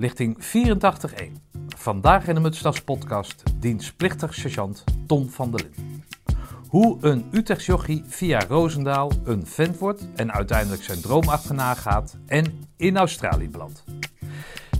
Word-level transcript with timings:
Lichting 0.00 0.36
84.1. 0.40 1.24
Vandaag 1.76 2.28
in 2.28 2.34
de 2.34 2.40
Mutstas 2.40 2.80
podcast 2.80 3.42
dienstplichtig 3.56 4.34
sergeant 4.34 4.84
Tom 5.06 5.28
van 5.28 5.50
der 5.50 5.60
Linden. 5.60 6.04
Hoe 6.68 6.96
een 7.00 7.24
Utrechts 7.32 7.66
jochie 7.66 8.02
via 8.06 8.46
Roosendaal 8.48 9.12
een 9.24 9.46
vent 9.46 9.78
wordt 9.78 10.06
en 10.14 10.32
uiteindelijk 10.32 10.82
zijn 10.82 11.00
droom 11.00 11.28
achterna 11.28 11.74
gaat 11.74 12.16
en 12.26 12.68
in 12.76 12.96
Australië 12.96 13.48
belandt. 13.48 13.84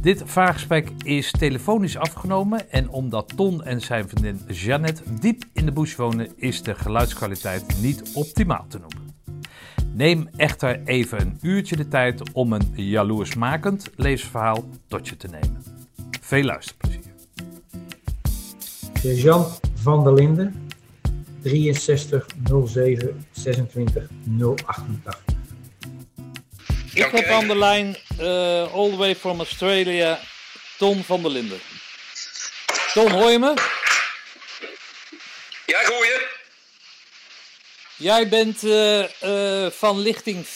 Dit 0.00 0.22
vraaggesprek 0.24 0.90
is 1.04 1.30
telefonisch 1.30 1.96
afgenomen 1.96 2.70
en 2.70 2.88
omdat 2.88 3.36
Ton 3.36 3.64
en 3.64 3.80
zijn 3.80 4.08
vriendin 4.08 4.40
Jeannette 4.48 5.02
diep 5.20 5.44
in 5.52 5.64
de 5.64 5.72
bush 5.72 5.96
wonen, 5.96 6.28
is 6.36 6.62
de 6.62 6.74
geluidskwaliteit 6.74 7.80
niet 7.80 8.10
optimaal 8.14 8.64
te 8.68 8.78
noemen. 8.78 9.09
Neem 10.00 10.28
echter 10.36 10.80
even 10.84 11.20
een 11.20 11.38
uurtje 11.42 11.76
de 11.76 11.88
tijd 11.88 12.32
om 12.32 12.52
een 12.52 12.72
jaloersmakend 12.74 13.90
leesverhaal 13.96 14.68
tot 14.88 15.08
je 15.08 15.16
te 15.16 15.28
nemen. 15.28 15.64
Veel 16.20 16.42
luisterplezier. 16.42 17.02
Sergeant 19.00 19.60
van 19.82 20.04
der 20.04 20.14
Linden, 20.14 20.68
63 21.42 22.26
07 22.66 23.26
26 23.30 24.08
088. 24.38 25.20
Ik 26.94 27.10
heb 27.10 27.26
aan 27.26 27.46
de 27.46 27.58
lijn, 27.58 27.96
uh, 28.20 28.26
all 28.72 28.90
the 28.90 28.96
way 28.96 29.16
from 29.16 29.38
Australia, 29.38 30.18
Ton 30.78 31.04
van 31.04 31.22
der 31.22 31.30
Linden. 31.30 31.58
Ton, 32.92 33.10
hoor 33.10 33.30
je 33.30 33.38
me? 33.38 33.54
Ja, 35.66 35.80
ik 35.80 35.86
hoor 35.86 36.04
je. 36.04 36.29
Jij 38.00 38.28
bent 38.28 38.62
uh, 38.62 39.22
uh, 39.22 39.70
van 39.70 39.98
lichting 39.98 40.46
84-1. 40.46 40.50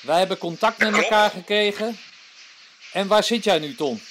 Wij 0.00 0.18
hebben 0.18 0.38
contact 0.38 0.78
met 0.78 0.94
elkaar 0.94 1.30
gekregen. 1.30 2.00
En 2.92 3.06
waar 3.06 3.24
zit 3.24 3.44
jij 3.44 3.58
nu, 3.58 3.74
Ton? 3.74 4.02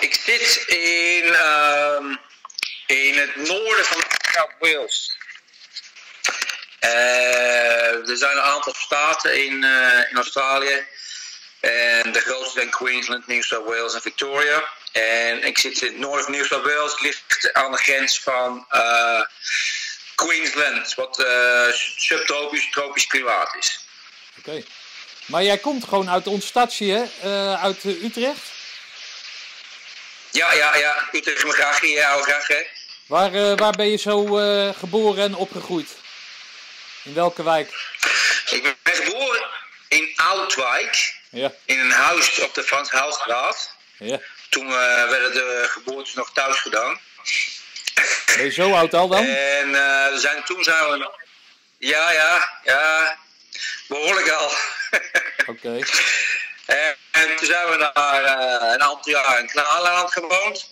Ik 0.00 0.14
zit 0.14 0.64
in, 0.66 1.24
uh, 1.24 2.16
in 2.86 3.18
het 3.18 3.36
noorden 3.36 3.84
van 3.84 4.02
Wales. 4.58 5.16
Uh, 6.84 8.08
er 8.08 8.16
zijn 8.16 8.36
een 8.36 8.42
aantal 8.42 8.74
staten 8.74 9.44
in, 9.44 9.64
in 10.10 10.16
Australië. 10.16 10.86
En 11.60 12.12
de 12.12 12.20
grootste 12.20 12.58
zijn 12.58 12.70
Queensland, 12.70 13.26
New 13.26 13.42
South 13.42 13.66
Wales 13.66 13.94
en 13.94 14.00
Victoria. 14.00 14.68
En 14.92 15.44
ik 15.44 15.58
zit 15.58 15.82
in 15.82 15.88
het 15.88 15.98
noorden 15.98 16.24
van 16.24 16.32
New 16.32 16.44
South 16.44 16.64
Wales. 16.64 16.90
Het 16.90 17.00
ligt 17.00 17.52
aan 17.52 17.70
de 17.72 17.76
grens 17.76 18.20
van 18.20 18.66
uh, 18.70 19.20
Queensland, 20.14 20.94
wat 20.94 21.18
uh, 21.18 21.66
subtropisch, 21.96 22.70
tropisch 22.70 23.06
klimaat 23.06 23.54
is. 23.58 23.80
Oké. 24.38 24.48
Okay. 24.48 24.64
Maar 25.26 25.42
jij 25.42 25.58
komt 25.58 25.84
gewoon 25.84 26.10
uit 26.10 26.26
ons 26.26 26.46
stadje, 26.46 26.92
hè? 26.92 27.28
Uh, 27.28 27.62
uit 27.62 27.84
Utrecht? 27.84 28.42
Ja, 30.30 30.52
ja, 30.52 30.76
ja. 30.76 31.08
Utrecht, 31.12 31.42
mijn 31.42 31.54
graag, 31.54 31.86
ja, 31.86 32.22
graag, 32.22 32.46
hè. 32.46 32.66
Waar, 33.06 33.56
waar 33.56 33.72
ben 33.72 33.90
je 33.90 33.96
zo 33.96 34.24
geboren 34.72 35.24
en 35.24 35.34
opgegroeid? 35.34 35.88
In 37.02 37.14
welke 37.14 37.42
wijk? 37.42 37.68
Ik 38.50 38.76
ben 38.82 38.94
geboren 38.94 39.46
in 39.88 40.12
Oudwijk. 40.16 41.19
Ja. 41.30 41.52
In 41.64 41.78
een 41.78 41.90
huis 41.90 42.40
op 42.40 42.54
de 42.54 42.62
Frans 42.62 42.90
Haalstraat. 42.90 43.74
Ja. 43.98 44.20
Toen 44.48 44.66
uh, 44.66 45.08
werden 45.08 45.32
de 45.32 45.66
geboortes 45.68 46.14
nog 46.14 46.32
thuis 46.32 46.56
gedaan. 46.56 47.00
Ben 48.36 48.44
je 48.44 48.50
zo 48.50 48.72
oud 48.72 48.94
al 48.94 49.08
dan? 49.08 49.24
En 49.24 49.68
uh, 49.68 50.08
we 50.08 50.18
zijn, 50.18 50.44
toen 50.44 50.64
zijn 50.64 50.90
we... 50.90 51.10
Ja, 51.78 52.12
ja, 52.12 52.60
ja. 52.64 53.18
Behoorlijk 53.88 54.28
al. 54.28 54.46
Oké. 55.46 55.50
Okay. 55.50 55.84
En, 56.66 56.96
en, 57.10 57.36
toen 57.36 57.46
zijn 57.46 57.68
we 57.68 57.90
daar 57.94 58.24
uh, 58.24 58.72
een 58.72 58.82
aantal 58.82 59.10
jaar 59.10 59.40
in 59.40 59.46
Knalenland 59.46 60.12
gewoond. 60.12 60.70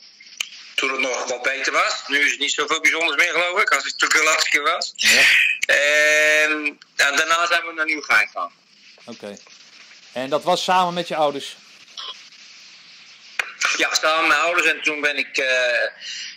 Toen 0.74 0.90
het 0.90 1.00
nog 1.00 1.28
wat 1.28 1.42
beter 1.42 1.72
was. 1.72 2.02
Nu 2.06 2.24
is 2.24 2.30
het 2.30 2.40
niet 2.40 2.52
zoveel 2.52 2.80
bijzonders 2.80 3.16
meer 3.16 3.32
geloof 3.32 3.60
ik, 3.60 3.70
als 3.70 3.84
het 3.84 3.98
toen 3.98 4.08
keer 4.50 4.62
was. 4.62 4.92
Ja. 4.96 5.22
En, 5.74 6.78
en, 6.96 7.16
daarna 7.16 7.46
zijn 7.46 7.66
we 7.66 7.72
naar 7.72 7.84
Nieuwgein 7.84 8.26
gegaan. 8.26 8.52
Oké. 9.04 9.10
Okay. 9.10 9.38
En 10.12 10.30
dat 10.30 10.42
was 10.42 10.64
samen 10.64 10.94
met 10.94 11.08
je 11.08 11.16
ouders? 11.16 11.56
Ja, 13.76 13.94
samen 13.94 14.18
met 14.20 14.28
mijn 14.28 14.40
ouders. 14.40 14.66
En 14.66 14.82
toen 14.82 15.00
ben 15.00 15.16
ik 15.16 15.38
uh, 15.38 15.46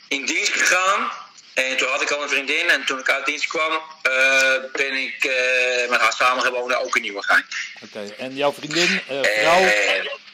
in 0.07 0.25
dienst 0.25 0.51
gegaan. 0.51 1.11
En 1.53 1.77
toen 1.77 1.89
had 1.89 2.01
ik 2.01 2.11
al 2.11 2.23
een 2.23 2.29
vriendin. 2.29 2.69
En 2.69 2.85
toen 2.85 2.99
ik 2.99 3.09
uit 3.09 3.25
dienst 3.25 3.47
kwam, 3.47 3.71
uh, 3.71 4.53
ben 4.73 4.93
ik 4.93 5.23
uh, 5.23 5.89
met 5.89 5.99
haar 5.99 6.13
samen 6.13 6.43
gewoond, 6.43 6.75
ook 6.75 6.95
in 6.95 7.01
Nieuwegein. 7.01 7.45
Oké, 7.81 7.97
okay. 7.97 8.15
en 8.17 8.35
jouw 8.35 8.53
vriendin, 8.53 9.01
vrouw, 9.21 9.69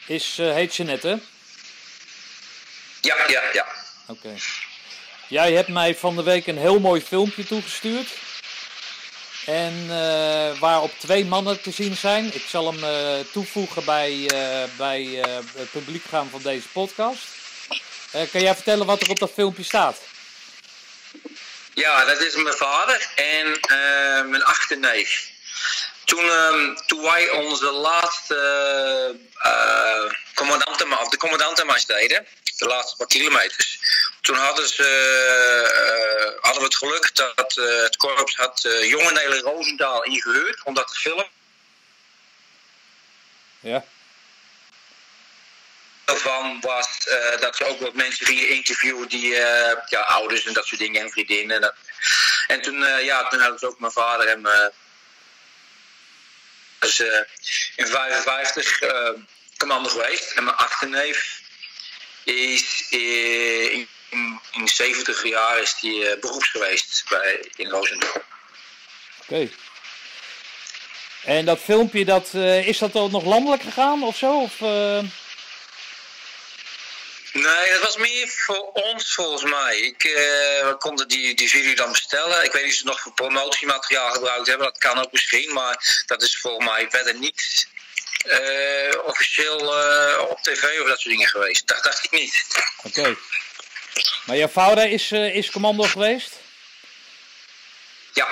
is, 0.06 0.36
heet 0.36 0.76
Jeannette? 0.76 1.18
Ja, 3.00 3.16
ja, 3.26 3.42
ja. 3.52 3.66
Oké. 4.06 4.26
Okay. 4.26 4.40
Jij 5.28 5.52
hebt 5.52 5.68
mij 5.68 5.94
van 5.94 6.16
de 6.16 6.22
week 6.22 6.46
een 6.46 6.58
heel 6.58 6.80
mooi 6.80 7.02
filmpje 7.02 7.44
toegestuurd. 7.44 8.08
En 9.48 9.74
uh, 9.88 10.58
waarop 10.58 10.90
twee 10.98 11.24
mannen 11.24 11.62
te 11.62 11.70
zien 11.70 11.96
zijn. 11.96 12.34
Ik 12.34 12.44
zal 12.48 12.72
hem 12.72 12.84
uh, 12.84 13.26
toevoegen 13.32 13.84
bij, 13.84 14.12
uh, 14.12 14.62
bij 14.76 15.04
het 15.56 15.70
publiek 15.70 16.04
gaan 16.08 16.28
van 16.30 16.42
deze 16.42 16.68
podcast. 16.68 17.24
kan 18.10 18.40
jij 18.40 18.54
vertellen 18.54 18.86
wat 18.86 19.00
er 19.00 19.10
op 19.10 19.18
dat 19.18 19.32
filmpje 19.32 19.62
staat? 19.62 19.96
Ja, 21.74 22.04
dat 22.04 22.20
is 22.20 22.34
mijn 22.34 22.56
vader 22.56 23.08
en 23.14 23.60
mijn 24.30 24.44
achterneef. 24.44 25.30
Toen, 26.04 26.30
toen 26.86 27.02
wij 27.02 27.30
onze 27.30 27.70
laatste 27.70 29.16
commandantenmars 31.18 31.86
deden, 31.86 32.26
de 32.56 32.66
laatste 32.66 32.96
paar 32.96 33.06
kilometers, 33.06 33.78
toen 34.28 34.36
hadden, 34.36 34.68
ze, 34.68 34.82
uh, 36.36 36.42
hadden 36.42 36.62
we 36.62 36.68
het 36.68 36.76
geluk 36.76 37.14
dat 37.14 37.56
uh, 37.56 37.82
het 37.82 37.96
korps 37.96 38.36
had 38.36 38.64
uh, 38.64 38.88
jonge 38.88 39.12
Nele 39.12 39.40
Roosendaal 39.40 40.04
ingehuurd 40.04 40.62
om 40.64 40.74
dat 40.74 40.88
te 40.88 41.00
filmen. 41.00 41.28
Ja. 43.60 43.84
Daarvan 46.04 46.60
was 46.60 46.88
dat 47.40 47.56
ze 47.56 47.64
ook 47.64 47.80
wat 47.80 47.94
mensen 47.94 48.26
gingen 48.26 48.48
interviewen 48.48 49.08
die 49.08 49.30
ja, 49.88 50.00
ouders 50.06 50.44
en 50.44 50.52
dat 50.52 50.66
soort 50.66 50.80
dingen 50.80 51.02
en 51.02 51.10
vriendinnen. 51.10 51.56
En, 51.56 51.62
dat. 51.62 51.74
en 52.46 52.62
toen, 52.62 53.04
ja, 53.04 53.28
toen 53.28 53.40
hadden 53.40 53.58
ze 53.58 53.66
ook 53.66 53.80
mijn 53.80 53.92
vader 53.92 54.26
en 54.26 54.40
mijn. 54.40 54.72
Dus 56.78 57.00
in 57.76 57.86
55 57.86 58.78
commando 59.56 59.88
geweest 59.88 60.30
en 60.30 60.44
mijn 60.44 60.56
achterneef 60.56 61.40
is 62.24 62.88
in 62.88 63.88
in, 64.08 64.40
in 64.52 64.68
70 64.68 65.24
jaar 65.24 65.58
is 65.58 65.74
hij 65.80 65.90
uh, 65.90 66.20
beroeps 66.20 66.48
geweest 66.48 67.04
bij, 67.08 67.50
in 67.56 67.68
Roosendaal. 67.68 68.10
Oké. 68.10 68.24
Okay. 69.26 69.52
En 71.24 71.44
dat 71.44 71.58
filmpje, 71.58 72.04
dat, 72.04 72.30
uh, 72.34 72.66
is 72.66 72.78
dat 72.78 72.94
ook 72.94 73.10
nog 73.10 73.24
landelijk 73.24 73.62
gegaan 73.62 74.02
of 74.02 74.16
zo? 74.16 74.40
Of, 74.40 74.60
uh... 74.60 75.00
Nee, 77.32 77.70
dat 77.70 77.82
was 77.82 77.96
meer 77.96 78.28
voor 78.28 78.70
ons 78.72 79.14
volgens 79.14 79.50
mij. 79.50 79.78
Ik, 79.78 80.02
we 80.02 80.74
konden 80.78 81.08
die, 81.08 81.34
die 81.34 81.48
video 81.48 81.74
dan 81.74 81.92
bestellen. 81.92 82.44
Ik 82.44 82.52
weet 82.52 82.62
niet 82.62 82.72
of 82.72 82.78
ze 82.78 82.84
nog 82.84 83.00
voor 83.00 83.12
promotiemateriaal 83.12 84.12
gebruikt 84.12 84.46
hebben. 84.46 84.66
Dat 84.66 84.78
kan 84.78 84.98
ook 84.98 85.12
misschien, 85.12 85.52
maar 85.52 86.02
dat 86.06 86.22
is 86.22 86.38
volgens 86.40 86.66
mij 86.66 86.86
verder 86.90 87.14
niet 87.14 87.68
officieel 89.04 89.58
op 90.28 90.38
tv 90.42 90.80
of 90.80 90.88
dat 90.88 91.00
soort 91.00 91.14
dingen 91.14 91.28
geweest. 91.28 91.66
Dat 91.66 91.82
dacht 91.82 92.04
ik 92.04 92.10
niet. 92.10 92.44
Oké. 92.84 93.00
Okay. 93.00 93.16
Maar 94.24 94.36
jouw 94.36 94.48
vader 94.48 94.90
is, 94.90 95.12
uh, 95.12 95.34
is 95.34 95.50
commando 95.50 95.82
geweest? 95.82 96.32
Ja. 98.12 98.28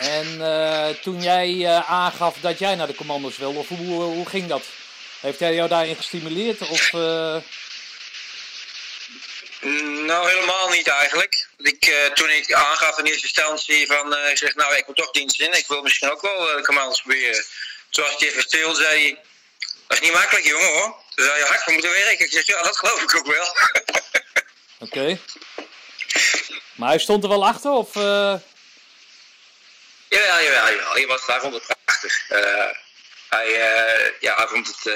En 0.00 0.26
uh, 0.38 0.88
toen 0.88 1.22
jij 1.22 1.48
uh, 1.48 1.90
aangaf 1.90 2.36
dat 2.40 2.58
jij 2.58 2.74
naar 2.74 2.86
de 2.86 2.94
commando's 2.94 3.36
wilde, 3.36 3.58
of 3.58 3.68
hoe, 3.68 4.02
hoe 4.02 4.28
ging 4.28 4.46
dat? 4.48 4.62
Heeft 5.20 5.40
hij 5.40 5.54
jou 5.54 5.68
daarin 5.68 5.96
gestimuleerd? 5.96 6.68
Of, 6.68 6.92
Nou, 10.06 10.28
helemaal 10.28 10.68
niet 10.68 10.88
eigenlijk. 10.88 11.48
Ik, 11.58 12.10
toen 12.14 12.30
ik 12.30 12.52
aangaf 12.52 12.98
in 12.98 13.04
eerste 13.04 13.22
instantie 13.22 13.86
van, 13.86 14.16
ik 14.16 14.38
zeg 14.38 14.54
nou 14.54 14.76
ik 14.76 14.86
wil 14.86 14.94
toch 14.94 15.10
dienst 15.10 15.40
in, 15.40 15.52
ik 15.52 15.66
wil 15.66 15.82
misschien 15.82 16.10
ook 16.10 16.20
wel 16.20 16.56
de 16.56 16.62
commando's 16.62 17.00
proberen. 17.00 17.44
Toen 17.90 18.04
was 18.04 18.14
hij 18.18 18.28
even 18.28 18.42
stil, 18.42 18.74
zei 18.74 19.00
hij, 19.02 19.18
dat 19.90 19.98
is 19.98 20.04
niet 20.04 20.12
makkelijk 20.12 20.46
jongen 20.46 20.72
hoor. 20.72 20.94
Toen 21.14 21.24
zei 21.24 21.38
je 21.38 21.44
hard 21.44 21.62
voor 21.62 21.72
moeten 21.72 21.90
werken. 21.90 22.24
Ik 22.24 22.32
zeg 22.32 22.46
ja, 22.46 22.62
dat 22.62 22.76
geloof 22.76 23.02
ik 23.02 23.16
ook 23.16 23.26
wel. 23.26 23.46
Oké. 24.80 25.18
Maar 26.74 26.88
hij 26.88 26.98
stond 26.98 27.22
er 27.22 27.28
wel 27.28 27.46
achter, 27.46 27.70
of? 27.70 27.94
Uh... 27.94 28.34
Jawel, 30.08 30.42
jawel, 30.42 30.70
jawel. 30.70 30.92
Hij, 30.92 31.06
was, 31.06 31.26
hij 31.26 31.40
vond 31.40 31.54
het 31.54 31.66
prachtig. 31.84 32.30
Uh, 32.30 32.66
hij, 33.28 33.48
uh, 33.48 34.12
ja, 34.20 34.36
hij 34.36 34.46
vond 34.46 34.66
het... 34.66 34.94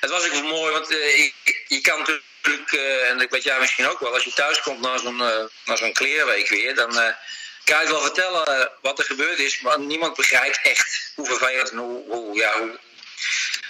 Het 0.00 0.10
was 0.10 0.24
ook 0.24 0.42
mooi, 0.42 0.72
want 0.72 0.88
je, 0.88 1.32
je, 1.68 1.80
kan 1.80 1.98
natuurlijk, 1.98 2.72
en 3.08 3.18
dat 3.18 3.30
weet 3.30 3.42
jij 3.42 3.58
misschien 3.58 3.88
ook 3.88 4.00
wel, 4.00 4.14
als 4.14 4.24
je 4.24 4.32
thuis 4.32 4.60
komt 4.60 4.80
na 4.80 4.98
zo'n 4.98 5.16
na 5.64 5.76
zo'n 5.76 5.92
klerenweek 5.92 6.48
weer, 6.48 6.74
dan 6.74 6.92
kan 7.64 7.82
je 7.82 7.88
wel 7.88 8.00
vertellen 8.00 8.70
wat 8.82 8.98
er 8.98 9.04
gebeurd 9.04 9.38
is, 9.38 9.60
maar 9.60 9.80
niemand 9.80 10.16
begrijpt 10.16 10.60
echt 10.62 11.12
hoe 11.14 11.26
vervelend 11.26 11.70
en 11.70 11.78
hoe, 11.78 12.34
ja, 12.36 12.58
hoe, 12.58 12.78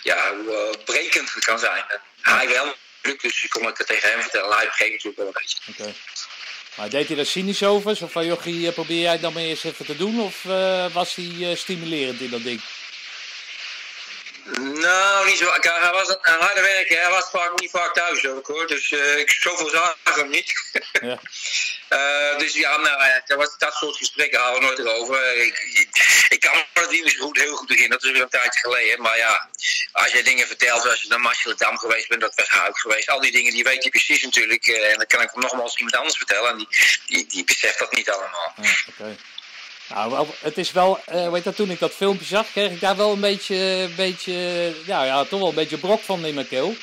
ja, 0.02 0.34
hoe 0.34 0.78
brekend 0.84 1.34
het 1.34 1.44
kan 1.44 1.58
zijn. 1.58 1.84
Hij 2.20 2.48
wel, 2.48 2.74
dus 3.00 3.44
ik 3.44 3.50
kon 3.50 3.64
het 3.64 3.86
tegen 3.86 4.10
hem 4.10 4.20
vertellen. 4.20 4.56
Hij 4.56 4.66
begreep 4.66 4.90
natuurlijk 4.90 5.16
wel 5.16 5.26
een 5.26 5.32
beetje. 5.32 5.58
Okay. 5.70 5.94
Maar 6.76 6.90
deed 6.90 7.06
hij 7.06 7.16
daar 7.16 7.26
cynisch 7.26 7.62
over? 7.62 7.96
Zo 7.96 8.06
van, 8.06 8.26
jochie, 8.26 8.72
probeer 8.72 9.00
jij 9.00 9.12
het 9.12 9.20
dan 9.20 9.32
maar 9.32 9.42
eens 9.42 9.64
even 9.64 9.86
te 9.86 9.96
doen? 9.96 10.20
Of 10.20 10.42
was 10.92 11.14
hij 11.14 11.54
stimulerend 11.54 12.20
in 12.20 12.30
dat 12.30 12.42
ding? 12.42 12.60
Nou, 14.56 15.26
niet 15.26 15.38
zo. 15.38 15.52
Hij 15.60 15.92
was 15.92 16.08
een 16.08 16.40
harde 16.40 16.60
werker. 16.60 17.00
Hij 17.00 17.10
was 17.10 17.30
vaak, 17.30 17.60
niet 17.60 17.70
vaak 17.70 17.94
thuis 17.94 18.26
ook 18.26 18.46
hoor. 18.46 18.66
Dus 18.66 18.90
uh, 18.90 19.18
ik 19.18 19.30
zoveel 19.30 19.68
zag 19.70 19.96
hem 20.02 20.28
niet. 20.28 20.52
ja. 20.92 21.18
uh, 21.90 22.38
dus 22.38 22.54
ja, 22.54 22.76
nou, 22.76 23.20
dat, 23.26 23.38
was, 23.38 23.58
dat 23.58 23.74
soort 23.74 23.96
gesprekken 23.96 24.40
houden 24.40 24.60
we 24.60 24.66
nooit 24.66 24.78
erover. 24.78 25.36
Ik, 25.36 25.58
ik, 26.28 26.40
kan 26.40 26.64
het 26.72 26.90
niet 26.90 27.10
zo 27.10 27.24
goed, 27.24 27.38
heel 27.38 27.56
goed 27.56 27.66
beginnen. 27.66 27.90
Dat 27.90 28.04
is 28.04 28.10
weer 28.10 28.22
een 28.22 28.28
tijdje 28.28 28.60
geleden. 28.60 29.02
Maar 29.02 29.16
ja, 29.16 29.48
als 29.92 30.12
je 30.12 30.22
dingen 30.22 30.46
vertelt, 30.46 30.88
als 30.88 31.02
je 31.02 31.08
naar 31.08 31.20
Marcellendam 31.20 31.78
geweest 31.78 32.08
bent, 32.08 32.20
dat 32.20 32.34
was 32.34 32.48
Huik 32.48 32.78
geweest. 32.78 33.08
Al 33.08 33.20
die 33.20 33.32
dingen, 33.32 33.52
die 33.52 33.64
weet 33.64 33.84
je 33.84 33.90
precies 33.90 34.22
natuurlijk. 34.22 34.66
Uh, 34.66 34.90
en 34.90 34.96
dan 34.96 35.06
kan 35.06 35.22
ik 35.22 35.30
hem 35.32 35.42
nogmaals 35.42 35.76
iemand 35.76 35.96
anders 35.96 36.16
vertellen. 36.16 36.50
En 36.50 36.56
die, 36.56 36.68
die, 37.06 37.26
die 37.26 37.44
beseft 37.44 37.78
dat 37.78 37.92
niet 37.92 38.10
allemaal. 38.10 38.54
Ja, 38.62 38.70
okay. 38.88 39.16
Nou, 39.94 40.26
het 40.40 40.58
is 40.58 40.72
wel, 40.72 40.98
uh, 41.12 41.30
weet 41.30 41.44
je, 41.44 41.52
toen 41.52 41.70
ik 41.70 41.78
dat 41.78 41.92
filmpje 41.92 42.26
zag, 42.26 42.50
kreeg 42.52 42.70
ik 42.70 42.80
daar 42.80 42.96
wel 42.96 43.12
een 43.12 43.20
beetje, 43.20 43.88
beetje 43.96 44.32
ja, 44.86 45.04
ja, 45.04 45.24
toch 45.24 45.38
wel 45.38 45.48
een 45.48 45.54
beetje 45.54 45.78
brok 45.78 46.00
van 46.00 46.26
in 46.26 46.34
mijn 46.34 46.48
keel. 46.48 46.74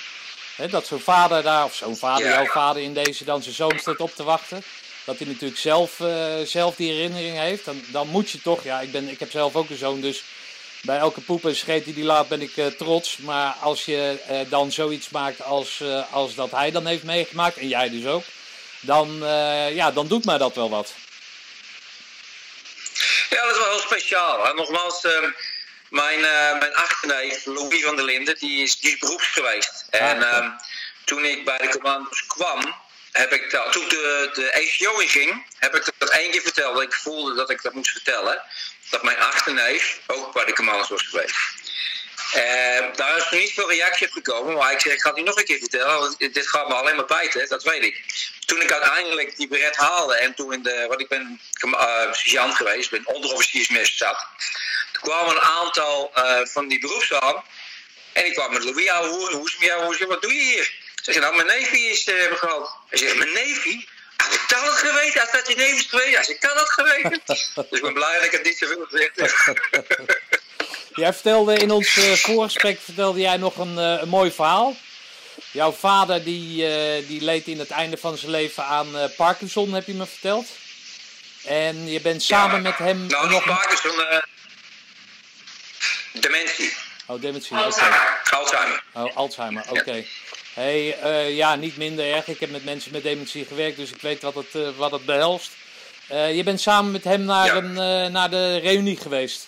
He, 0.55 0.67
dat 0.67 0.85
zo'n 0.85 0.99
vader 0.99 1.43
daar, 1.43 1.63
of 1.63 1.75
zo'n 1.75 1.95
vader, 1.95 2.27
jouw 2.27 2.45
vader 2.45 2.81
in 2.81 2.93
deze 2.93 3.23
dan 3.23 3.43
zijn 3.43 3.55
zoon 3.55 3.79
staat 3.79 3.99
op 3.99 4.15
te 4.15 4.23
wachten. 4.23 4.63
Dat 5.05 5.17
hij 5.17 5.27
natuurlijk 5.27 5.59
zelf, 5.59 5.99
uh, 5.99 6.39
zelf 6.45 6.75
die 6.75 6.91
herinnering 6.91 7.37
heeft. 7.37 7.65
Dan, 7.65 7.81
dan 7.91 8.07
moet 8.07 8.29
je 8.29 8.41
toch, 8.41 8.63
ja, 8.63 8.81
ik, 8.81 8.91
ben, 8.91 9.09
ik 9.09 9.19
heb 9.19 9.31
zelf 9.31 9.55
ook 9.55 9.69
een 9.69 9.77
zoon, 9.77 10.01
dus 10.01 10.23
bij 10.81 10.97
elke 10.97 11.21
poep 11.21 11.45
en 11.45 11.55
scheet 11.55 11.85
die 11.85 11.93
die 11.93 12.03
laat 12.03 12.27
ben 12.27 12.41
ik 12.41 12.57
uh, 12.57 12.65
trots. 12.65 13.17
Maar 13.17 13.55
als 13.61 13.85
je 13.85 14.17
dan 14.49 14.71
zoiets 14.71 15.09
maakt 15.09 15.43
als, 15.43 15.83
als 16.11 16.35
dat 16.35 16.51
hij 16.51 16.71
dan 16.71 16.85
heeft 16.85 17.03
meegemaakt, 17.03 17.57
en 17.57 17.67
jij 17.67 17.89
dus 17.89 18.05
ook, 18.05 18.23
dan, 18.79 19.17
ja, 19.73 19.91
dan 19.91 20.07
doet 20.07 20.25
mij 20.25 20.37
dat 20.37 20.55
wel 20.55 20.69
wat. 20.69 20.93
Ja, 23.29 23.41
dat 23.41 23.51
is 23.51 23.57
wel 23.57 23.69
heel 23.69 23.79
speciaal. 23.79 24.45
Hè? 24.45 24.53
Nogmaals, 24.53 25.03
uh, 25.03 25.29
mijn, 25.89 26.19
uh, 26.19 26.59
mijn 26.59 26.75
achterneef, 26.75 27.45
Louis 27.45 27.83
van 27.83 27.95
der 27.95 28.05
Linden, 28.05 28.37
die 28.37 28.63
is, 28.63 28.79
die 28.79 28.91
is 28.91 28.99
beroeps 28.99 29.27
geweest. 29.27 29.85
Ah, 29.91 29.99
en 29.99 30.17
uh, 30.17 30.49
toen 31.05 31.25
ik 31.25 31.45
bij 31.45 31.57
de 31.57 31.69
commando's 31.69 32.25
kwam, 32.25 32.75
heb 33.11 33.33
ik 33.33 33.51
dat, 33.51 33.71
toen 33.71 33.87
de, 33.87 34.29
de 34.33 34.53
ACO 34.53 34.99
inging, 34.99 35.45
heb 35.59 35.75
ik 35.75 35.91
dat 35.97 36.09
één 36.09 36.31
keer 36.31 36.41
verteld. 36.41 36.81
Ik 36.81 36.93
voelde 36.93 37.35
dat 37.35 37.49
ik 37.49 37.61
dat 37.61 37.73
moest 37.73 37.91
vertellen. 37.91 38.41
Dat 38.89 39.03
mijn 39.03 39.19
achterneef 39.19 39.99
ook 40.07 40.33
bij 40.33 40.45
de 40.45 40.53
commando's 40.53 40.89
was 40.89 41.01
geweest. 41.01 41.35
Uh, 42.35 42.95
daar 42.95 43.17
is 43.17 43.23
nog 43.23 43.31
niet 43.31 43.53
veel 43.53 43.71
reactie 43.71 44.07
op 44.07 44.13
gekomen, 44.13 44.53
maar 44.53 44.71
ik 44.71 44.79
zeg, 44.79 44.93
ik 44.93 45.01
ga 45.01 45.09
het 45.09 45.17
nu 45.17 45.23
nog 45.23 45.37
een 45.37 45.45
keer 45.45 45.59
vertellen, 45.59 45.99
want 45.99 46.19
dit 46.19 46.49
gaat 46.49 46.67
me 46.67 46.73
alleen 46.73 46.95
maar 46.95 47.05
bijten, 47.05 47.49
dat 47.49 47.63
weet 47.63 47.83
ik. 47.83 48.03
Toen 48.45 48.61
ik 48.61 48.71
uiteindelijk 48.71 49.37
die 49.37 49.47
beret 49.47 49.75
haalde 49.75 50.15
en 50.15 50.33
toen 50.35 50.53
in 50.53 50.63
de, 50.63 50.85
wat 50.89 50.99
ik 50.99 51.07
ben 51.07 51.41
uh, 51.65 52.13
sergeant 52.13 52.55
geweest, 52.55 52.89
ben 52.89 53.07
onderofficiersmes 53.07 53.97
zat, 53.97 54.27
toen 54.91 55.01
kwamen 55.01 55.35
een 55.35 55.41
aantal 55.41 56.11
uh, 56.15 56.39
van 56.43 56.67
die 56.67 56.79
beroepsaan 56.79 57.43
en 58.15 58.25
ik 58.25 58.33
kwam 58.33 58.53
met 58.53 58.63
Louis 58.63 58.89
ouwe 58.89 59.07
hoe 59.09 59.45
is 59.45 59.57
het 59.57 59.99
met 59.99 60.07
wat 60.07 60.21
doe 60.21 60.33
je 60.33 60.43
hier? 60.43 60.73
Ze 61.03 61.11
zei, 61.11 61.19
nou, 61.19 61.35
mijn 61.35 61.47
neefje 61.47 61.77
is 61.77 62.07
uh, 62.07 62.33
gehad. 62.33 62.75
Hij 62.89 62.97
zegt, 62.97 63.15
mijn 63.15 63.33
neefje? 63.33 63.85
Had 64.17 64.33
ik 64.33 64.45
dat 64.47 64.77
geweten? 64.77 65.19
Had 65.19 65.31
dat 65.31 65.47
je 65.47 65.55
neef 65.55 65.79
is 65.79 65.85
geweest? 65.89 66.17
Als 66.17 66.29
ik 66.29 66.39
kan 66.39 66.55
dat 66.55 66.69
geweten? 66.69 67.21
dus 67.69 67.79
ik 67.79 67.81
ben 67.81 67.93
blij 67.93 68.15
dat 68.15 68.23
ik 68.23 68.31
het 68.31 68.43
niet 68.43 68.57
zoveel 68.57 68.85
gezegd 68.89 69.15
heb. 69.15 70.21
Jij 70.93 71.13
vertelde 71.13 71.53
in 71.55 71.71
ons 71.71 71.99
voorgesprek 72.21 72.79
vertelde 72.81 73.19
jij 73.19 73.37
nog 73.37 73.57
een, 73.57 73.77
een 73.77 74.09
mooi 74.09 74.31
verhaal. 74.31 74.75
Jouw 75.51 75.71
vader 75.71 76.23
die, 76.23 76.63
uh, 76.63 77.07
die 77.07 77.21
leed 77.21 77.47
in 77.47 77.59
het 77.59 77.69
einde 77.69 77.97
van 77.97 78.17
zijn 78.17 78.31
leven 78.31 78.65
aan 78.65 78.87
Parkinson, 79.17 79.73
heb 79.73 79.85
je 79.85 79.93
me 79.93 80.05
verteld. 80.05 80.47
En 81.43 81.87
je 81.87 82.01
bent 82.01 82.23
samen 82.23 82.55
ja, 82.55 82.61
met 82.61 82.77
hem. 82.77 83.07
Nou, 83.07 83.29
nog 83.29 83.45
Parkinson. 83.45 83.91
dementie. 86.11 86.73
Oh, 87.05 87.21
dementie. 87.21 87.57
Alzheimer. 87.57 88.21
Okay. 88.25 88.39
Alzheimer. 88.39 88.83
Oh, 88.93 89.15
Alzheimer, 89.15 89.63
oké. 89.69 89.79
Okay. 89.79 90.07
Hey, 90.53 91.33
ja, 91.33 91.55
niet 91.55 91.77
minder 91.77 92.13
erg. 92.13 92.27
Ik 92.27 92.39
heb 92.39 92.49
met 92.49 92.65
mensen 92.65 92.91
met 92.91 93.03
dementie 93.03 93.45
gewerkt, 93.45 93.77
dus 93.77 93.91
ik 93.91 94.01
weet 94.01 94.21
wat 94.21 94.35
het, 94.35 94.75
wat 94.75 94.91
het 94.91 95.05
behelst. 95.05 95.51
je 96.07 96.41
bent 96.43 96.61
samen 96.61 96.91
met 96.91 97.03
hem 97.03 97.21
naar, 97.21 97.45
ja. 97.45 97.55
een, 97.55 98.11
naar 98.11 98.29
de 98.29 98.57
reunie 98.57 98.97
geweest. 98.97 99.47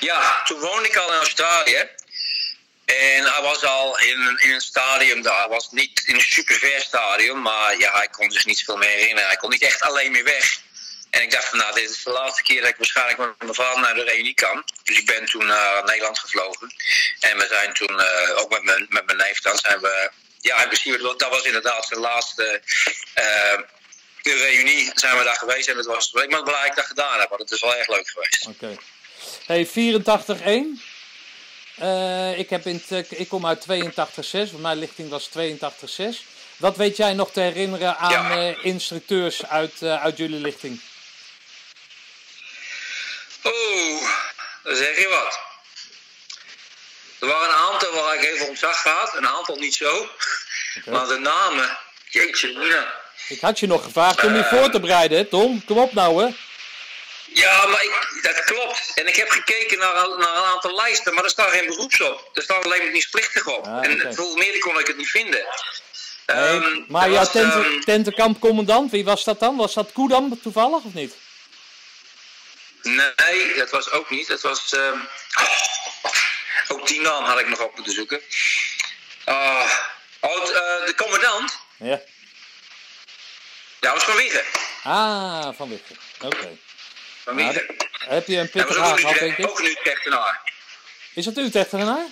Ja, 0.00 0.42
toen 0.44 0.60
woonde 0.60 0.88
ik 0.88 0.96
al 0.96 1.12
in 1.12 1.18
Australië. 1.18 1.88
En 2.86 3.24
hij 3.24 3.42
was 3.42 3.64
al 3.64 3.98
in, 3.98 4.38
in 4.38 4.52
een 4.52 4.60
stadium 4.60 5.22
daar. 5.22 5.48
Was 5.48 5.70
niet 5.70 6.02
in 6.06 6.14
een 6.14 6.20
super 6.20 6.54
ver 6.54 6.80
stadium, 6.80 7.42
maar 7.42 7.78
ja, 7.78 7.92
hij 7.92 8.08
kon 8.08 8.30
zich 8.30 8.46
niet 8.46 8.64
veel 8.64 8.76
meer 8.76 8.88
herinneren. 8.88 9.26
Hij 9.26 9.36
kon 9.36 9.50
niet 9.50 9.62
echt 9.62 9.82
alleen 9.82 10.12
meer 10.12 10.24
weg. 10.24 10.60
En 11.10 11.22
ik 11.22 11.30
dacht 11.30 11.44
van, 11.44 11.58
nou, 11.58 11.74
dit 11.74 11.90
is 11.90 12.02
de 12.02 12.10
laatste 12.10 12.42
keer 12.42 12.60
dat 12.60 12.70
ik 12.70 12.76
waarschijnlijk 12.76 13.18
met 13.18 13.28
mijn 13.38 13.54
vader 13.54 13.80
naar 13.80 13.94
de 13.94 14.02
reunie 14.02 14.34
kan. 14.34 14.64
Dus 14.82 14.98
ik 14.98 15.06
ben 15.06 15.24
toen 15.24 15.46
naar 15.46 15.84
Nederland 15.84 16.18
gevlogen. 16.18 16.74
En 17.20 17.36
we 17.36 17.46
zijn 17.46 17.74
toen, 17.74 18.00
uh, 18.00 18.38
ook 18.38 18.50
met 18.50 18.62
mijn, 18.62 18.86
met 18.88 19.06
mijn 19.06 19.18
neef 19.18 19.40
dan, 19.40 19.58
zijn 19.58 19.80
we... 19.80 20.10
Ja, 20.40 20.62
in 20.62 20.66
principe, 20.66 21.14
dat 21.16 21.30
was 21.30 21.42
inderdaad 21.42 21.88
de 21.88 21.98
laatste 21.98 22.62
uh, 23.18 23.60
de 24.22 24.34
reunie. 24.34 24.90
Zijn 24.94 25.18
we 25.18 25.24
daar 25.24 25.36
geweest 25.36 25.68
en 25.68 25.76
het 25.76 25.86
was... 25.86 26.12
Ik 26.12 26.30
ben 26.30 26.44
blij 26.44 26.60
dat 26.60 26.66
ik 26.66 26.76
dat 26.76 26.86
gedaan 26.86 27.20
heb, 27.20 27.28
want 27.28 27.40
het 27.40 27.50
is 27.50 27.60
wel 27.60 27.76
erg 27.76 27.88
leuk 27.88 28.08
geweest. 28.08 28.46
Oké. 28.46 28.76
Hey, 29.46 29.66
84-1. 29.66 30.95
Uh, 31.82 32.38
ik, 32.38 32.50
heb 32.50 32.66
in 32.66 32.82
ik 33.08 33.28
kom 33.28 33.46
uit 33.46 33.66
82-6, 34.50 34.56
mijn 34.58 34.78
lichting 34.78 35.08
was 35.08 35.28
82-6. 35.28 36.02
Wat 36.56 36.76
weet 36.76 36.96
jij 36.96 37.14
nog 37.14 37.32
te 37.32 37.40
herinneren 37.40 37.96
aan 37.96 38.10
ja. 38.10 38.48
uh, 38.48 38.64
instructeurs 38.64 39.46
uit, 39.46 39.72
uh, 39.80 40.02
uit 40.02 40.16
jullie 40.16 40.40
lichting? 40.40 40.80
Oeh, 43.44 44.10
dan 44.62 44.76
zeg 44.76 44.98
je 44.98 45.08
wat. 45.08 45.38
Er 47.18 47.26
waren 47.26 47.48
een 47.48 47.72
aantal 47.72 47.94
waar 47.94 48.14
ik 48.14 48.22
even 48.22 48.48
ontzag 48.48 48.82
had, 48.82 49.14
een 49.16 49.28
aantal 49.28 49.56
niet 49.56 49.74
zo. 49.74 50.08
Okay. 50.78 50.94
Maar 50.94 51.08
de 51.08 51.18
namen, 51.18 51.78
jeetje, 52.08 52.58
mina. 52.58 52.92
Ik 53.28 53.40
had 53.40 53.58
je 53.58 53.66
nog 53.66 53.82
gevraagd 53.82 54.24
om 54.24 54.36
je 54.36 54.44
voor 54.44 54.70
te 54.70 54.80
bereiden, 54.80 55.28
Tom. 55.28 55.64
Kom 55.64 55.78
op 55.78 55.92
nou, 55.92 56.24
hè. 56.24 56.34
Ja, 57.32 57.66
maar 57.66 57.84
ik, 57.84 58.18
dat 58.22 58.44
klopt. 58.44 58.92
En 58.94 59.06
ik 59.06 59.16
heb 59.16 59.30
gekeken 59.30 59.78
naar, 59.78 59.94
naar, 59.94 60.36
een 60.36 60.44
aantal 60.44 60.74
lijsten, 60.74 61.14
maar 61.14 61.24
er 61.24 61.30
staat 61.30 61.50
geen 61.50 61.66
beroeps 61.66 62.00
op. 62.00 62.30
Er 62.34 62.42
staat 62.42 62.64
alleen 62.64 62.82
maar 62.82 62.92
dienstplichtig 62.92 63.46
op. 63.46 63.66
Ah, 63.66 63.84
en 63.84 64.14
veel 64.14 64.36
meer 64.36 64.58
kon 64.58 64.78
ik 64.78 64.86
het 64.86 64.96
niet 64.96 65.10
vinden. 65.10 65.46
Nee, 66.26 66.54
um, 66.54 66.84
maar 66.88 67.10
jouw 67.10 67.24
tenten, 67.24 67.64
um, 67.64 67.84
tentenkampcommandant, 67.84 68.90
wie 68.90 69.04
was 69.04 69.24
dat 69.24 69.40
dan? 69.40 69.56
Was 69.56 69.74
dat 69.74 69.92
Koedam 69.92 70.40
toevallig 70.42 70.82
of 70.82 70.94
niet? 70.94 71.14
Nee, 72.82 73.54
dat 73.56 73.70
was 73.70 73.90
ook 73.90 74.10
niet. 74.10 74.28
Dat 74.28 74.40
was. 74.40 74.72
Um, 74.72 75.08
oh, 75.38 76.78
ook 76.78 76.86
die 76.86 77.00
naam 77.00 77.24
had 77.24 77.40
ik 77.40 77.48
nog 77.48 77.60
op 77.60 77.74
moeten 77.74 77.92
zoeken. 77.92 78.20
Uh, 79.28 79.72
oh, 80.20 80.48
uh, 80.48 80.86
de 80.86 80.94
commandant? 80.96 81.58
Ja. 81.76 81.86
Ja, 81.86 82.00
dat 83.80 83.92
was 83.92 84.04
Van 84.04 84.16
Wiegen. 84.16 84.42
Ah, 84.82 85.48
Van 85.56 85.68
Wiegen. 85.68 85.96
Oké. 86.20 86.36
Okay. 86.36 86.58
Nou, 87.34 87.60
heb 87.98 88.26
je 88.26 88.36
een 88.36 88.50
pittig 88.50 88.76
haar 88.76 88.98
gehad, 88.98 89.18
denk 89.18 89.36
ik? 89.36 89.48
Ook 89.48 89.58
een 89.58 89.66
Utrechtenaar. 89.66 90.40
Is 91.14 91.24
dat 91.24 91.36
Utrechtenaar? 91.36 92.06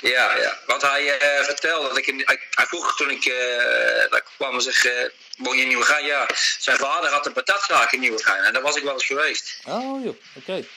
Ja, 0.00 0.36
ja. 0.36 0.58
Want 0.66 0.82
hij 0.82 1.02
uh, 1.02 1.44
vertelde 1.44 1.88
dat 1.88 1.98
ik. 1.98 2.06
In, 2.06 2.22
hij, 2.24 2.38
hij 2.50 2.66
vroeg 2.66 2.96
toen 2.96 3.10
ik. 3.10 3.24
Uh, 3.24 4.10
dat 4.10 4.22
kwam 4.36 4.54
en 4.54 4.60
zeg. 4.60 4.84
Uh, 4.84 4.92
woon 5.36 5.56
je 5.56 5.62
in 5.62 5.68
Nieuwegein? 5.68 6.06
Ja. 6.06 6.28
Zijn 6.58 6.76
vader 6.76 7.10
had 7.10 7.26
een 7.26 7.32
patatzaak 7.32 7.92
in 7.92 8.00
Nieuwegein. 8.00 8.44
En 8.44 8.52
daar 8.52 8.62
was 8.62 8.76
ik 8.76 8.82
wel 8.82 8.92
eens 8.92 9.06
geweest. 9.06 9.60
Oh, 9.64 10.04
joh. 10.04 10.16
Oké. 10.34 10.50
Okay. 10.50 10.68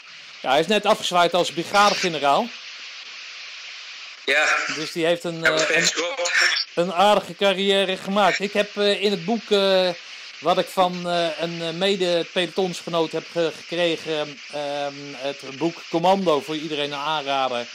Ja, 0.42 0.50
hij 0.50 0.60
is 0.60 0.68
net 0.68 0.86
afgezwaaid 0.86 1.34
als 1.34 1.52
brigadegeneraal. 1.52 2.48
Ja. 4.26 4.48
Dus 4.76 4.92
die 4.92 5.06
heeft 5.06 5.24
een, 5.24 5.46
een, 5.46 5.90
een, 6.76 6.94
aardige 6.94 7.36
carrière 7.36 7.98
gemaakt. 7.98 8.40
Ik 8.40 8.54
heb 8.54 8.76
in 8.76 9.12
het 9.12 9.26
boek 9.26 9.50
wat 10.40 10.58
ik 10.58 10.68
van 10.68 11.04
uh, 11.06 11.28
een 11.40 11.78
mede-pelotonsgenoot 11.78 13.12
heb 13.12 13.26
ge 13.32 13.52
gekregen, 13.58 14.40
uh, 14.56 14.88
het 15.14 15.58
boek 15.58 15.76
Commando 15.90 16.42
voor 16.42 16.56
iedereen 16.56 16.92
een 16.92 17.00
aanrader, 17.00 17.68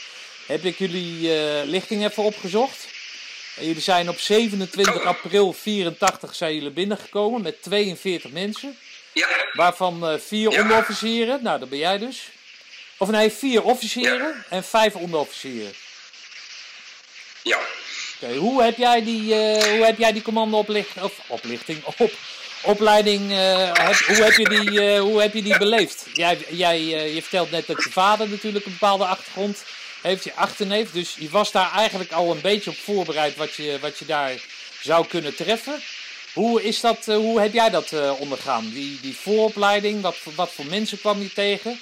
heb 0.45 0.63
ik 0.63 0.77
jullie 0.77 1.19
uh, 1.19 1.63
lichting 1.63 2.03
even 2.03 2.23
opgezocht. 2.23 2.87
En 3.55 3.65
jullie 3.65 3.81
zijn 3.81 4.09
op 4.09 4.19
27 4.19 5.03
april 5.03 5.53
84 5.53 6.35
zijn 6.35 6.53
jullie 6.53 6.71
binnengekomen 6.71 7.41
met 7.41 7.61
42 7.61 8.31
mensen. 8.31 8.77
Ja. 9.13 9.27
Waarvan 9.53 10.19
vier 10.19 10.51
ja. 10.51 10.61
onderofficieren, 10.61 11.43
nou 11.43 11.59
dat 11.59 11.69
ben 11.69 11.79
jij 11.79 11.97
dus. 11.97 12.29
Of 12.97 13.09
nee, 13.09 13.31
vier 13.31 13.63
officieren 13.63 14.27
ja. 14.27 14.45
en 14.49 14.63
vijf 14.63 14.95
onderofficieren. 14.95 15.73
Ja. 17.43 17.57
Oké, 17.57 18.25
okay, 18.25 18.37
hoe 18.37 18.63
heb 18.63 18.77
jij 18.77 19.03
die, 19.03 19.33
hoe 19.53 19.85
heb 19.85 19.97
jij 19.97 20.13
die 20.13 20.21
commando 20.21 20.57
oplichting, 20.57 21.05
of 21.05 21.19
oplichting, 21.27 21.83
op, 21.85 22.11
opleiding, 22.63 23.31
heb, 23.31 23.95
hoe, 23.95 24.23
heb 24.23 24.33
je 24.33 24.49
die, 24.49 24.99
hoe 24.99 25.21
heb 25.21 25.33
je 25.33 25.41
die 25.41 25.57
beleefd? 25.57 26.05
Jij, 26.13 26.37
jij, 26.49 26.83
je 27.13 27.21
vertelt 27.21 27.51
net 27.51 27.67
dat 27.67 27.83
je 27.83 27.89
vader 27.89 28.29
natuurlijk 28.29 28.65
een 28.65 28.71
bepaalde 28.71 29.05
achtergrond 29.05 29.63
heeft, 30.01 30.23
je 30.23 30.33
achterneef. 30.33 30.91
Dus 30.91 31.15
je 31.19 31.29
was 31.29 31.51
daar 31.51 31.71
eigenlijk 31.71 32.11
al 32.11 32.31
een 32.31 32.41
beetje 32.41 32.69
op 32.69 32.77
voorbereid 32.77 33.35
wat 33.35 33.53
je, 33.53 33.77
wat 33.81 33.97
je 33.97 34.05
daar 34.05 34.31
zou 34.81 35.07
kunnen 35.07 35.35
treffen. 35.35 35.81
Hoe, 36.33 36.63
is 36.63 36.79
dat, 36.79 37.05
hoe 37.05 37.41
heb 37.41 37.53
jij 37.53 37.69
dat 37.69 38.17
ondergaan? 38.17 38.69
Die, 38.69 38.99
die 39.01 39.15
vooropleiding, 39.15 40.01
wat, 40.01 40.15
wat 40.35 40.51
voor 40.51 40.65
mensen 40.65 40.99
kwam 40.99 41.21
je 41.21 41.33
tegen? 41.33 41.79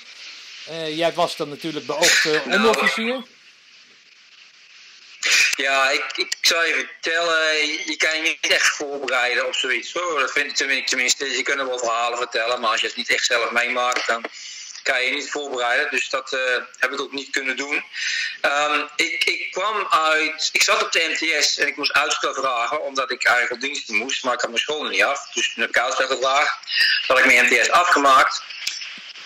jij 0.95 1.13
was 1.13 1.35
dan 1.35 1.49
natuurlijk 1.49 1.85
beoogd 1.85 2.23
nou, 2.23 2.51
onderofficier. 2.51 3.23
Ja, 5.55 5.89
ik, 5.89 6.03
ik 6.15 6.35
zou 6.41 6.67
je 6.67 6.73
vertellen, 6.73 7.57
je 7.85 7.95
kan 7.97 8.15
je 8.15 8.21
niet 8.21 8.51
echt 8.51 8.75
voorbereiden 8.75 9.47
op 9.47 9.55
zoiets. 9.55 9.93
Hoor. 9.93 10.19
Dat 10.19 10.31
vind 10.31 10.61
ik 10.61 10.87
tenminste. 10.87 11.37
Je 11.37 11.43
kunt 11.43 11.61
wel 11.61 11.79
verhalen 11.79 12.17
vertellen, 12.17 12.59
maar 12.59 12.69
als 12.69 12.81
je 12.81 12.87
het 12.87 12.95
niet 12.95 13.09
echt 13.09 13.25
zelf 13.25 13.51
meemaakt, 13.51 14.07
dan 14.07 14.25
kan 14.83 15.03
je 15.03 15.11
niet 15.11 15.31
voorbereiden. 15.31 15.87
Dus 15.91 16.09
dat 16.09 16.33
uh, 16.33 16.39
heb 16.77 16.91
ik 16.91 17.01
ook 17.01 17.11
niet 17.11 17.29
kunnen 17.29 17.57
doen. 17.57 17.83
Um, 18.41 18.89
ik, 18.95 19.23
ik 19.23 19.51
kwam 19.51 19.87
uit, 19.89 20.49
ik 20.51 20.63
zat 20.63 20.83
op 20.83 20.91
de 20.91 21.17
MTS 21.19 21.57
en 21.57 21.67
ik 21.67 21.75
moest 21.75 21.93
uitstel 21.93 22.33
vragen, 22.33 22.81
omdat 22.81 23.11
ik 23.11 23.25
eigenlijk 23.25 23.53
op 23.53 23.69
diensten 23.69 23.95
moest, 23.95 24.23
maar 24.23 24.33
ik 24.33 24.41
had 24.41 24.49
mijn 24.49 24.61
school 24.61 24.83
niet 24.83 25.03
af. 25.03 25.29
Dus 25.33 25.53
toen 25.53 25.63
heb 25.63 25.69
ik 25.69 25.81
uitstel 25.81 26.07
gevraagd, 26.07 26.57
had 27.07 27.19
ik 27.19 27.25
mijn 27.25 27.45
MTS 27.45 27.69
afgemaakt. 27.69 28.43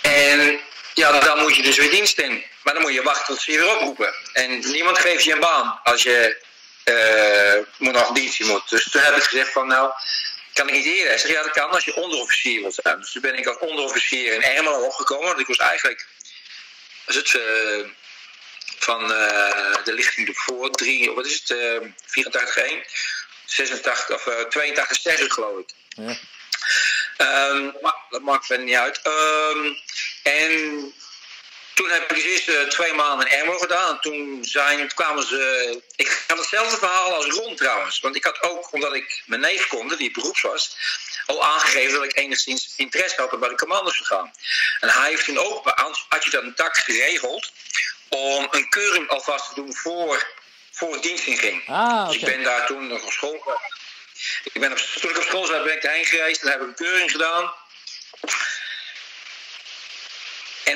En 0.01 0.59
ja, 0.95 1.19
dan 1.19 1.39
moet 1.39 1.55
je 1.55 1.61
dus 1.61 1.77
weer 1.77 1.89
dienst 1.89 2.19
in. 2.19 2.43
Maar 2.63 2.73
dan 2.73 2.83
moet 2.83 2.93
je 2.93 3.01
wachten 3.01 3.25
tot 3.25 3.43
ze 3.43 3.51
je 3.51 3.57
weer 3.57 3.75
oproepen. 3.75 4.13
En 4.33 4.59
niemand 4.59 4.99
geeft 4.99 5.23
je 5.23 5.33
een 5.33 5.39
baan 5.39 5.79
als 5.83 6.03
je 6.03 6.43
uh, 6.85 7.67
moet 7.77 7.93
nog 7.93 8.11
dienst 8.11 8.39
moet. 8.39 8.69
Dus 8.69 8.89
toen 8.91 9.01
heb 9.01 9.15
ik 9.15 9.23
gezegd 9.23 9.51
van 9.51 9.67
nou, 9.67 9.91
kan 10.53 10.67
ik 10.67 10.73
niet 10.73 10.85
eerder? 10.85 11.07
Hij 11.07 11.17
zegt 11.17 11.33
ja, 11.33 11.43
dat 11.43 11.51
kan 11.51 11.71
als 11.71 11.85
je 11.85 11.95
onderofficier 11.95 12.61
wilt 12.61 12.79
zijn. 12.83 12.99
Dus 12.99 13.11
toen 13.11 13.21
ben 13.21 13.37
ik 13.37 13.47
als 13.47 13.57
onderofficier 13.57 14.33
in 14.33 14.41
Ermelo 14.41 14.85
opgekomen. 14.85 15.25
Want 15.25 15.39
ik 15.39 15.47
was 15.47 15.57
eigenlijk, 15.57 16.07
was 17.05 17.15
het 17.15 17.33
uh, 17.33 17.87
van 18.79 19.01
uh, 19.11 19.73
de 19.83 19.93
lichting 19.93 20.27
ervoor, 20.27 20.71
drie, 20.71 21.11
wat 21.11 21.25
is 21.25 21.33
het, 21.33 21.49
uh, 21.49 21.89
84 22.05 22.57
1, 22.57 22.83
86 23.45 24.15
of 24.15 24.45
82 24.49 24.97
6 25.01 25.21
geloof 25.27 25.59
ik. 25.59 25.69
Ja. 25.89 26.17
Um, 27.17 27.73
maar 27.81 27.95
dat 28.09 28.21
maakt 28.21 28.45
verder 28.45 28.65
niet 28.65 28.75
uit. 28.75 29.01
Um, 29.05 29.77
en 30.25 30.93
toen 31.73 31.89
heb 31.89 32.11
ik 32.11 32.15
de 32.15 32.31
eerste 32.31 32.65
twee 32.69 32.93
maanden 32.93 33.27
in 33.27 33.37
Ermo 33.37 33.57
gedaan. 33.57 33.93
En 33.95 34.01
toen 34.01 34.45
zijn, 34.45 34.93
kwamen 34.93 35.27
ze. 35.27 35.81
Ik 35.95 36.23
had 36.27 36.37
hetzelfde 36.37 36.77
verhaal 36.77 37.13
als 37.13 37.25
Ron 37.25 37.55
trouwens. 37.55 37.99
Want 37.99 38.15
ik 38.15 38.23
had 38.23 38.41
ook, 38.41 38.73
omdat 38.73 38.93
ik 38.93 39.23
mijn 39.25 39.41
neef 39.41 39.67
konde, 39.67 39.95
die 39.95 40.11
beroeps 40.11 40.41
was, 40.41 40.77
al 41.25 41.43
aangegeven 41.43 41.93
dat 41.93 42.03
ik 42.03 42.17
enigszins 42.17 42.73
interesse 42.75 43.21
had 43.21 43.33
om 43.33 43.39
bij 43.39 43.49
de 43.49 43.55
commando's 43.55 43.97
te 43.97 44.05
gaan. 44.05 44.33
En 44.79 44.89
hij 44.89 45.09
heeft 45.09 45.25
toen 45.25 45.37
ook 45.37 45.71
had 46.09 46.23
je 46.23 46.29
dat 46.29 46.43
een 46.43 46.55
tak 46.55 46.77
geregeld 46.77 47.51
om 48.09 48.47
een 48.51 48.69
keuring 48.69 49.09
alvast 49.09 49.47
te 49.49 49.55
doen 49.55 49.75
voor, 49.75 50.27
voor 50.71 50.93
het 50.93 51.03
dienst 51.03 51.25
inging. 51.25 51.69
Ah, 51.69 52.07
Dus 52.07 52.15
ik 52.15 52.25
ben 52.25 52.43
daar 52.43 52.65
toen 52.65 52.87
nog 52.87 53.03
op 53.03 53.11
school. 53.11 53.59
Ik 54.43 54.61
ben 54.61 54.71
op, 54.71 54.77
toen 54.77 55.09
ik 55.09 55.17
op 55.17 55.23
school 55.23 55.45
zat, 55.45 55.63
ben 55.63 55.75
ik 55.75 55.81
daarheen 55.81 56.05
gereisd 56.05 56.41
en 56.41 56.51
heb 56.51 56.61
ik 56.61 56.67
een 56.67 56.75
keuring 56.75 57.11
gedaan. 57.11 57.53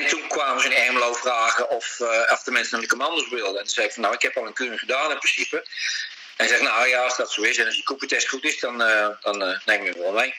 En 0.00 0.08
toen 0.08 0.28
kwamen 0.28 0.62
ze 0.62 0.68
in 0.68 0.74
Ermelo 0.74 1.12
vragen 1.12 1.70
of, 1.70 1.98
uh, 1.98 2.08
of 2.30 2.42
de 2.42 2.50
mensen 2.50 2.72
naar 2.72 2.80
de 2.80 2.88
commando's 2.88 3.28
wilden. 3.28 3.58
En 3.58 3.64
toen 3.64 3.74
zei 3.74 3.86
ik 3.86 3.92
van 3.92 4.02
nou, 4.02 4.14
ik 4.14 4.22
heb 4.22 4.36
al 4.36 4.46
een 4.46 4.52
keuring 4.52 4.80
gedaan 4.80 5.10
in 5.10 5.18
principe. 5.18 5.66
En 6.36 6.48
zegt 6.48 6.62
nou 6.62 6.88
ja, 6.88 7.02
als 7.02 7.16
dat 7.16 7.32
zo 7.32 7.42
is 7.42 7.58
en 7.58 7.66
als 7.66 7.76
je 7.76 7.82
koepeltest 7.82 8.28
goed 8.28 8.44
is, 8.44 8.60
dan, 8.60 8.82
uh, 8.82 9.08
dan 9.20 9.48
uh, 9.48 9.58
neem 9.64 9.84
je 9.84 9.90
hem 9.90 10.00
wel 10.00 10.12
mee. 10.12 10.34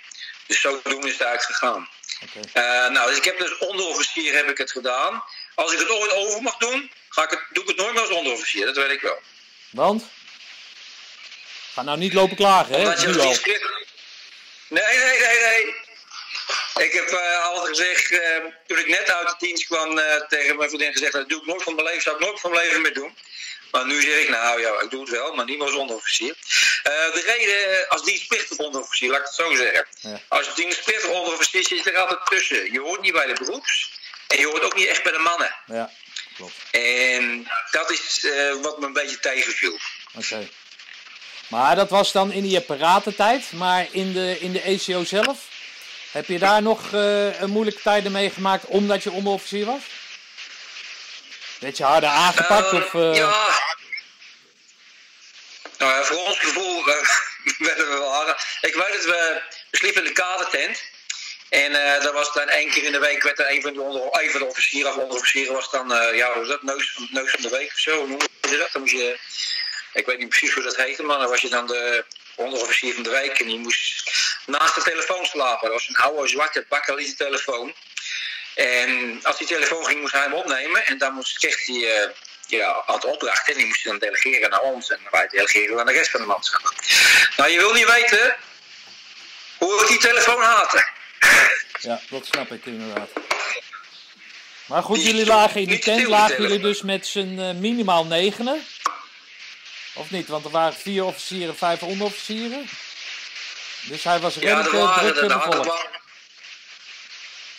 Dus 0.48 0.62
zodoende 0.62 1.08
is 1.08 1.13
het 1.13 1.22
eigenlijk 1.22 1.60
gegaan. 1.60 1.89
Okay. 2.24 2.88
nou, 2.89 3.10
dus 3.10 3.18
ik 3.18 3.24
heb 3.24 3.39
dus 3.39 3.58
onderofficier 3.58 4.36
heb 4.36 4.50
ik 4.50 4.58
het 4.58 4.72
gedaan. 4.72 5.24
Als 5.56 5.74
ik 5.74 5.80
het 5.80 5.89
ooit 5.89 6.12
over 6.12 6.41
mag 6.41 6.58
doen, 6.58 6.91
ga 7.10 7.24
ik 7.24 7.30
het, 7.30 7.39
doe 7.50 7.63
ik 7.63 7.70
het 7.70 7.77
nooit 7.77 7.94
meer 7.94 8.01
als 8.01 8.12
onderofficier, 8.12 8.65
dat 8.65 8.75
weet 8.75 8.91
ik 8.91 9.01
wel. 9.01 9.20
Want? 9.70 10.03
Ga 11.74 11.82
nou 11.82 11.98
niet 11.98 12.13
lopen 12.13 12.36
klagen, 12.36 12.74
hè? 12.74 12.80
Omdat 12.80 13.01
je 13.01 13.08
nu 13.08 13.20
al. 13.20 13.36
Nee, 14.68 14.98
nee, 14.98 15.20
nee, 15.20 15.39
nee. 15.39 15.75
Ik 16.82 16.94
heb 16.94 17.10
uh, 17.10 17.46
altijd 17.46 17.68
gezegd, 17.68 18.12
uh, 18.12 18.20
toen 18.68 18.78
ik 18.78 18.88
net 18.88 19.12
uit 19.12 19.28
de 19.28 19.46
dienst 19.46 19.66
kwam, 19.66 19.98
uh, 19.98 20.16
tegen 20.28 20.56
mijn 20.56 20.70
vriendin 20.70 20.92
gezegd, 20.92 21.12
dat 21.12 21.30
doe 21.30 21.40
ik 21.40 21.46
nooit 21.46 21.64
van 21.64 21.76
mijn 21.76 21.88
leven, 21.88 22.02
zou 22.02 22.16
ik 22.16 22.26
nooit 22.26 22.40
van 22.40 22.52
mijn 22.52 22.66
leven 22.66 22.82
meer 22.82 22.94
doen. 22.94 23.18
Maar 23.72 23.86
nu 23.86 24.02
zeg 24.02 24.22
ik, 24.22 24.30
nou 24.30 24.62
ja, 24.62 24.82
ik 24.82 24.90
doe 24.90 25.02
het 25.02 25.10
wel, 25.10 25.34
maar 25.34 25.46
niet 25.46 25.62
als 25.62 25.74
onderofficier. 25.74 26.36
de 26.84 27.24
reden, 27.26 27.90
als 27.90 28.04
dienstplichtig 28.04 28.58
onderofficier, 28.58 29.10
laat 29.10 29.20
ik 29.20 29.26
het 29.26 29.36
zo 29.36 29.56
zeggen. 29.56 29.88
Ja. 30.00 30.20
Als 30.28 30.56
dienstplichtig 30.56 31.10
onderofficier 31.10 31.64
zit 31.64 31.88
er 31.88 31.98
altijd 31.98 32.26
tussen. 32.26 32.72
Je 32.72 32.80
hoort 32.80 33.02
niet 33.02 33.14
bij 33.14 33.26
de 33.26 33.34
beroeps 33.34 33.92
en 34.28 34.40
je 34.40 34.46
hoort 34.46 34.64
ook 34.64 34.76
niet 34.76 34.88
echt 34.88 35.04
bij 35.04 35.12
de 35.12 35.18
mannen. 35.18 35.56
Ja, 35.66 35.92
klopt. 36.36 36.54
En 36.72 37.48
dat 37.72 37.92
is 37.92 38.28
wat 38.62 38.80
me 38.80 38.86
een 38.86 38.94
beetje 38.94 39.20
tegenviel. 39.20 39.78
Oké. 40.16 40.26
Okay. 40.26 40.50
Maar 41.48 41.76
dat 41.76 41.90
was 41.90 42.12
dan 42.12 42.32
in 42.32 42.44
die 42.44 42.58
apparatentijd, 42.58 43.52
maar 43.52 43.88
in 43.92 44.14
de, 44.14 44.38
in 44.40 44.52
de 44.52 44.62
ECO 44.62 45.04
zelf? 45.04 45.50
Heb 46.12 46.25
je 46.25 46.39
daar 46.39 46.62
nog 46.62 46.94
uh, 46.94 47.39
een 47.41 47.50
moeilijke 47.50 47.82
tijden 47.82 48.12
meegemaakt 48.12 48.65
omdat 48.65 49.03
je 49.03 49.12
onderofficier 49.12 49.65
was? 49.65 49.82
Werd 51.60 51.77
je 51.77 51.84
harder 51.84 52.10
aangepakt? 52.10 52.74
Uh, 52.74 52.80
of, 52.80 52.94
uh... 52.94 53.15
Ja. 53.15 53.60
Nou 55.77 55.91
ja, 55.91 56.03
voor 56.03 56.18
ons 56.18 56.39
gevoel 56.39 56.86
werden 57.68 57.89
we 57.89 57.96
wel 57.98 58.13
harder. 58.13 58.58
Ik 58.62 58.74
weet 58.74 58.94
dat 58.94 59.06
we, 59.06 59.41
sliepen 59.72 60.01
in 60.01 60.08
de 60.08 60.13
kadertent. 60.13 60.84
En 61.50 61.72
uh, 61.72 62.03
dat 62.03 62.13
was 62.13 62.34
dan 62.34 62.50
één 62.50 62.70
keer 62.70 62.84
in 62.84 62.91
de 62.91 63.00
week 63.00 63.24
werd 63.24 63.39
er 63.39 63.51
een 63.51 63.62
van 63.62 63.74
de, 63.74 63.82
onder, 63.82 64.22
een 64.22 64.32
van 64.32 64.39
de 64.39 64.46
officieren 64.46 64.91
of 64.91 64.98
onderofficieren 64.98 65.53
was 65.53 65.72
dan, 65.72 65.91
uh, 65.91 66.15
ja, 66.15 66.38
was 66.38 66.48
dat, 66.48 66.63
neus, 66.63 67.00
neus 67.12 67.32
van 67.32 67.41
de 67.41 67.50
week 67.50 67.72
of 67.74 67.80
zo, 67.80 67.98
hoe 67.98 68.08
noem 68.08 68.20
je 68.41 68.58
dat? 68.58 68.72
Dan 68.72 68.82
moest 68.82 68.94
je, 68.94 69.20
ik 69.94 70.06
weet 70.06 70.18
niet 70.18 70.30
precies 70.30 70.53
hoe 70.53 70.63
dat 70.63 70.75
heette, 70.75 71.03
maar 71.03 71.20
dan 71.20 71.30
was 71.30 71.41
je 71.41 71.50
dan 71.50 71.68
de 71.68 72.06
onderofficier 72.36 72.94
van 72.94 73.03
de 73.03 73.10
week 73.10 73.39
en 73.39 73.48
die 73.48 73.60
moest 73.60 74.31
naast 74.46 74.76
de 74.76 74.82
telefoon 74.82 75.26
slapen. 75.26 75.70
Dat 75.70 75.78
was 75.78 75.88
een 75.88 75.96
oude 75.96 76.28
zwarte 76.28 76.66
bakkeliete 76.70 77.16
telefoon. 77.16 77.74
En 78.56 79.20
als 79.24 79.38
die 79.38 79.48
telefoon 79.48 79.86
ging, 79.86 80.02
moest 80.02 80.14
hij 80.14 80.22
hem 80.22 80.34
opnemen. 80.34 80.86
En 80.86 80.98
dan 80.98 81.14
moest, 81.14 81.38
kreeg 81.38 81.66
hij 81.66 81.76
uh, 81.76 82.10
ja, 82.48 82.84
had 82.86 83.06
opdracht. 83.06 83.50
En 83.50 83.58
die 83.58 83.66
moest 83.66 83.84
hij 83.84 83.92
dan 83.92 84.02
delegeren 84.02 84.50
naar 84.50 84.62
ons. 84.62 84.90
En 84.90 85.00
wij 85.12 85.28
delegeren 85.28 85.80
aan 85.80 85.86
de 85.86 85.92
rest 85.92 86.10
van 86.10 86.20
de 86.20 86.26
manschap. 86.26 86.74
Nou, 87.38 87.50
je 87.50 87.58
wil 87.58 87.74
niet 87.74 87.92
weten 87.92 88.38
hoe 89.58 89.82
ik 89.82 89.88
die 89.88 90.00
telefoon 90.00 90.42
haatte. 90.42 90.86
Ja, 91.80 92.02
dat 92.10 92.26
snap 92.26 92.52
ik 92.52 92.66
inderdaad. 92.66 93.10
Maar 94.66 94.84
goed, 94.84 95.04
jullie 95.04 95.26
lagen 95.26 95.62
in 95.62 95.68
die 95.68 95.80
tent, 95.80 96.08
lagen 96.08 96.42
jullie 96.42 96.60
dus 96.60 96.82
met 96.82 97.08
z'n 97.08 97.38
uh, 97.40 97.52
minimaal 97.52 98.06
negenen. 98.06 98.66
Of 99.94 100.10
niet? 100.10 100.28
Want 100.28 100.46
er 100.46 100.52
waren 100.52 100.74
vier 100.74 101.04
officieren, 101.04 101.58
vijf 101.58 101.84
onderofficieren. 101.84 102.70
Dus 103.84 104.04
hij 104.04 104.20
was 104.20 104.36
redelijk 104.36 104.72
ja, 104.72 105.00
druk 105.00 105.28
bevolkt. 105.28 105.90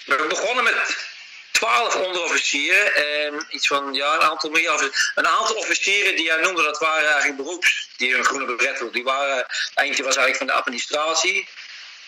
We 0.04 0.26
begonnen 0.28 0.64
met 0.64 0.96
twaalf 1.52 1.96
onderofficieren 1.96 2.94
en 2.94 3.46
iets 3.50 3.66
van 3.66 3.94
ja, 3.94 4.14
een 4.14 4.20
aantal 4.20 4.50
meer. 4.50 4.90
Een 5.14 5.26
aantal 5.26 5.56
officieren 5.56 6.16
die 6.16 6.24
jij 6.24 6.40
noemde, 6.40 6.62
dat 6.62 6.78
waren 6.78 7.08
eigenlijk 7.08 7.36
beroeps. 7.36 7.88
Die 7.96 8.16
een 8.16 8.24
groene 8.24 8.54
beret 8.54 8.92
Die 8.92 9.04
waren, 9.04 9.46
eentje 9.74 10.02
was 10.02 10.16
eigenlijk 10.16 10.36
van 10.36 10.46
de 10.46 10.52
administratie. 10.52 11.48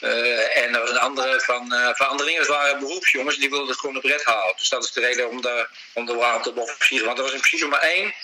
Uh, 0.01 0.57
en 0.57 0.75
er 0.75 0.81
was 0.81 0.91
een 0.91 0.99
andere 0.99 1.41
van, 1.41 1.75
uh, 1.75 1.89
van 1.93 2.09
andere 2.09 2.29
dingen. 2.29 2.47
Dat 2.47 2.57
waren 2.57 2.79
beroepsjongens 2.79 3.37
die 3.37 3.51
wilden 3.51 3.69
het 3.69 3.79
groene 3.79 4.01
bret 4.01 4.25
halen. 4.25 4.55
Dus 4.57 4.69
dat 4.69 4.85
is 4.85 4.93
de 4.93 5.01
reden 5.01 5.29
om 5.29 5.41
de, 5.41 5.69
om 5.93 6.07
de 6.07 6.25
aantal 6.25 6.53
officieren. 6.53 7.07
Want 7.07 7.19
er 7.19 7.25
was 7.25 7.33
in 7.33 7.41
principe 7.41 7.67
maar 7.67 7.81
één 7.81 8.15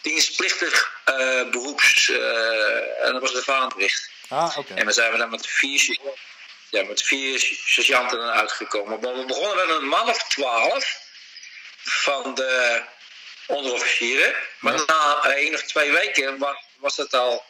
dienstplichtig 0.00 0.92
uh, 1.08 1.50
beroeps. 1.50 2.08
en 3.02 3.12
dat 3.12 3.20
was 3.20 3.32
de 3.32 3.42
vaandricht. 3.42 4.10
Ah, 4.30 4.58
okay. 4.58 4.76
En 4.76 4.86
we 4.86 4.92
zijn 4.92 5.12
we 5.12 5.18
dan 5.18 5.30
met 5.30 5.46
vier, 5.46 5.98
ja, 6.70 6.82
met 6.82 7.02
vier 7.02 7.38
sergeanten 7.64 8.32
uitgekomen. 8.32 9.00
Maar 9.00 9.14
we 9.14 9.24
begonnen 9.24 9.66
met 9.66 9.76
een 9.76 9.88
man 9.88 10.08
of 10.08 10.28
twaalf 10.28 10.98
van 11.82 12.34
de 12.34 12.82
onderofficieren. 13.46 14.34
Maar 14.58 14.74
ja. 14.74 14.84
na 14.86 15.34
één 15.34 15.54
of 15.54 15.62
twee 15.62 15.90
weken 15.90 16.38
was, 16.76 16.96
het 16.96 17.14
al, 17.14 17.44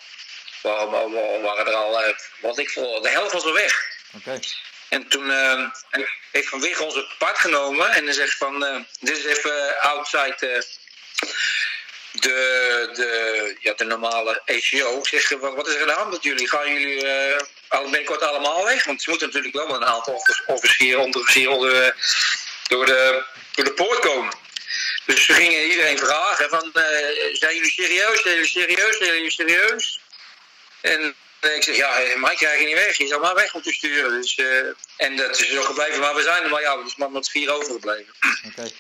waren 0.63 1.67
er 1.67 1.75
al, 1.75 2.03
eh, 2.03 2.15
wat 2.41 2.59
ik 2.59 2.71
voor, 2.71 3.03
de 3.03 3.09
helft 3.09 3.33
was 3.33 3.45
er 3.45 3.53
weg. 3.53 3.99
Okay. 4.17 4.41
En 4.89 5.09
toen 5.09 5.27
uh, 5.27 5.69
heeft 6.31 6.49
Van 6.49 6.61
Wig 6.61 6.81
onze 6.81 7.15
part 7.19 7.39
genomen 7.39 7.91
en 7.91 8.05
dan 8.05 8.15
zegt 8.15 8.37
van, 8.37 8.65
uh, 8.65 8.81
dit 9.01 9.17
is 9.17 9.25
even 9.25 9.81
outside 9.81 10.65
de, 12.13 12.91
de, 12.95 13.57
ja, 13.61 13.75
de 13.75 13.85
normale 13.85 14.43
ECO 14.45 15.05
zeggen, 15.05 15.39
wat, 15.39 15.55
wat 15.55 15.69
is 15.69 15.75
er 15.75 15.81
aan 15.81 15.87
de 15.87 15.93
hand 15.93 16.11
met 16.11 16.23
jullie? 16.23 16.49
Gaan 16.49 16.73
jullie 16.73 17.05
uh, 17.05 17.83
binnenkort 17.83 18.23
allemaal 18.23 18.65
weg? 18.65 18.85
Want 18.85 19.03
ze 19.03 19.11
moeten 19.11 19.29
natuurlijk 19.29 19.55
wel 19.55 19.75
een 19.75 19.85
aantal 19.85 20.23
officieren, 20.47 21.01
onderofficieren 21.01 21.59
door, 21.59 21.95
door, 22.69 22.87
de, 22.87 23.25
door 23.55 23.65
de 23.65 23.73
poort 23.73 23.99
komen. 23.99 24.35
Dus 25.07 25.25
ze 25.25 25.33
gingen 25.33 25.71
iedereen 25.71 25.99
vragen 25.99 26.49
van, 26.49 26.73
uh, 26.75 26.83
zijn 27.33 27.55
jullie 27.55 27.71
serieus? 27.71 28.23
Zijn 28.23 28.35
jullie 28.35 28.51
serieus? 28.51 28.97
Zijn 28.97 29.15
jullie 29.15 29.31
serieus? 29.31 30.01
En 30.81 31.15
ik 31.41 31.63
zeg, 31.63 31.77
ja, 31.77 32.17
maar 32.17 32.33
ik 32.33 32.39
krijg 32.39 32.61
je 32.61 32.67
niet 32.67 32.75
weg. 32.75 32.97
Je 32.97 33.07
zou 33.07 33.21
maar 33.21 33.35
weg 33.35 33.53
moeten 33.55 33.73
sturen. 33.73 34.21
Dus, 34.21 34.39
en 34.97 35.17
dat 35.17 35.41
is 35.41 35.49
zo 35.49 35.63
gebleven, 35.63 36.01
maar 36.01 36.15
we 36.15 36.23
zijn 36.23 36.51
maar, 36.51 36.61
ja, 36.61 36.77
dus 36.77 36.97
maar 36.97 37.11
met 37.11 37.31
vier 37.31 37.53
overgebleven. 37.53 38.15
Okay. 38.47 38.73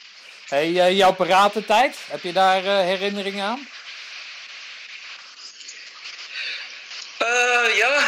Hey, 0.50 0.70
uh, 0.70 0.96
jouw 0.96 1.12
paratentijd, 1.12 1.96
heb 2.08 2.22
je 2.22 2.32
daar 2.32 2.64
uh, 2.64 2.80
herinneringen 2.80 3.44
aan? 3.44 3.68
ja, 7.76 8.02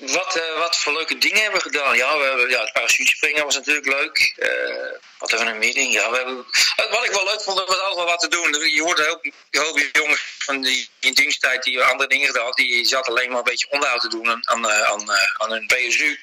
wat, 0.00 0.36
uh, 0.36 0.58
wat 0.58 0.76
voor 0.76 0.92
leuke 0.92 1.18
dingen 1.18 1.42
hebben 1.42 1.62
we 1.62 1.70
gedaan? 1.70 1.96
Ja, 1.96 2.18
we 2.18 2.24
hebben, 2.24 2.48
ja 2.48 2.60
het 2.60 2.72
parachutespringen 2.72 3.44
was 3.44 3.54
natuurlijk 3.54 3.86
leuk. 3.86 4.34
Uh, 4.38 4.48
wat 5.18 5.30
hebben 5.30 5.46
we 5.46 5.52
een 5.52 5.58
meeting? 5.58 5.92
Ja, 5.92 6.10
we 6.10 6.16
hebben, 6.16 6.46
wat 6.90 7.04
ik 7.04 7.10
wel 7.10 7.24
leuk 7.24 7.42
vond, 7.42 7.58
was 7.66 7.80
altijd 7.80 8.08
wat 8.08 8.20
te 8.20 8.28
doen. 8.28 8.72
Je 8.74 8.82
hoort 8.82 8.98
heel, 8.98 9.20
heel 9.50 9.76
veel 9.76 9.88
jongens 9.92 10.20
van 10.38 10.62
die 10.62 10.88
in 11.00 11.12
diensttijd 11.12 11.62
die 11.62 11.82
andere 11.82 12.08
dingen 12.08 12.26
gedaan 12.26 12.52
Die 12.52 12.86
zaten 12.86 13.12
alleen 13.12 13.28
maar 13.28 13.38
een 13.38 13.44
beetje 13.44 13.70
onderhoud 13.70 14.00
te 14.00 14.08
doen 14.08 14.28
aan, 14.28 14.48
aan, 14.48 14.70
eh, 14.70 15.22
aan, 15.36 15.50
hun 15.50 15.66
PSU. 15.66 16.20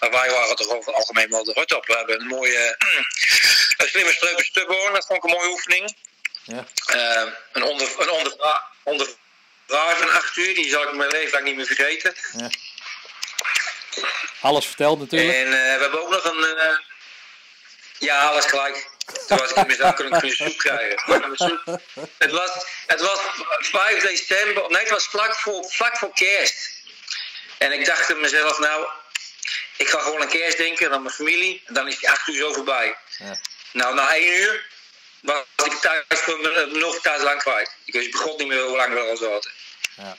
Maar 0.00 0.10
wij 0.10 0.30
waren 0.30 0.56
toch 0.56 0.68
over 0.68 0.86
het 0.86 0.94
algemeen 0.94 1.30
wel 1.30 1.44
de 1.44 1.52
rot 1.52 1.74
op. 1.74 1.86
We 1.86 1.96
hebben 1.96 2.20
een 2.20 2.26
mooie, 2.26 2.76
een 3.76 3.88
slimme 3.88 4.12
streuken 4.12 4.44
stubborn. 4.44 4.92
Dat 4.92 5.06
vond 5.06 5.24
ik 5.24 5.30
een 5.30 5.36
mooie 5.36 5.50
oefening. 5.50 5.96
Ja. 6.42 6.66
Uh, 6.94 7.32
een 7.52 7.62
onder, 7.62 7.88
een 7.98 8.10
ondervraag, 8.10 8.62
ondervraag 8.82 9.98
van 9.98 10.10
acht 10.10 10.36
uur, 10.36 10.54
die 10.54 10.70
zal 10.70 10.82
ik 10.82 10.92
mijn 10.92 11.10
leven 11.10 11.32
lang 11.32 11.44
niet 11.44 11.56
meer 11.56 11.66
vergeten. 11.66 12.14
Ja. 12.32 12.50
Alles 14.46 14.66
verteld 14.66 14.98
natuurlijk. 14.98 15.36
En 15.36 15.46
uh, 15.46 15.50
we 15.50 15.80
hebben 15.80 16.02
ook 16.02 16.10
nog 16.10 16.24
een... 16.24 16.56
Uh, 16.56 16.78
ja, 17.98 18.18
alles 18.26 18.44
gelijk. 18.44 18.90
Toen 19.26 19.38
was 19.38 19.52
ik 19.52 19.66
mezelf 19.66 19.94
kunnen, 19.94 20.20
kunnen 20.20 20.36
soep 20.36 20.56
krijgen. 20.56 21.02
Het 22.18 22.30
was, 22.30 22.50
het 22.86 23.00
was 23.00 23.18
5 23.58 24.02
december, 24.02 24.70
nee, 24.70 24.80
het 24.80 24.90
was 24.90 25.06
vlak 25.06 25.34
voor, 25.34 25.64
vlak 25.68 25.96
voor 25.96 26.12
kerst. 26.14 26.70
En 27.58 27.72
ik 27.72 27.84
dacht 27.84 28.10
aan 28.10 28.20
mezelf, 28.20 28.58
nou, 28.58 28.86
ik 29.76 29.88
ga 29.88 30.00
gewoon 30.00 30.20
een 30.20 30.28
kerst 30.28 30.56
denken 30.56 30.92
aan 30.92 31.02
mijn 31.02 31.14
familie. 31.14 31.62
En 31.66 31.74
dan 31.74 31.88
is 31.88 31.98
die 31.98 32.10
8 32.10 32.28
uur 32.28 32.36
zo 32.36 32.52
voorbij. 32.52 32.96
Ja. 33.18 33.38
Nou, 33.72 33.94
na 33.94 34.14
1 34.14 34.28
uur 34.28 34.66
was 35.20 35.44
ik 35.64 35.72
thuis 35.72 36.26
nog 36.72 37.00
thuis 37.00 37.22
lang 37.22 37.38
kwijt. 37.42 37.74
Ik 37.84 37.92
wist 37.92 38.10
begon 38.10 38.36
niet 38.36 38.48
meer 38.48 38.62
hoe 38.62 38.76
lang 38.76 38.94
we 38.94 39.00
al 39.00 39.16
zaten. 39.16 39.50
Ja. 39.96 40.16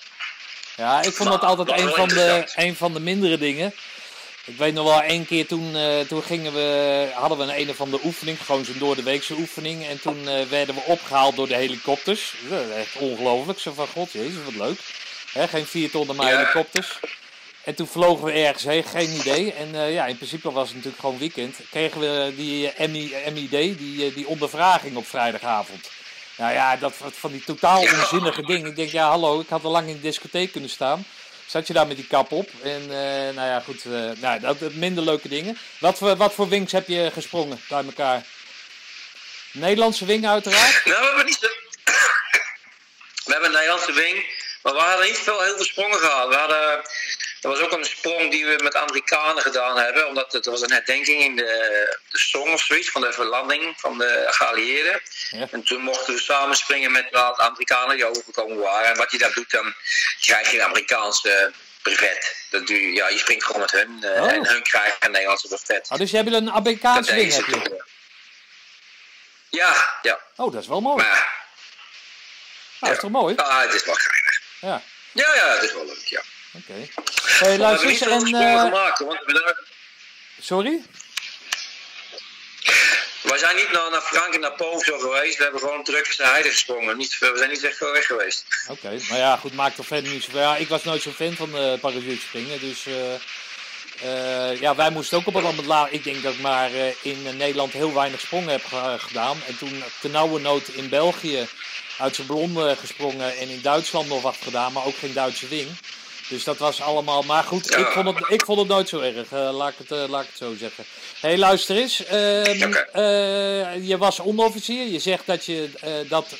Ja, 0.76 1.02
ik 1.02 1.14
vond 1.14 1.30
dat 1.30 1.42
altijd 1.42 1.80
een 1.80 1.94
van, 1.94 2.08
de, 2.08 2.52
een 2.56 2.76
van 2.76 2.94
de 2.94 3.00
mindere 3.00 3.38
dingen. 3.38 3.74
Ik 4.48 4.58
weet 4.58 4.74
nog 4.74 4.86
wel, 4.86 5.02
één 5.02 5.26
keer 5.26 5.48
toen, 5.48 5.76
uh, 5.76 6.00
toen 6.00 6.24
gingen 6.24 6.54
we, 6.54 7.10
hadden 7.14 7.38
we 7.38 7.44
een 7.44 7.60
een 7.60 7.70
of 7.70 7.82
andere 7.82 8.04
oefening, 8.06 8.42
gewoon 8.46 8.66
zo'n 8.66 8.78
door 8.80 8.96
de 8.96 9.04
weekse 9.04 9.34
oefening. 9.34 9.86
En 9.86 10.02
toen 10.02 10.18
uh, 10.24 10.42
werden 10.42 10.76
we 10.76 10.82
opgehaald 10.86 11.36
door 11.36 11.48
de 11.48 11.56
helikopters. 11.56 12.34
Dat 12.50 12.62
is 12.66 12.76
echt 12.76 12.96
ongelooflijk. 12.96 13.60
Zo 13.60 13.74
van, 13.74 13.88
god 13.88 14.12
jezus, 14.12 14.44
wat 14.44 14.56
leuk. 14.56 14.80
Geen 15.50 15.66
vier 15.66 15.92
tonnen, 15.92 16.16
maar 16.16 16.32
ja. 16.32 16.38
helikopters. 16.38 17.00
En 17.64 17.76
toen 17.76 17.88
vlogen 17.88 18.26
we 18.26 18.32
ergens 18.32 18.64
heen, 18.64 18.84
geen 18.84 19.10
idee. 19.10 19.54
En 19.54 19.70
uh, 19.74 19.94
ja, 19.94 20.06
in 20.06 20.18
principe 20.18 20.52
was 20.52 20.68
het 20.68 20.76
natuurlijk 20.76 21.02
gewoon 21.02 21.18
weekend. 21.18 21.56
Kregen 21.70 22.00
we 22.00 22.34
die 22.36 22.72
MID, 23.34 23.78
die, 23.78 24.14
die 24.14 24.28
ondervraging 24.28 24.96
op 24.96 25.08
vrijdagavond. 25.08 25.90
Nou 26.38 26.54
ja, 26.54 26.76
dat, 26.76 26.94
van 26.98 27.32
die 27.32 27.44
totaal 27.44 27.80
onzinnige 27.80 28.42
dingen. 28.42 28.70
Ik 28.70 28.76
denk, 28.76 28.90
ja 28.90 29.10
hallo, 29.10 29.40
ik 29.40 29.50
had 29.50 29.64
al 29.64 29.72
lang 29.72 29.88
in 29.88 29.96
de 29.96 30.02
discotheek 30.02 30.52
kunnen 30.52 30.70
staan. 30.70 31.06
Zat 31.48 31.68
je 31.68 31.74
daar 31.74 31.88
met 31.88 31.96
die 31.96 32.08
kap 32.08 32.32
op. 32.32 32.50
En 32.64 32.82
uh, 32.82 32.90
nou 33.36 33.48
ja, 33.48 33.60
goed, 33.60 33.86
uh, 33.86 34.12
nou, 34.18 34.40
dat, 34.40 34.74
minder 34.74 35.04
leuke 35.04 35.28
dingen. 35.28 35.58
Wat 35.80 35.98
voor, 35.98 36.16
wat 36.16 36.34
voor 36.34 36.50
wings 36.50 36.72
heb 36.72 36.88
je 36.88 37.10
gesprongen 37.14 37.62
bij 37.70 37.84
elkaar? 37.84 38.26
Nederlandse 39.52 40.06
wing 40.06 40.28
uiteraard? 40.28 40.86
Nou, 40.86 41.00
we 41.00 41.06
hebben 41.06 41.26
niet 41.26 41.40
We 43.26 43.32
hebben 43.32 43.50
een 43.50 43.56
Nederlandse 43.56 43.94
wing. 43.94 44.26
Maar 44.62 44.74
we 44.74 44.80
hadden 44.80 45.08
niet 45.08 45.18
veel 45.18 45.42
heel 45.42 45.56
veel 45.56 45.66
sprongen 45.66 46.00
gehad. 46.00 46.30
We 46.30 46.36
hadden 46.36 46.82
dat 47.42 47.52
was 47.52 47.60
ook 47.60 47.72
een 47.72 47.86
sprong 47.86 48.32
die 48.32 48.46
we 48.46 48.64
met 48.64 48.76
Amerikanen 48.76 49.44
gedaan 49.44 49.78
hebben, 49.78 50.08
omdat 50.08 50.32
het 50.32 50.46
was 50.46 50.62
een 50.62 50.72
herdenking 50.72 51.22
in 51.22 51.36
de, 51.36 51.98
de 52.10 52.18
Song 52.18 52.50
of 52.50 52.62
zoiets 52.62 52.90
van 52.90 53.02
de 53.02 53.14
verlanding 53.14 53.74
van 53.78 53.98
de 53.98 54.26
geallieerden. 54.30 55.02
Ja. 55.30 55.48
En 55.52 55.64
toen 55.64 55.82
mochten 55.82 56.14
we 56.14 56.20
samen 56.20 56.56
springen 56.56 56.92
met 56.92 57.08
wat 57.12 57.40
Amerikanen 57.40 57.96
die 57.96 58.06
overgekomen 58.06 58.58
waren. 58.58 58.90
En 58.90 58.98
wat 58.98 59.12
je 59.12 59.18
daar 59.18 59.34
doet, 59.34 59.52
dan 59.52 59.74
krijg 60.22 60.52
je 60.52 60.58
een 60.58 60.66
Amerikaanse 60.66 61.54
brevet. 61.82 62.36
Dat 62.50 62.68
doe 62.68 62.82
je, 62.82 62.92
ja, 62.92 63.10
je 63.10 63.18
springt 63.18 63.44
gewoon 63.46 63.62
met 63.62 63.72
hun 63.72 64.00
uh, 64.02 64.22
oh. 64.22 64.32
en 64.32 64.48
hun 64.48 64.64
krijgen 64.64 64.98
een 65.00 65.12
Nederlandse 65.12 65.48
brevet. 65.48 65.90
Oh, 65.90 65.98
dus 65.98 66.12
je 66.12 66.18
hebt 66.18 66.32
een 66.32 66.52
Amerikaanse 66.52 67.14
ding, 67.14 67.34
heb 67.34 67.46
je? 67.46 67.84
Ja, 69.50 69.98
ja. 70.02 70.20
Oh, 70.36 70.54
dat 70.54 70.62
is 70.62 70.68
wel 70.68 70.82
mooi. 70.82 71.04
Maar, 71.04 71.46
nou, 72.80 72.94
is 72.94 73.00
toch 73.00 73.12
mooi? 73.12 73.36
Ah, 73.36 73.62
het 73.62 73.74
is 73.74 73.84
wel 73.84 73.96
geinig. 73.96 74.42
Ja. 74.62 74.82
Ja, 75.12 75.36
ja, 75.36 75.54
het 75.54 75.64
is 75.64 75.74
wel 75.74 75.86
leuk, 75.86 76.06
ja. 76.06 76.22
Oké. 76.58 76.72
Okay. 76.72 76.90
Hey, 77.24 77.58
luister 77.58 77.90
eens 77.90 78.02
en... 78.02 78.28
Uh... 78.28 78.62
Gemaakt, 78.62 79.04
Sorry? 80.42 80.82
We 83.22 83.38
zijn 83.38 83.56
niet 83.56 83.72
naar, 83.72 83.92
naar 83.92 84.02
Frank 84.02 84.34
en 84.34 84.40
naar 84.40 84.56
Povo 84.56 84.98
geweest. 84.98 85.38
We 85.38 85.44
hebben 85.44 85.62
gewoon 85.62 85.84
druk 85.84 86.16
naar 86.18 86.32
Heide 86.32 86.50
gesprongen. 86.50 86.98
Niet, 86.98 87.18
we 87.20 87.34
zijn 87.36 87.50
niet 87.50 87.64
echt 87.64 87.78
veel 87.78 87.92
weg 87.92 88.06
geweest. 88.06 88.46
Oké, 88.70 88.86
okay. 88.86 89.02
maar 89.10 89.18
ja, 89.18 89.38
goed, 89.38 89.54
maakt 89.54 89.76
toch 89.76 89.86
verder 89.86 90.12
niet 90.12 90.24
zoveel. 90.24 90.40
Ja, 90.40 90.56
ik 90.56 90.68
was 90.68 90.84
nooit 90.84 91.02
zo'n 91.02 91.14
fan 91.14 91.34
van 91.34 91.50
uh, 91.50 91.80
parachute 91.80 92.22
springen. 92.22 92.60
Dus 92.60 92.86
uh, 92.86 93.14
uh, 94.04 94.60
ja, 94.60 94.76
wij 94.76 94.90
moesten 94.90 95.18
ook 95.18 95.28
op 95.28 95.36
een 95.36 95.44
moment 95.44 95.68
laten. 95.68 95.94
Ik 95.94 96.04
denk 96.04 96.24
dat 96.24 96.34
ik 96.34 96.40
maar 96.40 96.70
in 97.02 97.38
Nederland 97.38 97.74
heel 97.74 97.94
weinig 97.94 98.20
sprongen 98.20 98.50
heb 98.50 98.66
gedaan. 98.98 99.38
En 99.48 99.58
toen 99.58 99.84
ten 100.02 100.12
nauwe 100.12 100.40
nood 100.40 100.68
in 100.68 100.90
België 100.90 101.48
uit 101.98 102.16
zijn 102.16 102.28
blonde 102.28 102.76
gesprongen. 102.76 103.38
En 103.38 103.50
in 103.50 103.62
Duitsland 103.62 104.08
nog 104.08 104.22
wat 104.22 104.38
gedaan, 104.44 104.74
maar 104.74 104.86
ook 104.86 104.98
geen 104.98 105.14
Duitse 105.14 105.48
wing. 105.48 105.78
Dus 106.28 106.44
dat 106.44 106.58
was 106.58 106.82
allemaal. 106.82 107.22
Maar 107.22 107.44
goed, 107.44 107.78
ik, 107.78 107.86
vond 107.86 108.08
het, 108.08 108.30
ik 108.30 108.46
vond 108.46 108.60
het 108.60 108.68
nooit 108.68 108.90
zo 108.90 109.00
erg. 109.00 109.32
Uh, 109.32 109.50
laat, 109.54 109.70
ik 109.70 109.78
het, 109.78 109.92
uh, 109.92 110.10
laat 110.10 110.22
ik 110.22 110.28
het 110.28 110.38
zo 110.38 110.56
zeggen. 110.60 110.84
Hé, 111.20 111.28
hey, 111.28 111.38
luister 111.38 111.76
eens. 111.76 112.02
Uh, 112.02 113.88
je 113.88 113.96
was 113.98 114.20
onderofficier. 114.20 114.88
Je 114.88 115.00
zegt 115.00 115.26
dat 115.26 115.46
je 115.46 115.70
dat 116.08 116.36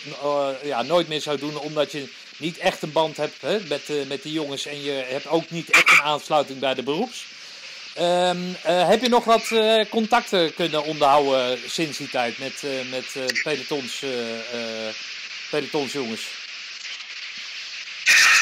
ja, 0.64 0.82
nooit 0.82 1.08
meer 1.08 1.22
zou 1.22 1.38
doen 1.38 1.60
omdat 1.60 1.92
je 1.92 2.10
niet 2.38 2.58
echt 2.58 2.82
een 2.82 2.92
band 2.92 3.18
hebt 3.18 3.42
hè, 3.42 3.60
met, 3.68 4.08
met 4.08 4.24
die 4.24 4.34
jongens. 4.34 4.66
En 4.66 4.84
je 4.84 4.92
hebt 4.92 5.28
ook 5.28 5.50
niet 5.50 5.70
echt 5.70 5.92
een 5.92 6.02
aansluiting 6.02 6.60
bij 6.60 6.74
de 6.74 6.84
beroeps. 6.84 7.26
Ehm, 7.96 8.38
heb 8.62 9.02
je 9.02 9.10
nog 9.10 9.24
wat 9.24 9.52
contacten 9.90 10.54
kunnen 10.54 10.84
onderhouden 10.84 11.60
sinds 11.68 11.98
die 11.98 12.10
tijd 12.10 12.38
met, 12.38 12.64
met 12.92 13.42
pelotons, 13.44 14.04
pelotonsjongens? 15.50 16.37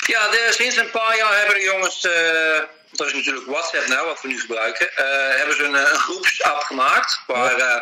Ja, 0.05 0.31
sinds 0.51 0.75
een 0.75 0.91
paar 0.91 1.17
jaar 1.17 1.37
hebben 1.37 1.55
de 1.55 1.61
jongens, 1.61 2.03
uh, 2.03 2.59
dat 2.91 3.07
is 3.07 3.13
natuurlijk 3.13 3.45
WhatsApp 3.45 3.87
nou, 3.87 4.07
wat 4.07 4.21
we 4.21 4.27
nu 4.27 4.39
gebruiken, 4.39 4.89
uh, 4.91 5.37
hebben 5.37 5.55
ze 5.55 5.63
een, 5.63 5.73
een 5.73 5.99
groepsapp 5.99 6.63
gemaakt. 6.63 7.19
Waar 7.27 7.59
uh, 7.59 7.81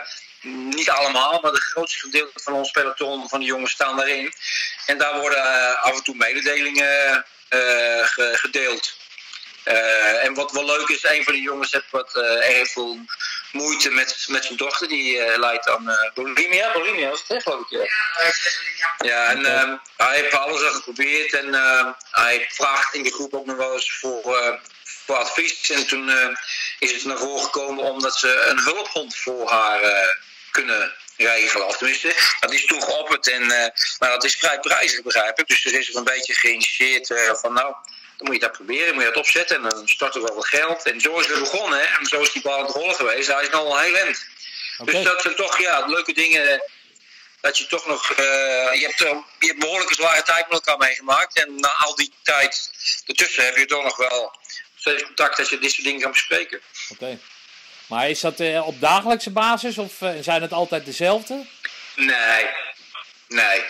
niet 0.76 0.90
allemaal, 0.90 1.40
maar 1.42 1.52
de 1.52 1.62
grootste 1.62 2.00
gedeelte 2.00 2.40
van 2.44 2.54
ons 2.54 2.72
peloton 2.72 3.30
van 3.30 3.40
de 3.40 3.46
jongens 3.46 3.72
staan 3.72 3.98
daarin. 3.98 4.34
En 4.86 4.98
daar 4.98 5.20
worden 5.20 5.82
af 5.82 5.96
en 5.96 6.04
toe 6.04 6.16
mededelingen 6.16 7.26
gedeeld. 8.34 8.96
Uh, 9.66 10.24
en 10.24 10.34
wat 10.34 10.52
wel 10.52 10.66
leuk 10.66 10.88
is, 10.88 11.04
een 11.04 11.24
van 11.24 11.34
de 11.34 11.42
jongens 11.42 11.72
heeft 11.72 11.92
wat 11.92 12.16
uh, 12.16 12.60
erg 12.60 12.72
veel 12.72 13.00
moeite 13.52 13.90
met, 13.90 14.26
met 14.28 14.46
zijn 14.46 14.58
dochter. 14.58 14.88
Die 14.88 15.18
uh, 15.18 15.38
leidt 15.38 15.70
aan 15.70 15.98
bulimia. 16.14 16.72
Bulimia 16.72 17.10
was 17.10 17.20
het 17.20 17.30
echt, 17.30 17.44
geloof 17.44 17.72
ik. 17.72 17.78
Ja, 17.78 19.08
ja 19.08 19.30
en 19.30 19.40
okay. 19.40 19.80
hij 19.98 20.20
heeft 20.20 20.34
alles 20.34 20.64
al 20.64 20.72
geprobeerd. 20.72 21.34
En 21.34 21.54
hij 22.12 22.48
vraagt 22.50 22.94
in 22.94 23.04
de 23.04 23.12
groep 23.12 23.34
ook 23.34 23.46
nog 23.46 23.56
wel 23.56 23.74
eens 23.74 23.98
voor, 24.00 24.60
voor 24.84 25.16
advies. 25.16 25.70
En 25.70 25.88
toen 25.88 26.38
is 26.80 26.92
het 26.92 27.04
naar 27.04 27.18
voren 27.18 27.44
gekomen 27.44 27.84
omdat 27.84 28.18
ze 28.18 28.46
een 28.50 28.60
hulphond 28.60 29.16
voor 29.16 29.50
haar 29.50 29.82
kunnen 30.52 30.94
regelen. 31.18 31.68
Of 31.68 31.78
tenminste, 31.78 32.36
dat 32.40 32.52
is 32.52 32.66
toen 32.66 32.84
geopperd. 32.84 33.28
En, 33.28 33.48
maar 34.00 34.10
dat 34.10 34.24
is 34.24 34.36
vrij 34.36 34.60
prijzig, 34.60 35.02
begrijp 35.02 35.40
ik. 35.40 35.48
Dus 35.48 35.66
er 35.66 35.80
is 35.80 35.90
er 35.90 35.96
een 35.96 36.04
beetje 36.04 36.34
geïnitieerd 36.34 37.14
van 37.42 37.54
nou 37.54 37.76
dan 38.18 38.28
moet 38.28 38.36
je 38.36 38.42
dat 38.42 38.52
proberen, 38.52 38.94
moet 38.94 39.04
je 39.04 39.10
dat 39.10 39.18
opzetten 39.18 39.56
en 39.56 39.70
dan 39.70 39.88
stort 39.88 40.16
er 40.16 40.22
wel 40.22 40.36
wat 40.36 40.48
geld. 40.48 40.84
En 40.84 41.00
zo 41.00 41.20
is 41.20 41.28
het 41.28 41.40
begonnen 41.40 41.90
en 41.90 42.06
zo 42.06 42.22
is 42.22 42.32
die 42.32 42.42
bal 42.42 42.58
aan 42.58 42.66
het 42.66 42.76
rollen 42.76 42.96
geweest. 42.96 43.28
Hij 43.28 43.42
is 43.42 43.50
nog 43.50 43.62
al 43.62 43.80
heel 43.80 43.96
eind. 43.96 44.26
Dus 44.84 45.04
dat 45.04 45.22
zijn 45.22 45.36
toch 45.36 45.60
ja, 45.60 45.86
leuke 45.86 46.14
dingen 46.14 46.64
dat 47.42 47.58
je 47.58 47.68
toch 47.68 47.86
nog. 47.86 48.12
Uh, 48.12 48.18
je, 48.74 48.86
hebt, 48.86 49.00
je 49.40 49.48
hebt 49.48 49.60
behoorlijke 49.60 49.94
zware 49.94 50.24
tijd 50.24 50.50
met 50.50 50.54
elkaar 50.54 50.78
meegemaakt. 50.78 51.44
En 51.44 51.60
na 51.60 51.76
al 51.78 51.96
die 51.96 52.14
tijd 52.24 52.72
ertussen 53.06 53.46
heb 53.46 53.58
je 53.58 53.66
toch 53.66 53.84
nog 53.84 53.98
wel 53.98 54.32
steeds 54.76 55.04
contact 55.04 55.38
dat 55.38 55.50
je 55.50 55.60
dit 55.60 55.72
soort 55.72 55.86
dingen 55.86 56.02
kan 56.02 56.12
bespreken. 56.12 56.62
Oké. 56.90 57.20
Maar 57.88 58.10
is 58.10 58.20
dat 58.20 58.40
uh, 58.40 58.68
op 58.68 58.82
dagelijkse 58.82 59.32
basis 59.32 59.78
of 59.78 59.94
zijn 60.22 60.42
het 60.42 60.54
altijd 60.54 60.86
dezelfde? 60.86 61.46
Nee, 61.96 62.46
Nee. 63.34 63.64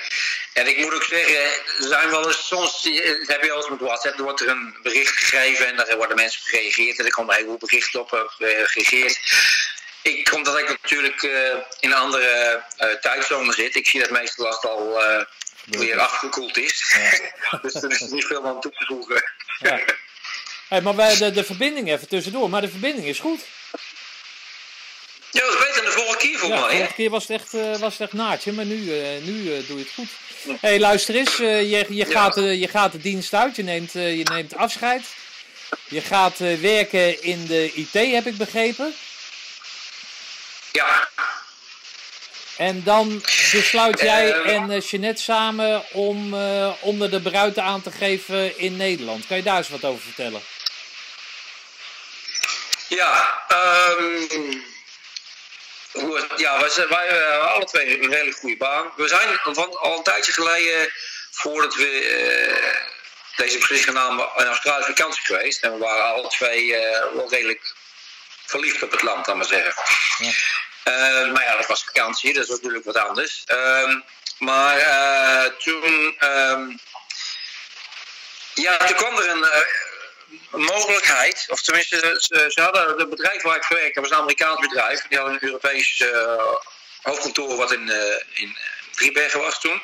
En 0.53 0.67
ik 0.67 0.77
moet 0.77 0.93
ook 0.93 1.03
zeggen, 1.03 1.35
er 1.35 1.87
zijn 1.87 2.09
wel 2.09 2.27
eens, 2.27 2.47
soms 2.47 2.83
heb 3.25 3.41
je 3.41 3.47
wel 3.47 3.57
eens 3.57 3.69
met 3.69 3.79
WhatsApp, 3.79 4.17
er 4.17 4.23
wordt 4.23 4.41
er 4.41 4.49
een 4.49 4.75
bericht 4.81 5.17
gegeven 5.17 5.67
en 5.67 5.75
daar 5.75 5.97
worden 5.97 6.15
mensen 6.15 6.41
op 6.41 6.47
gereageerd. 6.47 6.99
En 6.99 7.05
er 7.05 7.11
komen 7.11 7.31
een 7.31 7.35
heleboel 7.35 7.67
berichten 7.67 7.99
op 7.99 8.11
uh, 8.11 8.19
gereageerd. 8.37 9.19
Ik, 10.01 10.33
omdat 10.33 10.57
ik 10.57 10.67
natuurlijk 10.67 11.21
uh, 11.21 11.53
in 11.79 11.91
een 11.91 11.93
andere 11.93 12.63
uh, 12.79 12.87
tijdzone 12.87 13.53
zit, 13.53 13.75
ik 13.75 13.87
zie 13.87 13.99
dat 13.99 14.09
meestal 14.09 14.61
al 14.61 15.03
weer 15.65 15.99
afgekoeld 15.99 16.57
is. 16.57 16.95
dus 17.61 17.73
er 17.73 17.91
is 17.91 17.99
niet 17.99 18.25
veel 18.25 18.45
aan 18.45 18.61
toe 18.61 18.71
te 18.71 18.85
voegen. 18.85 19.23
Ja. 19.59 19.79
Hey, 20.67 20.81
maar 20.81 20.95
wij, 20.95 21.17
de, 21.17 21.31
de 21.31 21.43
verbinding 21.43 21.91
even 21.91 22.07
tussendoor, 22.07 22.49
maar 22.49 22.61
de 22.61 22.69
verbinding 22.69 23.07
is 23.07 23.19
goed. 23.19 23.39
Ja, 25.31 25.41
dat 25.41 25.53
is 25.53 25.59
beter 25.59 25.82
keer 26.29 26.37
voor 26.39 26.49
Ja, 26.49 26.59
mij. 26.59 26.69
de 26.69 26.75
vorige 26.75 26.93
keer 26.93 27.09
was 27.09 27.27
het 27.27 27.41
echt, 27.41 27.53
eh, 27.53 27.77
was 27.77 27.91
het 27.91 28.01
echt 28.01 28.13
naadje, 28.13 28.51
maar 28.51 28.65
nu, 28.65 28.99
eh, 28.99 29.07
nu 29.23 29.55
eh, 29.55 29.67
doe 29.67 29.77
je 29.77 29.83
het 29.83 29.93
goed. 29.93 30.09
Hé, 30.43 30.55
hey, 30.69 30.79
luister 30.79 31.15
eens, 31.15 31.37
je, 31.37 31.85
je, 31.89 32.05
gaat, 32.05 32.35
je 32.35 32.67
gaat 32.67 32.91
de 32.91 32.97
dienst 33.01 33.33
uit, 33.33 33.55
je 33.55 33.63
neemt, 33.63 33.91
je 33.93 34.27
neemt 34.31 34.55
afscheid. 34.55 35.03
Je 35.87 36.01
gaat 36.01 36.37
werken 36.61 37.23
in 37.23 37.45
de 37.45 37.71
IT, 37.73 37.93
heb 37.93 38.25
ik 38.25 38.37
begrepen. 38.37 38.93
Ja, 40.71 41.09
En 42.57 42.83
dan 42.83 43.23
besluit 43.51 43.99
jij 43.99 44.31
en 44.41 44.71
uh, 44.71 44.81
Jeanette 44.81 45.21
samen 45.21 45.83
om 45.91 46.35
onder 46.79 47.11
de 47.11 47.21
bruiten 47.21 47.63
aan 47.63 47.81
te 47.81 47.91
geven 47.91 48.57
in 48.59 48.75
Nederland. 48.77 49.27
Kan 49.27 49.37
je 49.37 49.43
daar 49.43 49.57
eens 49.57 49.69
wat 49.69 49.83
over 49.85 50.01
vertellen? 50.01 50.41
ja. 52.87 53.43
ehm, 53.47 54.57
ja 56.35 56.59
wij, 56.59 56.69
zijn- 56.69 56.87
wij 56.87 57.07
eh, 57.07 57.29
hebben 57.29 57.51
alle 57.51 57.65
twee 57.65 58.01
een 58.03 58.11
redelijk 58.11 58.37
goede 58.37 58.57
baan. 58.57 58.91
We 58.95 59.07
zijn 59.07 59.39
van, 59.43 59.77
al 59.77 59.97
een 59.97 60.03
tijdje 60.03 60.31
geleden, 60.31 60.91
voordat 61.31 61.75
we 61.75 61.89
eh, 61.89 62.81
deze 63.35 63.57
beslissing 63.57 63.95
namen, 63.95 64.29
in 64.37 64.45
Australië 64.45 64.83
vakantie 64.83 65.25
geweest. 65.25 65.63
En 65.63 65.71
we 65.71 65.77
waren 65.77 66.03
alle 66.03 66.27
twee 66.27 66.75
eh, 66.75 67.13
wel 67.13 67.29
redelijk 67.29 67.73
verliefd 68.45 68.83
op 68.83 68.91
het 68.91 69.01
land, 69.01 69.27
laat 69.27 69.35
maar 69.35 69.45
zeggen. 69.45 69.73
Ja. 70.17 70.31
Maar 71.31 71.43
ja, 71.43 71.57
dat 71.57 71.67
was 71.67 71.83
vakantie, 71.83 72.33
dat 72.33 72.43
is 72.43 72.49
natuurlijk 72.49 72.85
wat 72.85 72.97
anders. 72.97 73.43
Ehm, 73.45 73.99
maar 74.37 74.77
toen, 75.57 76.15
ehm, 76.19 76.69
ja, 78.53 78.77
toen 78.77 78.95
kwam 78.95 79.17
er 79.17 79.29
een, 79.29 79.43
een 79.43 79.65
mogelijkheid, 80.51 81.45
of 81.47 81.61
tenminste, 81.61 82.17
ze, 82.49 82.61
hadden 82.61 82.97
het 82.97 83.09
bedrijf 83.09 83.41
waar 83.41 83.55
ik 83.55 83.65
werk, 83.69 83.93
dat 83.93 84.03
was 84.03 84.11
een 84.11 84.21
Amerikaans 84.21 84.59
bedrijf, 84.59 85.05
die 85.09 85.17
hadden 85.17 85.35
een 85.35 85.47
Europees 85.47 85.99
eh, 85.99 86.43
hoofdkantoor 87.01 87.55
wat 87.55 87.71
in, 87.71 87.89
eh 87.89 88.21
in 88.33 88.57
Driebergen 88.91 89.39
was 89.39 89.59
toen. 89.59 89.81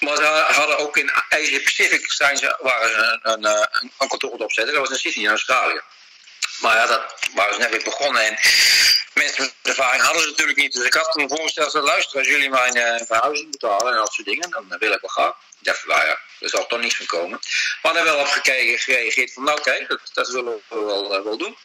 Maar 0.00 0.16
ze 0.16 0.22
hadden 0.52 0.78
ook 0.78 0.96
in 0.96 1.10
Asia 1.28 1.58
Pacific 1.58 2.12
zijn 2.12 2.36
ze, 2.36 2.56
waren 2.60 2.88
ze 2.88 3.18
een, 3.22 3.32
een, 3.32 3.44
eh, 3.44 3.66
een 3.98 4.08
kantoor 4.08 4.30
opzetten, 4.30 4.74
dat 4.74 4.88
was 4.88 4.90
in 4.90 5.10
Sydney 5.10 5.24
in 5.24 5.30
Australië. 5.30 5.80
Maar 6.60 6.76
ja, 6.76 6.86
dat 6.86 7.14
waren 7.34 7.54
ze 7.54 7.60
net 7.60 7.70
weer 7.70 7.82
begonnen. 7.82 8.22
En 8.22 8.38
mensen 9.16 9.42
met 9.42 9.54
ervaring 9.62 10.02
hadden 10.02 10.22
ze 10.22 10.28
natuurlijk 10.28 10.58
niet. 10.58 10.72
Dus 10.72 10.84
ik 10.84 10.94
had 10.94 11.12
toen 11.12 11.28
voorgesteld, 11.28 11.72
dat 11.72 11.84
luisteren, 11.84 12.18
als 12.18 12.28
jullie 12.28 12.50
mijn 12.50 12.74
eh, 12.74 13.06
verhuizing 13.06 13.50
betalen 13.50 13.92
en 13.92 13.98
dat 13.98 14.12
soort 14.12 14.26
dingen, 14.26 14.50
dan 14.50 14.76
wil 14.78 14.92
ik 14.92 15.00
wel 15.00 15.10
gaan. 15.10 15.34
Ik 15.58 15.64
dacht, 15.66 15.86
nou 15.86 16.06
ja, 16.06 16.18
er 16.40 16.48
zal 16.48 16.66
toch 16.66 16.80
niets 16.80 16.96
van 16.96 17.06
komen. 17.06 17.40
Maar 17.82 17.92
daar 17.92 18.04
wel 18.04 18.18
op 18.18 18.26
gekeken, 18.26 18.78
gereageerd 18.78 19.32
van, 19.32 19.44
nou 19.44 19.58
oké, 19.58 19.84
dat, 19.88 20.00
dat 20.12 20.28
willen 20.28 20.62
we 20.68 20.84
wel, 20.84 21.14
eh, 21.14 21.22
wel 21.22 21.36
doen. 21.36 21.56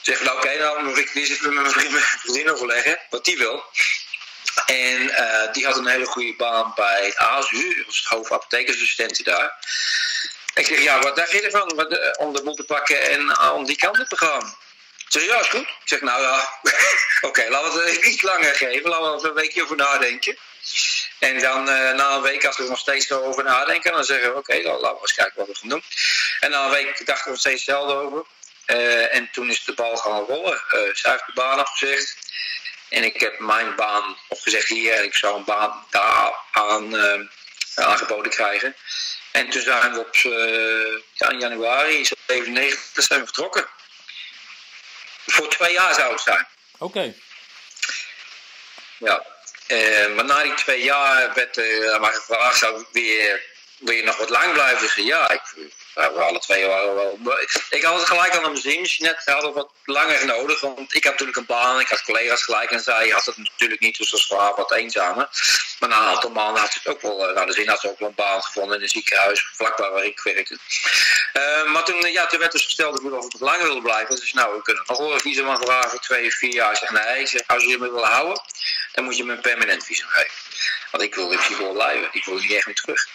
Zeg 0.00 0.16
van, 0.16 0.26
nou 0.26 0.38
oké, 0.38 0.58
nou 0.58 0.82
moet 0.82 0.98
ik 0.98 1.14
eens 1.14 1.28
even 1.28 1.54
met 1.54 1.62
mijn 1.62 1.74
vriend- 1.74 2.32
mijn 2.32 2.50
overleggen, 2.54 2.98
wat 3.10 3.24
die 3.24 3.38
wil. 3.38 3.64
En 4.66 5.10
eh, 5.10 5.52
die 5.52 5.66
had 5.66 5.76
een 5.76 5.86
hele 5.86 6.06
goede 6.06 6.34
baan 6.36 6.72
bij 6.74 7.16
ASU, 7.16 7.74
dat 7.76 7.86
was 7.86 7.96
het 7.98 8.06
hoofdapothekersassistent 8.06 9.24
daar. 9.24 9.58
Ik 10.54 10.66
zeg, 10.66 10.82
ja, 10.82 11.00
wat 11.00 11.16
dacht 11.16 11.30
je 11.30 11.40
ervan? 11.40 11.88
Eh, 11.88 12.26
om 12.26 12.34
de 12.34 12.42
boel 12.42 12.54
te 12.54 12.64
pakken 12.64 13.00
en 13.10 13.30
eh, 13.30 13.52
om 13.54 13.64
die 13.64 13.76
kant 13.76 14.00
op 14.00 14.08
te 14.08 14.16
gaan. 14.16 14.56
Ze 15.10 15.18
zei, 15.18 15.30
ja, 15.30 15.40
is 15.40 15.48
goed. 15.48 15.60
Ik 15.60 15.76
zeg, 15.84 16.00
nou 16.00 16.22
ja, 16.22 16.58
oké, 17.28 17.48
laten 17.48 17.72
we 17.72 17.90
het 17.90 18.04
iets 18.04 18.22
langer 18.22 18.54
geven. 18.54 18.90
Laten 18.90 19.22
we 19.22 19.28
een 19.28 19.34
weekje 19.34 19.62
over 19.62 19.76
nadenken. 19.76 20.38
En 21.18 21.38
dan 21.38 21.68
eh, 21.68 21.92
na 21.92 22.14
een 22.14 22.22
week, 22.22 22.44
als 22.44 22.56
we 22.56 22.64
nog 22.64 22.78
steeds 22.78 23.12
over 23.12 23.44
nadenken, 23.44 23.92
dan 23.92 24.04
zeggen 24.04 24.32
we, 24.32 24.38
oké, 24.38 24.62
dan 24.62 24.80
laten 24.80 24.94
we 24.94 25.00
eens 25.00 25.14
kijken 25.14 25.36
wat 25.36 25.46
we 25.46 25.54
gaan 25.54 25.68
doen. 25.68 25.82
En 26.40 26.50
na 26.50 26.64
een 26.64 26.70
week 26.70 27.06
dachten 27.06 27.24
we 27.24 27.32
er 27.32 27.38
steeds 27.38 27.66
hetzelfde 27.66 27.94
over. 27.94 28.24
Eh, 28.64 29.14
en 29.14 29.28
toen 29.32 29.50
is 29.50 29.64
de 29.64 29.72
bal 29.72 29.96
gaan 29.96 30.24
rollen. 30.24 30.62
Eh 30.68 30.78
zij 30.92 31.10
heeft 31.10 31.26
de 31.26 31.32
baan 31.34 31.60
opgezegd. 31.60 32.16
En 32.88 33.04
ik 33.04 33.20
heb 33.20 33.38
mijn 33.38 33.74
baan 33.74 34.16
opgezegd 34.28 34.68
hier. 34.68 34.92
En 34.92 35.04
ik 35.04 35.14
zou 35.14 35.36
een 35.36 35.44
baan 35.44 35.86
daar 35.90 36.32
aan, 36.50 36.96
aangeboden 37.74 38.30
krijgen. 38.30 38.76
En 39.32 39.50
toen 39.50 39.62
zijn 39.62 39.92
we 39.92 39.98
op 39.98 40.14
ja, 41.12 41.28
in 41.28 41.38
januari 41.38 42.04
97 42.26 43.04
zijn 43.04 43.20
we 43.20 43.26
vertrokken. 43.26 43.68
Voor 45.40 45.48
twee 45.48 45.72
jaar 45.72 45.94
zou 45.94 46.12
het 46.12 46.20
zijn. 46.20 46.46
Oké. 46.78 47.14
Ja. 48.98 49.26
Eh, 49.66 50.14
maar 50.14 50.24
na 50.24 50.42
die 50.42 50.54
twee 50.54 50.82
jaar 50.82 51.34
werd 51.34 51.56
er 51.56 51.92
aan 51.92 52.00
mij 52.00 52.12
gevraagd: 52.12 52.58
zou 52.58 52.80
ik 52.80 52.86
weer, 52.92 53.42
wil 53.78 53.94
je 53.94 54.02
nog 54.02 54.16
wat 54.16 54.30
lang 54.30 54.52
blijven? 54.52 55.04
Ja, 55.04 55.30
ik, 55.30 55.42
ja, 55.94 56.12
we 56.12 56.20
alle 56.20 56.38
twee 56.38 56.66
waren 56.66 56.94
wel. 56.94 57.18
Ik 57.70 57.82
had 57.82 57.98
het 57.98 58.08
gelijk 58.08 58.36
aan 58.36 58.42
mijn 58.42 58.56
zin. 58.56 58.88
Net 58.98 59.22
hadden 59.24 59.52
wat 59.52 59.70
langer 59.84 60.26
nodig, 60.26 60.60
want 60.60 60.94
ik 60.94 61.04
had 61.04 61.12
natuurlijk 61.12 61.38
een 61.38 61.46
baan, 61.46 61.80
ik 61.80 61.88
had 61.88 62.02
collega's 62.02 62.42
gelijk 62.42 62.70
en 62.70 62.80
zij 62.80 63.08
had 63.08 63.24
het 63.24 63.36
natuurlijk 63.36 63.80
niet, 63.80 63.96
dus 63.96 64.10
dat 64.10 64.18
was 64.18 64.28
voor 64.28 64.38
haar 64.40 64.54
wat 64.54 64.72
eenzamer. 64.72 65.28
Maar 65.78 65.88
na 65.88 66.00
een 66.00 66.14
aantal 66.14 66.30
maanden 66.30 66.62
had 66.62 66.72
ze 66.72 66.78
het 66.82 66.88
ook 66.88 67.02
wel 67.02 67.32
naar 67.34 67.46
de 67.46 67.52
zin, 67.52 67.68
had 67.68 67.80
ze 67.80 67.90
ook 67.90 67.98
wel 67.98 68.08
een 68.08 68.14
baan 68.14 68.42
gevonden 68.42 68.76
in 68.76 68.82
een 68.82 68.88
ziekenhuis, 68.88 69.48
vlakbij 69.54 69.90
waar 69.90 70.04
ik 70.04 70.20
werkte. 70.20 70.58
Eh, 71.32 71.64
maar 71.64 71.84
toen, 71.84 72.12
ja, 72.12 72.26
toen 72.26 72.38
werd 72.38 72.52
dus 72.52 72.64
gesteld 72.64 72.98
of 72.98 73.04
ik 73.04 73.10
nog 73.10 73.40
langer 73.40 73.66
wilde 73.66 73.82
blijven. 73.82 74.16
Dus 74.16 74.32
nou, 74.32 74.56
we 74.56 74.62
kunnen 74.62 74.84
nog 74.86 74.98
wel 74.98 75.12
een 75.12 75.20
visum 75.20 75.48
aanvragen 75.48 76.00
twee 76.00 76.26
of 76.26 76.34
vier 76.34 76.54
jaar. 76.54 76.76
Zeg 76.76 76.90
nee, 76.90 77.26
zeg, 77.26 77.42
als 77.46 77.64
je 77.64 77.78
me 77.78 77.90
wil 77.90 78.04
houden, 78.04 78.42
dan 78.92 79.04
moet 79.04 79.16
je 79.16 79.24
me 79.24 79.32
een 79.32 79.40
permanent 79.40 79.84
visum 79.84 80.08
geven. 80.08 80.32
Want 80.90 81.02
ik 81.02 81.14
wil 81.14 81.30
in 81.30 81.36
principe 81.36 81.62
wel 81.62 81.72
blijven, 81.72 82.08
ik 82.12 82.24
wil 82.24 82.34
niet 82.34 82.52
echt 82.52 82.66
meer 82.66 82.74
terug. 82.74 83.06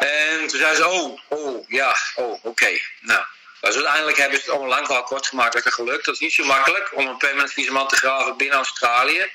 En 0.00 0.46
toen 0.46 0.58
zei 0.58 0.74
ze, 0.74 0.88
oh, 0.88 1.20
oh, 1.28 1.68
ja, 1.68 1.96
oh, 2.14 2.44
oké. 2.44 2.80
Nou, 3.00 3.24
dus 3.64 3.74
uiteindelijk 3.74 4.16
hebben 4.16 4.38
ze 4.38 4.44
het 4.44 4.52
allemaal 4.52 4.74
lang 4.74 4.86
verhaal 4.86 5.04
kort 5.04 5.26
gemaakt. 5.26 5.52
Dat 5.52 5.64
het 5.64 5.74
gelukt. 5.74 6.04
Dat 6.04 6.14
is 6.14 6.20
niet 6.20 6.32
zo 6.32 6.44
makkelijk 6.44 6.90
om 6.94 7.06
een 7.06 7.16
permanent 7.16 7.52
visum 7.52 7.78
aan 7.78 7.88
te 7.88 7.96
graven 7.96 8.36
binnen 8.36 8.56
Australië. 8.56 9.30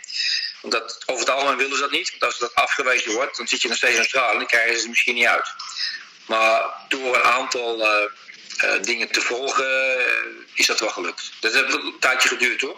Omdat 0.62 1.04
over 1.06 1.26
het 1.26 1.36
algemeen 1.36 1.58
willen 1.58 1.76
ze 1.76 1.82
dat 1.82 1.92
niet. 1.92 2.10
Want 2.10 2.24
als 2.24 2.38
dat 2.38 2.56
afgewezen 2.56 3.12
wordt, 3.12 3.38
dan 3.38 3.48
zit 3.48 3.62
je 3.62 3.68
nog 3.68 3.78
steeds 3.78 3.94
in 3.94 4.00
Australië 4.00 4.32
en 4.32 4.38
dan 4.38 4.48
krijgen 4.48 4.74
ze 4.74 4.80
het 4.80 4.90
misschien 4.90 5.16
niet 5.16 5.26
uit. 5.26 5.54
Maar 6.26 6.64
door 6.88 7.16
een 7.16 7.24
aantal 7.24 7.84
eh, 7.84 8.04
eh, 8.58 8.84
dingen 8.84 9.12
te 9.12 9.22
volgen, 9.22 10.00
eh, 10.00 10.26
is 10.54 10.66
dat 10.66 10.80
wel 10.80 10.90
gelukt. 10.90 11.32
Dat 11.40 11.54
heeft 11.54 11.74
een 11.74 11.96
tijdje 12.00 12.30
geduurd 12.30 12.62
hoor. 12.62 12.78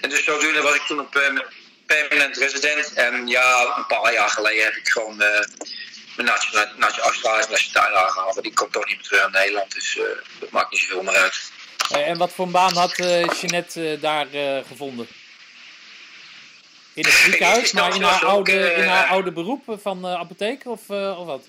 En 0.00 0.10
dus 0.10 0.24
zodoende 0.24 0.62
was 0.62 0.74
ik 0.74 0.82
toen 0.82 0.98
een 0.98 1.42
permanent, 1.86 2.36
resident. 2.36 2.92
En 2.92 3.26
ja, 3.26 3.76
een 3.76 3.86
paar 3.86 4.12
jaar 4.12 4.30
geleden 4.30 4.64
heb 4.64 4.76
ik 4.76 4.88
gewoon 4.88 5.22
mijn 6.16 6.28
nationale, 6.28 7.46
nationale 7.50 7.96
aangehaald. 7.96 8.34
Want 8.34 8.42
die 8.42 8.54
komt 8.54 8.72
toch 8.72 8.86
niet 8.86 8.96
meer 8.96 9.04
terug 9.04 9.20
naar 9.20 9.30
Nederland. 9.30 9.74
Dus 9.74 9.98
eh, 9.98 10.04
dat 10.40 10.50
maakt 10.50 10.70
niet 10.70 10.80
zoveel 10.80 11.02
meer 11.02 11.16
uit. 11.16 11.52
En 11.90 12.18
wat 12.18 12.32
voor 12.32 12.46
een 12.46 12.52
baan 12.52 12.76
had 12.76 12.98
eh 12.98 13.24
Jeanette 13.40 13.92
eh, 13.92 14.00
daar 14.00 14.26
gevonden? 14.66 15.08
In 16.94 17.04
het 17.04 17.12
ziekenhuis, 17.24 17.72
maar 17.72 17.94
in 17.94 18.02
haar 18.02 18.24
oude, 18.24 18.74
in 18.74 18.88
haar 18.88 19.06
oude 19.06 19.32
beroep 19.32 19.78
van 19.82 20.06
apotheker 20.06 20.70
of, 20.70 20.90
of 20.90 21.26
wat? 21.26 21.42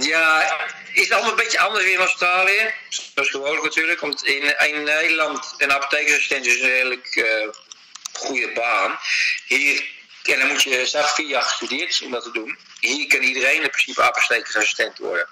Ja, 0.00 0.56
is 0.92 1.10
allemaal 1.10 1.30
een 1.30 1.36
beetje 1.36 1.58
anders 1.58 1.84
in 1.84 1.98
Australië. 1.98 2.74
Zoals 2.88 3.30
gewoonlijk 3.30 3.62
natuurlijk. 3.62 4.00
Want 4.00 4.24
in, 4.24 4.54
in 4.58 4.82
Nederland 4.82 5.54
een 5.58 5.72
apothekersassistent 5.72 6.46
is 6.46 6.60
een 6.60 6.68
redelijk 6.68 7.16
uh, 7.16 7.48
goede 8.12 8.52
baan. 8.54 8.98
Hier, 9.46 9.84
en 10.32 10.38
dan 10.38 10.48
moet 10.48 10.62
je 10.62 10.86
zelf 10.86 11.14
vier 11.14 11.28
jaar 11.28 11.42
gestudeerd 11.42 12.02
om 12.02 12.10
dat 12.10 12.22
te 12.22 12.30
doen. 12.30 12.58
Hier 12.80 13.06
kan 13.06 13.22
iedereen 13.22 13.62
in 13.62 13.70
principe 13.70 14.02
apothekersassistent 14.02 14.98
worden. 14.98 15.28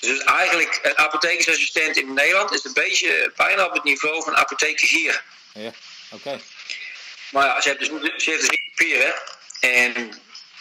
Dus 0.00 0.18
eigenlijk 0.18 0.80
een 0.82 0.98
apothekersassistent 0.98 1.96
in 1.96 2.14
Nederland 2.14 2.52
is 2.52 2.64
een 2.64 2.72
beetje 2.72 3.32
bijna 3.36 3.64
op 3.64 3.72
het 3.72 3.84
niveau 3.84 4.22
van 4.22 4.36
apotheker 4.36 4.88
hier. 4.88 5.22
Ja, 5.52 5.66
oké. 5.66 5.74
Okay. 6.28 6.40
Maar 7.30 7.46
ja, 7.46 7.60
ze 7.60 7.68
heeft 7.68 7.80
dus, 7.80 7.88
ze 8.24 8.30
heeft 8.30 8.40
dus 8.40 8.50
niet 8.50 8.70
papieren. 8.74 9.14
En 9.60 10.20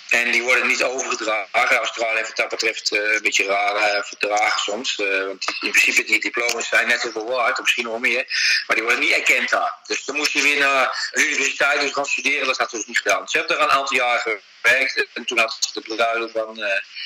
en 0.09 0.31
die 0.31 0.43
worden 0.43 0.67
niet 0.67 0.83
overgedragen. 0.83 1.77
Australië 1.77 2.15
heeft 2.15 2.27
wat 2.27 2.37
dat 2.37 2.49
betreft 2.49 2.91
uh, 2.91 3.13
een 3.13 3.21
beetje 3.21 3.45
raar 3.45 3.95
uh, 3.95 4.03
verdragen 4.03 4.59
soms. 4.59 4.97
Uh, 4.97 5.25
want 5.25 5.45
in 5.59 5.71
principe 5.71 6.03
die 6.03 6.19
diploma's 6.19 6.67
zijn 6.67 6.87
net 6.87 7.01
zoveel 7.01 7.25
waard, 7.25 7.59
misschien 7.59 7.83
nog 7.83 7.99
meer. 7.99 8.25
Maar 8.67 8.75
die 8.75 8.85
worden 8.85 9.01
niet 9.01 9.11
erkend 9.11 9.49
daar. 9.49 9.73
Dus 9.87 10.05
dan 10.05 10.15
moest 10.15 10.31
je 10.31 10.41
weer 10.41 10.59
naar 10.59 11.09
de 11.11 11.27
universiteit 11.27 11.81
dus 11.81 11.91
gaan 11.91 12.05
studeren. 12.05 12.47
Dat 12.47 12.57
had 12.57 12.69
ze 12.69 12.75
dus 12.75 12.85
niet 12.85 12.97
gedaan. 12.97 13.27
Ze 13.27 13.37
heeft 13.37 13.49
er 13.49 13.61
een 13.61 13.69
aantal 13.69 13.95
jaar 13.95 14.19
gewerkt. 14.19 15.07
En 15.13 15.25
toen 15.25 15.37
had 15.37 15.57
ze 15.59 15.79
de 15.81 15.87
beduiding 15.87 16.31
van... 16.31 16.63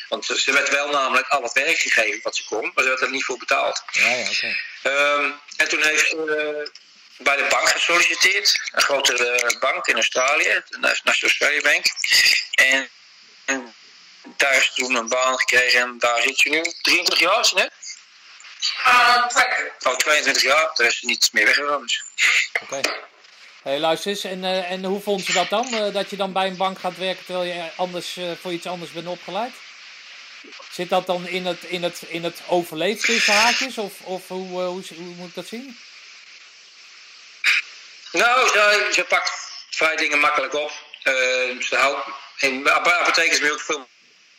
want 0.09 0.25
ze 0.25 0.53
werd 0.53 0.69
wel 0.69 0.89
namelijk 0.89 1.27
al 1.27 1.43
het 1.43 1.53
werk 1.53 1.77
gegeven 1.77 2.19
wat 2.23 2.35
ze 2.35 2.45
kon. 2.45 2.71
Maar 2.73 2.83
ze 2.83 2.89
werd 2.89 3.01
er 3.01 3.11
niet 3.11 3.25
voor 3.25 3.37
betaald. 3.37 3.83
Ja, 3.91 4.09
ja. 4.09 4.29
Okay. 4.29 4.57
Um, 4.83 5.39
en 5.57 5.67
toen 5.67 5.83
heeft 5.83 6.09
ze 6.09 6.71
bij 7.19 7.35
de 7.35 7.47
bank 7.49 7.69
gesolliciteerd. 7.69 8.61
Een 8.71 8.81
grote 8.81 9.57
bank 9.59 9.87
in 9.87 9.95
Australië. 9.95 10.63
De 10.69 10.77
National 10.79 11.21
Australia 11.21 11.61
Bank. 11.61 11.85
En, 12.53 12.89
en, 13.45 13.73
daar 14.37 14.55
is 14.55 14.71
toen 14.75 14.95
een 14.95 15.07
baan 15.07 15.37
gekregen. 15.37 15.79
En 15.79 15.95
daar 15.99 16.21
zit 16.21 16.39
ze 16.39 16.49
nu 16.49 16.61
23 16.81 17.19
jaar, 17.19 17.39
is 17.39 17.49
het 17.49 17.59
net? 17.59 17.71
Uh, 18.87 19.25
oh, 19.83 19.95
22 19.95 20.43
jaar. 20.43 20.71
Daar 20.73 20.87
is 20.87 20.99
ze 20.99 21.05
niet 21.05 21.29
meer 21.31 21.45
weggegaan. 21.45 21.81
Dus. 21.81 22.03
Oké. 22.61 22.75
Okay. 22.77 22.93
hey, 23.63 23.79
luister 23.79 24.11
eens, 24.11 24.23
en, 24.23 24.43
uh, 24.43 24.71
en 24.71 24.83
hoe 24.83 25.01
vond 25.01 25.25
ze 25.25 25.33
dat 25.33 25.49
dan? 25.49 25.67
Uh, 25.73 25.93
dat 25.93 26.09
je 26.09 26.15
dan 26.15 26.33
bij 26.33 26.47
een 26.47 26.57
bank 26.57 26.79
gaat 26.79 26.97
werken 26.97 27.25
terwijl 27.25 27.53
je 27.53 27.69
anders 27.75 28.17
uh, 28.17 28.31
voor 28.41 28.51
iets 28.51 28.65
anders 28.65 28.91
bent 28.91 29.07
opgeleid? 29.07 29.53
Zit 30.71 30.89
dat 30.89 31.05
dan 31.05 31.27
in 31.27 31.45
het, 31.45 31.63
in 31.63 31.83
het, 31.83 32.01
in 32.07 32.23
het 32.23 32.41
overleefd 32.47 33.05
tussen 33.05 33.33
haakjes? 33.33 33.77
Of, 33.77 34.01
of 34.01 34.27
hoe, 34.27 34.47
hoe, 34.47 34.83
hoe, 34.95 35.15
moet 35.15 35.27
ik 35.27 35.35
dat 35.35 35.47
zien? 35.47 35.77
Nou, 38.11 38.47
ze, 38.47 38.89
ze 38.91 39.03
pakt 39.03 39.31
vrij 39.69 39.95
dingen 39.95 40.19
makkelijk 40.19 40.53
op. 40.53 40.71
ze 41.59 41.75
houdt, 41.75 42.07
in 42.37 42.69
apotheek 42.69 43.31
is 43.31 43.51
ook 43.51 43.61
veel 43.61 43.87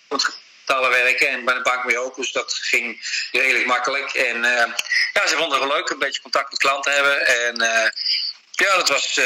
betalen 0.08 0.90
werken 0.90 1.28
en 1.28 1.44
bij 1.44 1.54
de 1.54 1.62
bank 1.62 1.84
weer 1.84 1.98
ook. 1.98 2.16
Dus 2.16 2.32
dat 2.32 2.54
ging 2.54 3.08
redelijk 3.32 3.66
makkelijk. 3.66 4.12
En 4.12 4.42
ja, 5.12 5.26
ze 5.26 5.36
vonden 5.36 5.58
het 5.58 5.68
wel 5.68 5.76
leuk, 5.76 5.90
een 5.90 5.98
beetje 5.98 6.20
contact 6.20 6.50
met 6.50 6.58
klanten 6.58 6.92
hebben. 6.92 7.26
En 7.26 7.56
ja, 8.50 8.76
dat 8.76 8.88
was 8.88 9.20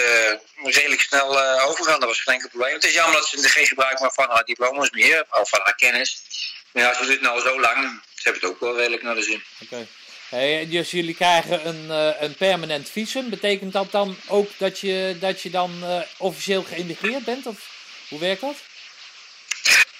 redelijk 0.62 1.00
snel 1.00 1.60
overgaan. 1.60 2.00
Dat 2.00 2.08
was 2.08 2.20
geen 2.20 2.34
enkel 2.34 2.48
probleem. 2.48 2.74
Het 2.74 2.84
is 2.84 2.92
jammer 2.92 3.16
dat 3.16 3.28
ze 3.28 3.42
er 3.42 3.50
geen 3.50 3.66
gebruik 3.66 4.00
maken 4.00 4.14
van 4.14 4.30
haar 4.30 4.44
diploma's 4.44 4.90
meer, 4.90 5.24
of 5.30 5.48
van 5.48 5.60
haar 5.62 5.74
kennis. 5.74 6.22
Maar 6.72 6.82
ja, 6.82 6.92
ze 6.94 7.00
doet 7.00 7.08
het 7.08 7.20
nou 7.20 7.40
zo 7.40 7.60
lang, 7.60 8.00
ze 8.14 8.22
hebben 8.22 8.42
het 8.42 8.50
ook 8.50 8.60
wel 8.60 8.76
redelijk 8.76 9.02
naar 9.02 9.14
de 9.14 9.22
zin. 9.22 9.44
Oké. 9.62 9.86
Hey, 10.34 10.68
dus 10.68 10.90
jullie 10.90 11.14
krijgen 11.14 11.66
een, 11.66 11.84
uh, 11.84 12.22
een 12.22 12.34
permanent 12.34 12.90
visum. 12.90 13.30
Betekent 13.30 13.72
dat 13.72 13.90
dan 13.90 14.16
ook 14.28 14.50
dat 14.58 14.78
je, 14.78 15.16
dat 15.20 15.40
je 15.42 15.50
dan 15.50 15.70
officieel 16.18 16.62
geïmigreerd 16.62 17.24
bent? 17.24 17.46
Of 17.46 17.58
hoe 18.08 18.20
werkt 18.20 18.40
dat? 18.40 18.56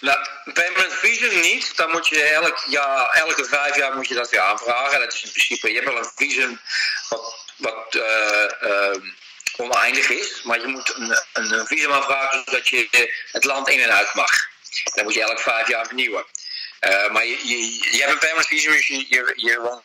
Nou, 0.00 0.18
permanent 0.52 0.92
visum 0.92 1.40
niet. 1.40 1.76
Dan 1.76 1.90
moet 1.90 2.08
je 2.08 2.22
elk 2.22 2.64
jaar, 2.68 3.10
elke 3.10 3.44
vijf 3.44 3.76
jaar 3.76 3.96
moet 3.96 4.08
je 4.08 4.14
dat 4.14 4.30
weer 4.30 4.40
aanvragen. 4.40 5.00
Dat 5.00 5.12
is 5.12 5.22
in 5.22 5.30
principe, 5.30 5.68
je 5.68 5.74
hebt 5.74 5.88
wel 5.88 5.98
een 5.98 6.12
visum 6.14 6.60
wat, 7.08 7.44
wat 7.56 7.98
oneindig 9.56 10.08
is. 10.08 10.42
Maar 10.42 10.60
je 10.60 10.66
moet 10.66 10.94
een, 10.96 11.18
een, 11.32 11.66
visum 11.66 11.92
aanvragen 11.92 12.42
zodat 12.44 12.68
je 12.68 13.08
het 13.32 13.44
land 13.44 13.68
in 13.68 13.80
en 13.80 13.92
uit 13.92 14.14
mag. 14.14 14.30
Dan 14.94 15.04
moet 15.04 15.14
je 15.14 15.22
elk 15.22 15.40
vijf 15.40 15.68
jaar 15.68 15.86
vernieuwen. 15.86 16.24
Maar 17.10 17.26
je, 17.26 17.38
je, 17.42 17.88
je, 17.90 17.98
hebt 17.98 18.12
een 18.12 18.18
permanent 18.18 18.46
visum, 18.46 18.72
dus 18.72 18.86
je, 18.86 19.06
je, 19.08 19.32
je 19.36 19.60
woont 19.60 19.82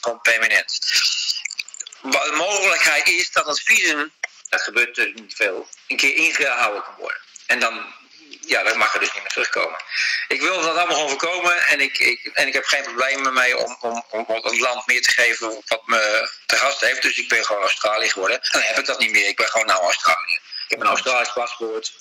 gewoon 0.00 0.20
permanent. 0.20 0.78
De 2.02 2.32
mogelijkheid 2.36 3.08
is 3.08 3.32
dat 3.32 3.46
het 3.46 3.60
visum, 3.60 4.12
dat 4.48 4.60
gebeurt 4.60 4.98
er 4.98 5.12
niet 5.14 5.34
veel, 5.34 5.68
een 5.86 5.96
keer 5.96 6.14
ingehouden 6.14 6.82
kan 6.82 6.94
worden. 6.98 7.20
En 7.46 7.60
dan 7.60 7.94
ja, 8.50 8.62
dat 8.62 8.76
mag 8.76 8.94
er 8.94 9.00
dus 9.00 9.12
niet 9.12 9.22
meer 9.22 9.32
terugkomen. 9.32 9.80
Ik 10.28 10.40
wil 10.40 10.60
dat 10.60 10.76
allemaal 10.76 10.94
gewoon 10.94 11.08
voorkomen 11.08 11.66
en 11.66 11.80
ik, 11.80 11.98
ik, 11.98 12.30
en 12.34 12.46
ik 12.46 12.52
heb 12.52 12.64
geen 12.64 12.82
problemen 12.82 13.32
mee 13.32 13.58
om, 13.58 13.76
om, 13.80 14.04
om 14.10 14.24
het 14.26 14.60
land 14.60 14.86
meer 14.86 15.02
te 15.02 15.10
geven 15.10 15.62
wat 15.66 15.86
me 15.86 16.30
te 16.46 16.56
gast 16.56 16.80
heeft. 16.80 17.02
Dus 17.02 17.18
ik 17.18 17.28
ben 17.28 17.44
gewoon 17.44 17.62
Australië 17.62 18.08
geworden. 18.08 18.42
En 18.42 18.48
dan 18.52 18.62
heb 18.62 18.78
ik 18.78 18.86
dat 18.86 18.98
niet 18.98 19.10
meer. 19.10 19.28
Ik 19.28 19.36
ben 19.36 19.48
gewoon 19.48 19.66
nou 19.66 19.82
Australië. 19.82 20.38
Ik 20.64 20.76
heb 20.76 20.80
een 20.80 20.86
Australisch 20.86 21.32
paspoort 21.32 21.92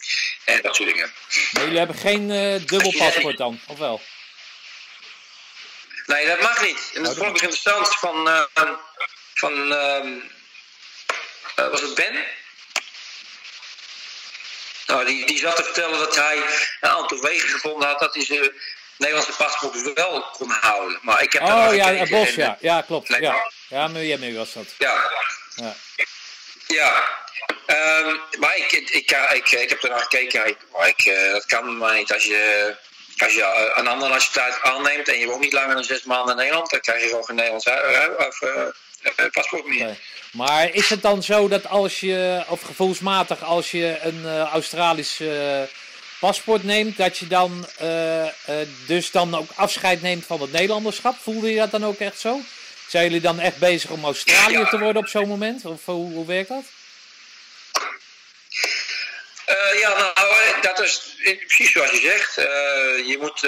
en 0.46 0.62
dat 0.62 0.76
soort 0.76 0.90
dingen. 0.90 1.14
Maar 1.52 1.64
jullie 1.64 1.78
hebben 1.78 1.96
geen 1.96 2.30
uh, 2.30 2.68
dubbel 2.68 2.94
paspoort 2.98 3.38
dan, 3.38 3.60
of 3.68 3.78
wel? 3.78 4.02
Nee, 6.10 6.28
dat 6.28 6.42
mag 6.42 6.62
niet. 6.62 6.92
En 6.94 7.04
dat 7.04 7.12
oh, 7.12 7.18
vond 7.18 7.36
ik 7.36 7.42
interessant 7.42 7.96
van, 7.96 8.28
uh, 8.28 8.44
van 9.34 9.72
uh, 9.72 10.18
was 11.72 11.82
het 11.82 11.96
Ben? 11.96 12.26
Nou, 14.86 15.06
die, 15.06 15.26
die 15.26 15.38
zat 15.38 15.56
te 15.56 15.64
vertellen 15.64 16.00
dat 16.00 16.16
hij 16.16 16.38
een 16.82 16.90
aantal 16.90 17.22
wegen 17.22 17.50
gevonden 17.50 17.88
had 17.88 18.00
dat 18.00 18.14
hij 18.14 18.26
zijn 18.26 18.52
Nederlandse 18.98 19.36
paspoort 19.36 19.94
wel 19.94 20.22
kon 20.22 20.50
houden. 20.50 21.00
Maar 21.02 21.22
ik 21.22 21.34
heb 21.34 21.42
oh 21.42 21.76
ja, 21.76 22.06
Bos, 22.06 22.36
ja. 22.36 22.58
ja, 22.60 22.82
klopt. 22.82 23.08
Ja, 23.08 23.52
ja 23.68 23.88
Milieu 23.88 24.36
was 24.36 24.54
dat. 24.54 24.74
Ja. 24.78 25.12
Ja. 25.56 25.76
ja. 26.68 27.04
Um, 27.68 28.22
maar 28.40 28.58
ik, 28.58 28.72
ik, 28.72 28.90
ik, 28.90 29.12
ik, 29.12 29.52
ik 29.52 29.70
heb 29.70 29.84
er 29.84 29.90
naar 29.90 30.00
gekeken, 30.00 30.58
maar 30.72 30.88
ik, 30.88 31.06
uh, 31.06 31.32
dat 31.32 31.46
kan 31.46 31.78
maar 31.78 31.96
niet. 31.96 32.14
Als 32.14 32.24
je, 32.24 32.76
als 33.24 33.34
je 33.34 33.74
een 33.76 33.88
andere 33.88 34.12
nationaliteit 34.12 34.64
aanneemt 34.64 35.08
en 35.08 35.20
je 35.20 35.26
woont 35.26 35.42
niet 35.42 35.54
langer 35.54 35.76
dan 35.76 35.84
zes 35.84 36.04
maanden 36.04 36.32
in 36.32 36.38
Nederland, 36.40 36.70
dan 36.70 36.80
krijg 36.80 37.02
je 37.02 37.08
gewoon 37.08 37.26
geen 37.26 37.36
Nederlands 37.36 37.68
of, 38.28 38.42
uh, 38.42 38.52
uh, 39.20 39.26
paspoort 39.32 39.66
meer. 39.66 39.86
Nee. 39.86 39.98
Maar 40.32 40.74
is 40.74 40.90
het 40.90 41.02
dan 41.02 41.24
zo 41.24 41.48
dat 41.48 41.68
als 41.68 42.00
je, 42.00 42.44
of 42.48 42.62
gevoelsmatig, 42.62 43.44
als 43.44 43.72
je 43.72 43.98
een 44.02 44.22
uh, 44.24 44.42
Australisch 44.42 45.20
uh, 45.20 45.62
paspoort 46.20 46.64
neemt, 46.64 46.98
dat 46.98 47.18
je 47.18 47.28
dan 47.28 47.68
dus 48.86 49.12
dan 49.12 49.36
ook 49.36 49.50
afscheid 49.56 50.02
neemt 50.02 50.26
van 50.26 50.42
het 50.42 50.52
Nederlanderschap? 50.52 51.16
Voelde 51.22 51.50
je 51.50 51.58
dat 51.58 51.72
dan 51.72 51.86
ook 51.86 52.00
echt 52.00 52.20
zo? 52.20 52.40
Zijn 52.88 53.04
jullie 53.04 53.22
dan 53.22 53.40
echt 53.40 53.58
bezig 53.58 53.90
om 53.90 54.04
Australië 54.04 54.66
te 54.70 54.80
worden 54.80 55.02
op 55.02 55.08
zo'n 55.08 55.28
moment? 55.28 55.66
Of 55.66 55.86
hoe, 55.86 56.14
hoe 56.14 56.26
werkt 56.26 56.50
dat? 56.50 56.64
Ja, 59.80 60.14
nou, 60.16 60.62
dat 60.62 60.80
is 60.80 61.16
precies 61.46 61.72
zoals 61.72 61.92
je 61.92 62.00
zegt. 62.00 62.36
je 63.06 63.18
moet 63.20 63.48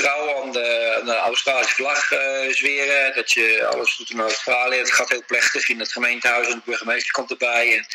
trouw 0.00 0.42
aan 0.42 0.52
de, 0.52 0.96
aan 0.98 1.06
de 1.06 1.16
Australische 1.16 1.74
vlag 1.74 2.12
uh, 2.12 2.52
zweren. 2.52 3.14
Dat 3.14 3.32
je 3.32 3.66
alles 3.66 3.96
doet 3.96 4.10
in 4.10 4.20
Australië. 4.20 4.76
Het 4.76 4.92
gaat 4.92 5.08
heel 5.08 5.24
plechtig 5.26 5.68
in 5.68 5.78
het 5.78 5.92
gemeentehuis 5.92 6.46
en 6.46 6.54
de 6.54 6.60
burgemeester 6.64 7.12
komt 7.12 7.30
erbij 7.30 7.76
en 7.76 7.86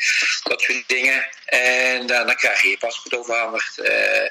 dat 0.42 0.60
soort 0.60 0.84
dingen. 0.86 1.28
En 1.44 2.06
dan 2.06 2.34
krijg 2.34 2.62
je 2.62 2.68
je 2.68 2.78
paspoort 2.78 3.14
overhandigd. 3.14 3.78
Uh, 3.78 4.22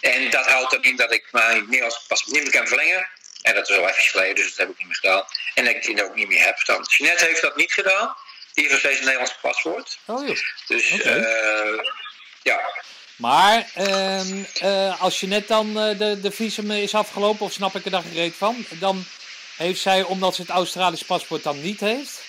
en 0.00 0.30
dat 0.30 0.46
houdt 0.46 0.70
dan 0.70 0.82
in 0.82 0.96
dat 0.96 1.12
ik 1.12 1.28
mijn 1.30 1.64
Nederlandse 1.64 2.00
paspoort 2.08 2.34
niet 2.34 2.42
meer 2.42 2.52
kan 2.52 2.68
verlengen. 2.68 3.08
En 3.42 3.54
dat 3.54 3.68
is 3.68 3.76
al 3.76 3.88
even 3.88 4.02
geleden, 4.02 4.34
dus 4.34 4.48
dat 4.48 4.56
heb 4.56 4.68
ik 4.68 4.78
niet 4.78 4.86
meer 4.86 4.96
gedaan. 4.96 5.24
En 5.54 5.64
dat 5.64 5.74
ik 5.74 5.82
die 5.82 6.04
ook 6.04 6.14
niet 6.14 6.28
meer 6.28 6.44
heb. 6.44 6.64
Dan. 6.64 6.86
Jeanette 6.88 7.24
heeft 7.24 7.42
dat 7.42 7.56
niet 7.56 7.72
gedaan. 7.72 8.16
Die 8.52 8.64
heeft 8.64 8.70
nog 8.70 8.78
steeds 8.78 8.98
een 8.98 9.04
Nederlands 9.04 9.38
paspoort. 9.40 9.98
Oh. 10.06 10.36
Dus 10.66 10.92
okay. 10.92 11.80
Uh, 12.42 12.52
eh, 12.52 12.58
ja, 12.58 12.82
maar 13.16 13.70
ehm, 13.74 14.44
uh, 14.62 15.00
als 15.00 15.20
je 15.20 15.26
net 15.26 15.48
dan 15.48 15.68
uh, 15.68 15.98
de, 15.98 16.20
de 16.20 16.30
visum 16.30 16.70
is 16.70 16.94
afgelopen, 16.94 17.46
of 17.46 17.52
snap 17.52 17.74
ik 17.74 17.84
er 17.84 17.90
dan 17.90 18.02
gereed 18.02 18.34
van, 18.34 18.64
dan 18.68 19.04
heeft 19.56 19.80
zij, 19.80 20.02
omdat 20.02 20.34
ze 20.34 20.40
het 20.40 20.50
Australisch 20.50 21.04
paspoort 21.04 21.42
dan 21.42 21.62
niet 21.62 21.80
heeft, 21.80 22.20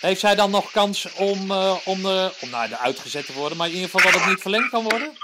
heeft 0.00 0.20
zij 0.20 0.34
dan 0.34 0.50
nog 0.50 0.70
kans 0.70 1.12
om, 1.12 1.50
uh, 1.50 1.76
om, 1.84 2.06
om 2.40 2.50
nou, 2.50 2.72
eruit 2.72 2.98
gezet 2.98 3.26
te 3.26 3.32
worden, 3.32 3.58
maar 3.58 3.66
in 3.66 3.74
ieder 3.74 3.90
geval 3.90 4.10
dat 4.10 4.20
het 4.20 4.30
niet 4.30 4.40
verlengd 4.40 4.70
kan 4.70 4.82
worden? 4.82 5.18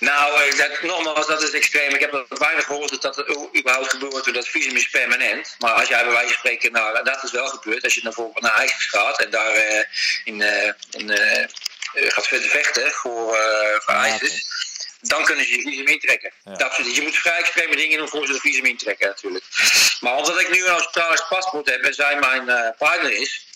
Nou, 0.00 0.56
dat, 0.56 0.82
nogmaals, 0.82 1.26
dat 1.26 1.42
is 1.42 1.50
extreem. 1.50 1.94
Ik 1.94 2.00
heb 2.00 2.26
weinig 2.28 2.64
gehoord 2.64 2.90
dat 2.90 3.02
dat 3.02 3.28
überhaupt 3.56 3.90
gebeurt. 3.90 4.34
Dat 4.34 4.48
visum 4.48 4.76
is 4.76 4.90
permanent. 4.90 5.54
Maar 5.58 5.72
als 5.72 5.88
jij 5.88 6.04
bij 6.04 6.12
wijze 6.12 6.28
van 6.28 6.38
spreken, 6.38 6.72
nou, 6.72 7.04
dat 7.04 7.22
is 7.22 7.30
wel 7.30 7.46
gebeurd. 7.46 7.84
Als 7.84 7.94
je 7.94 8.02
bijvoorbeeld 8.02 8.40
naar 8.40 8.54
IJsland 8.54 8.82
gaat 8.82 9.22
en 9.22 9.30
daar 9.30 9.86
in, 10.24 10.42
in 10.90 11.10
eh, 11.10 11.48
gaat 11.92 12.26
verder 12.26 12.48
vechten 12.48 12.90
voor, 12.90 13.36
uh, 13.36 13.80
voor 13.80 14.06
ISIS, 14.06 14.46
dan 15.00 15.24
kunnen 15.24 15.44
ze 15.44 15.56
je 15.56 15.62
visum 15.62 15.86
intrekken. 15.86 16.32
Ja. 16.44 16.52
Absoluut. 16.52 16.94
Je 16.94 17.02
moet 17.02 17.16
vrij 17.16 17.38
extreme 17.38 17.76
dingen 17.76 17.98
doen 17.98 18.08
voor 18.08 18.26
ze 18.26 18.32
de 18.32 18.40
visum 18.40 18.64
intrekken 18.64 19.06
natuurlijk. 19.06 19.44
Maar 20.00 20.16
omdat 20.16 20.40
ik 20.40 20.50
nu 20.50 20.64
een 20.64 20.72
Australisch 20.72 21.26
paspoort 21.28 21.70
heb 21.70 21.82
en 21.82 21.94
zij 21.94 22.18
mijn 22.18 22.48
uh, 22.48 22.68
partner 22.78 23.12
is, 23.12 23.46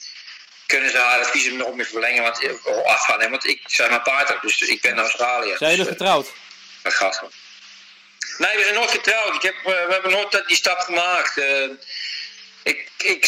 kunnen 0.67 0.91
ze 0.91 0.99
haar 0.99 1.19
het 1.19 1.31
visum 1.31 1.57
nog 1.57 1.75
meer 1.75 1.87
verlengen, 1.87 2.23
want, 2.23 2.43
uh, 2.43 2.53
afgaan. 2.85 3.31
Want 3.31 3.47
ik 3.47 3.61
zijn 3.67 3.91
mijn 3.91 4.03
partner, 4.03 4.39
dus 4.43 4.61
ik 4.61 4.81
ben 4.81 4.99
Australië. 4.99 5.55
Zijn 5.57 5.71
jullie 5.71 5.85
dus, 5.85 5.95
getrouwd? 5.95 6.29
Dat 6.83 6.95
gaat 6.95 7.17
gewoon. 7.17 7.33
Nee, 8.39 8.57
we 8.57 8.63
zijn 8.63 8.75
nooit 8.75 8.91
getrouwd. 8.91 9.35
Ik 9.35 9.43
heb, 9.43 9.55
we 9.65 9.87
hebben 9.89 10.11
nooit 10.11 10.43
die 10.47 10.57
stap 10.57 10.79
gemaakt. 10.79 11.37
ik, 12.63 12.89
ik 12.97 13.27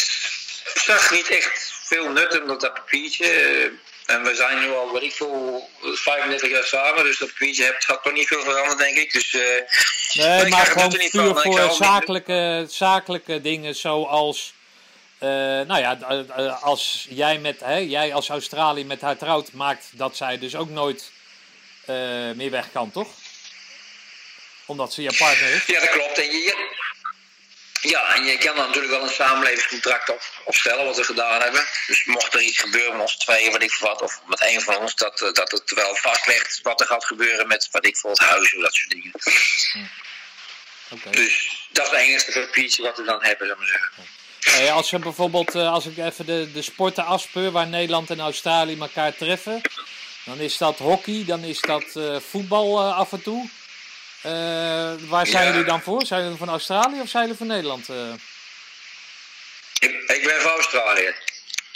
zag 0.73 1.11
niet 1.11 1.29
echt 1.29 1.73
veel 1.83 2.09
nut 2.09 2.33
in 2.33 2.45
dat 2.45 2.73
papiertje. 2.73 3.71
En 4.05 4.23
we 4.23 4.35
zijn 4.35 4.59
nu 4.59 4.71
al, 4.73 4.91
wat 4.91 5.03
ik 5.03 5.11
veel, 5.11 5.69
35 5.81 6.49
jaar 6.49 6.63
samen, 6.63 7.03
dus 7.03 7.17
dat 7.17 7.29
je 7.37 7.63
hebt, 7.63 7.85
gaat 7.85 8.03
toch 8.03 8.13
niet 8.13 8.27
veel 8.27 8.43
veranderd, 8.43 8.77
denk 8.77 8.97
ik. 8.97 9.13
Dus, 9.13 9.33
uh, 9.33 9.41
nee, 10.13 10.49
maar 10.49 10.65
gewoon 10.65 10.89
puur 11.11 11.35
voor 11.35 11.71
zakelijke, 11.71 12.65
zakelijke 12.69 13.41
dingen 13.41 13.75
zoals... 13.75 14.53
Uh, 15.19 15.29
nou 15.29 15.77
ja, 15.77 15.93
als 16.61 17.07
jij, 17.09 17.37
met, 17.37 17.59
hè, 17.59 17.75
jij 17.75 18.13
als 18.13 18.29
Australië 18.29 18.85
met 18.85 19.01
haar 19.01 19.17
trouwt, 19.17 19.51
maakt 19.51 19.85
dat 19.91 20.15
zij 20.15 20.39
dus 20.39 20.55
ook 20.55 20.69
nooit 20.69 21.11
uh, 21.89 21.95
meer 22.35 22.51
weg 22.51 22.71
kan, 22.71 22.91
toch? 22.91 23.07
Omdat 24.65 24.93
ze 24.93 25.01
je 25.01 25.15
partner 25.17 25.53
is. 25.53 25.65
Ja, 25.65 25.79
dat 25.79 25.89
klopt. 25.89 26.17
En 26.17 26.25
je, 26.25 26.73
ja, 27.89 28.15
en 28.15 28.23
je 28.23 28.37
kan 28.37 28.55
dan 28.55 28.65
natuurlijk 28.65 28.93
wel 28.93 29.03
een 29.03 29.13
samenlevingscontract 29.13 30.09
op, 30.09 30.21
opstellen, 30.43 30.85
wat 30.85 30.97
we 30.97 31.03
gedaan 31.03 31.41
hebben. 31.41 31.65
Dus 31.87 32.05
mocht 32.05 32.33
er 32.33 32.41
iets 32.41 32.59
gebeuren 32.59 32.91
met 32.91 33.01
ons 33.01 33.17
tweeën, 33.17 33.51
wat 33.51 33.61
ik 33.61 33.71
vervat, 33.71 34.01
of 34.01 34.19
met 34.25 34.41
een 34.41 34.61
van 34.61 34.77
ons, 34.77 34.95
dat, 34.95 35.21
eh, 35.21 35.33
dat 35.33 35.51
het 35.51 35.71
wel 35.71 35.95
vast 35.95 36.61
wat 36.61 36.79
er 36.79 36.87
gaat 36.87 37.05
gebeuren 37.05 37.47
met 37.47 37.67
wat 37.71 37.85
ik 37.85 37.97
voor 37.97 38.09
het 38.09 38.19
huis 38.19 38.55
of 38.55 38.61
dat 38.61 38.73
soort 38.73 38.89
dingen. 38.89 39.11
Hm. 39.71 41.11
Dus 41.11 41.67
dat 41.71 41.85
is 41.85 41.91
het 41.91 41.99
enige 41.99 42.39
papiertje 42.39 42.83
wat 42.83 42.97
we 42.97 43.03
dan 43.03 43.23
hebben, 43.23 43.47
zou 43.47 43.59
maar 43.59 43.67
zeggen. 43.67 44.73
als 44.73 44.89
je 44.89 44.99
bijvoorbeeld, 44.99 45.55
eh, 45.55 45.73
als 45.73 45.85
ik 45.85 45.97
even 45.97 46.25
de, 46.25 46.51
de 46.53 46.61
sporten 46.61 47.05
afspeur 47.05 47.51
waar 47.51 47.67
Nederland 47.67 48.09
en 48.09 48.19
Australië 48.19 48.79
elkaar 48.79 49.15
treffen, 49.15 49.61
dan 50.25 50.39
is 50.39 50.57
dat 50.57 50.77
hockey, 50.77 51.23
dan 51.25 51.43
is 51.43 51.61
dat 51.61 51.83
uh, 51.95 52.19
voetbal 52.19 52.87
uh, 52.87 52.97
af 52.97 53.11
en 53.11 53.21
toe. 53.21 53.49
Uh, 54.25 55.09
waar 55.09 55.27
zijn 55.27 55.47
jullie 55.47 55.63
dan 55.63 55.81
voor? 55.81 56.05
Zijn 56.05 56.23
jullie 56.23 56.37
van 56.37 56.49
Australië 56.49 57.01
of 57.01 57.09
zijn 57.09 57.23
jullie 57.23 57.37
van 57.37 57.47
Nederland? 57.47 57.89
Uh? 57.89 58.13
Ik, 59.79 59.91
ik, 59.91 60.23
ben 60.23 60.41
van 60.41 60.51
Australië. 60.51 61.13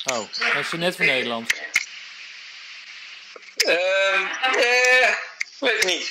Oh, 0.05 0.17
dat 0.53 0.63
is 0.63 0.71
net 0.71 0.95
van 0.95 1.05
Nederland. 1.05 1.53
Ehm 3.55 4.25
eh, 4.57 5.09
weet 5.59 5.73
ik 5.73 5.85
niet. 5.85 6.09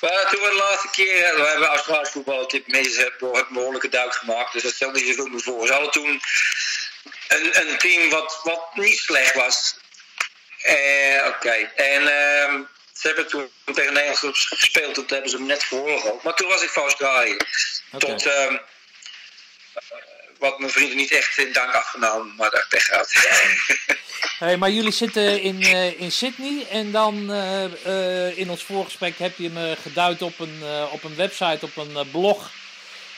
Maar 0.00 0.30
toen 0.30 0.40
we 0.40 0.48
de 0.48 0.54
laatste 0.54 0.90
keer, 0.90 1.24
eh, 1.24 1.34
we 1.34 1.46
hebben 1.46 1.68
Australisch 1.68 2.10
voetbal 2.10 2.42
op 2.42 2.50
dit 2.50 2.66
moment 2.66 2.96
een 3.20 3.44
behoorlijke 3.48 3.88
duik 3.88 4.14
gemaakt, 4.14 4.52
dus 4.52 4.62
dat 4.62 4.72
stelt 4.72 4.94
niet 4.94 5.06
zoveel 5.06 5.26
meer 5.26 5.40
voor. 5.40 5.66
Ze 5.66 5.72
hadden 5.72 5.90
toen 5.90 6.20
een, 7.28 7.60
een 7.60 7.78
team 7.78 8.10
wat, 8.10 8.40
wat 8.42 8.74
niet 8.74 8.98
slecht 8.98 9.34
was. 9.34 9.76
Eh, 10.60 11.26
Oké, 11.26 11.70
en 11.76 12.08
ehm 12.08 12.62
ze 13.00 13.06
hebben 13.06 13.26
toen 13.28 13.48
tegen 13.74 13.92
Nederland 13.92 14.36
gespeeld, 14.36 14.94
toen 14.94 15.04
hebben 15.08 15.30
ze 15.30 15.36
hem 15.36 15.46
net 15.46 15.64
verloren 15.64 16.12
ook. 16.12 16.22
Maar 16.22 16.34
toen 16.34 16.48
was 16.48 16.62
ik 16.62 16.74
Australië. 16.74 17.36
Oké. 17.92 18.06
Tot, 18.06 18.26
ehm, 18.26 18.56
wat 20.38 20.58
mijn 20.58 20.72
vrienden 20.72 20.96
niet 20.96 21.10
echt 21.10 21.38
in 21.38 21.52
dank 21.52 21.72
afgenomen, 21.74 22.34
maar 22.36 22.50
dat 22.50 22.66
pech 22.68 22.82
gehad. 22.82 23.12
Hey, 24.38 24.56
maar 24.56 24.70
jullie 24.70 24.92
zitten 24.92 25.40
in, 25.40 25.62
eh, 25.62 26.00
in 26.00 26.12
Sydney 26.12 26.66
en 26.70 26.90
dan 26.92 27.32
eh, 27.32 27.64
eh, 27.64 28.38
in 28.38 28.50
ons 28.50 28.62
voorgesprek 28.62 29.18
heb 29.18 29.36
je 29.36 29.50
me 29.50 29.76
geduid 29.82 30.22
op 30.22 30.38
een, 30.38 30.58
eh, 30.62 30.92
op 30.92 31.04
een 31.04 31.16
website, 31.16 31.58
op 31.64 31.76
een 31.76 31.96
eh, 31.96 32.10
blog 32.10 32.50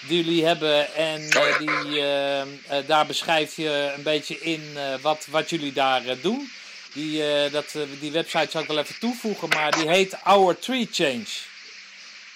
die 0.01 0.25
jullie 0.25 0.45
hebben. 0.47 0.95
En 0.95 1.31
eh, 1.31 1.41
Oh 1.41 1.49
ja. 1.49 1.59
die, 1.59 1.99
eh, 2.01 2.41
eh, 2.41 2.49
daar 2.87 3.07
beschrijf 3.07 3.57
je 3.57 3.93
een 3.97 4.03
beetje 4.03 4.41
in 4.41 4.73
eh, 4.77 4.95
wat, 5.01 5.27
wat 5.31 5.51
jullie 5.51 5.73
daar 5.73 6.07
eh, 6.07 6.17
doen. 6.23 6.53
Die, 6.93 7.23
eh, 7.45 7.53
dat, 7.53 7.75
eh, 7.75 7.83
die 8.01 8.13
website 8.13 8.51
zal 8.51 8.61
ik 8.63 8.69
wel 8.69 8.79
even 8.79 8.99
toevoegen, 8.99 9.49
maar 9.49 9.71
die 9.71 9.89
heet 9.89 10.17
Our 10.23 10.59
Tree 10.59 10.89
Change. 10.93 11.27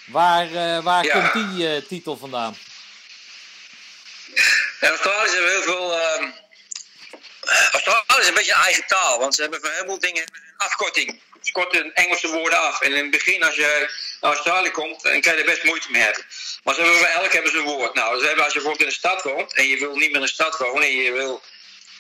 Waar, 0.07 0.47
eh, 0.47 0.83
waar 0.85 1.05
Ja. 1.05 1.29
komt 1.31 1.33
die 1.57 1.87
titel 1.87 2.17
vandaan? 2.17 2.57
En 4.81 4.89
Australiërs 4.89 5.33
hebben 5.33 5.51
heel 5.51 5.63
veel. 5.63 5.99
ehm 6.01 6.31
Australië 7.73 8.21
is 8.21 8.29
een 8.29 8.35
beetje 8.35 8.53
een 8.53 8.61
eigen 8.61 8.87
taal, 8.87 9.19
want 9.19 9.35
ze 9.35 9.41
hebben 9.43 9.61
voor 9.61 9.69
een 9.69 9.75
heleboel 9.75 9.99
dingen 9.99 10.23
een 10.23 10.55
afkorting. 10.57 11.21
Ze 11.43 11.53
korten 11.53 11.95
Engelse 11.95 12.29
woorden 12.29 12.59
af. 12.61 12.81
En 12.81 12.93
in 12.93 13.03
het 13.03 13.11
begin, 13.11 13.43
als 13.43 13.55
je 13.55 13.91
naar 14.21 14.33
Australië 14.33 14.71
komt, 14.71 15.03
dan 15.03 15.21
kan 15.21 15.33
je 15.33 15.39
er 15.39 15.45
best 15.45 15.63
moeite 15.65 15.91
mee 15.91 16.03
hebben. 16.03 16.25
Maar 16.65 16.75
ze 16.75 16.81
hebben 16.81 16.99
voor 16.99 17.09
elk 17.09 17.33
hebben 17.33 17.51
ze 17.51 17.59
een 17.59 17.65
woord. 17.65 17.95
Nou, 17.95 18.21
ze 18.21 18.27
hebben, 18.27 18.45
als 18.45 18.53
je 18.53 18.59
bijvoorbeeld 18.59 18.89
in 18.89 18.95
de 18.95 19.01
stad 19.01 19.23
woont 19.23 19.55
en 19.55 19.67
je 19.69 19.79
wil 19.79 19.97
niet 19.97 20.07
meer 20.09 20.21
in 20.21 20.27
de 20.27 20.29
stad 20.29 20.59
wonen 20.59 20.83
en 20.83 20.97
je 20.97 21.13
wil 21.13 21.43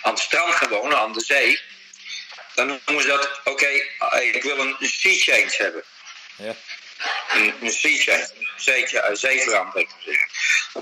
aan 0.02 0.12
het 0.12 0.22
strand 0.22 0.54
gaan 0.54 0.68
wonen, 0.68 0.98
aan 0.98 1.12
de 1.12 1.24
zee, 1.24 1.60
dan 2.56 2.80
noemen 2.86 3.02
ze 3.04 3.08
dat, 3.08 3.40
oké, 3.44 3.66
eh, 3.66 4.34
ik 4.34 4.42
wil 4.42 4.58
een 4.58 4.76
sea 4.80 5.14
change 5.18 5.54
hebben. 5.56 5.82
Ja. 6.36 6.54
Een, 7.34 7.54
een 7.60 7.70
sea 7.70 8.26
change, 8.56 9.02
een 9.08 9.16
zeeverandering. 9.16 9.90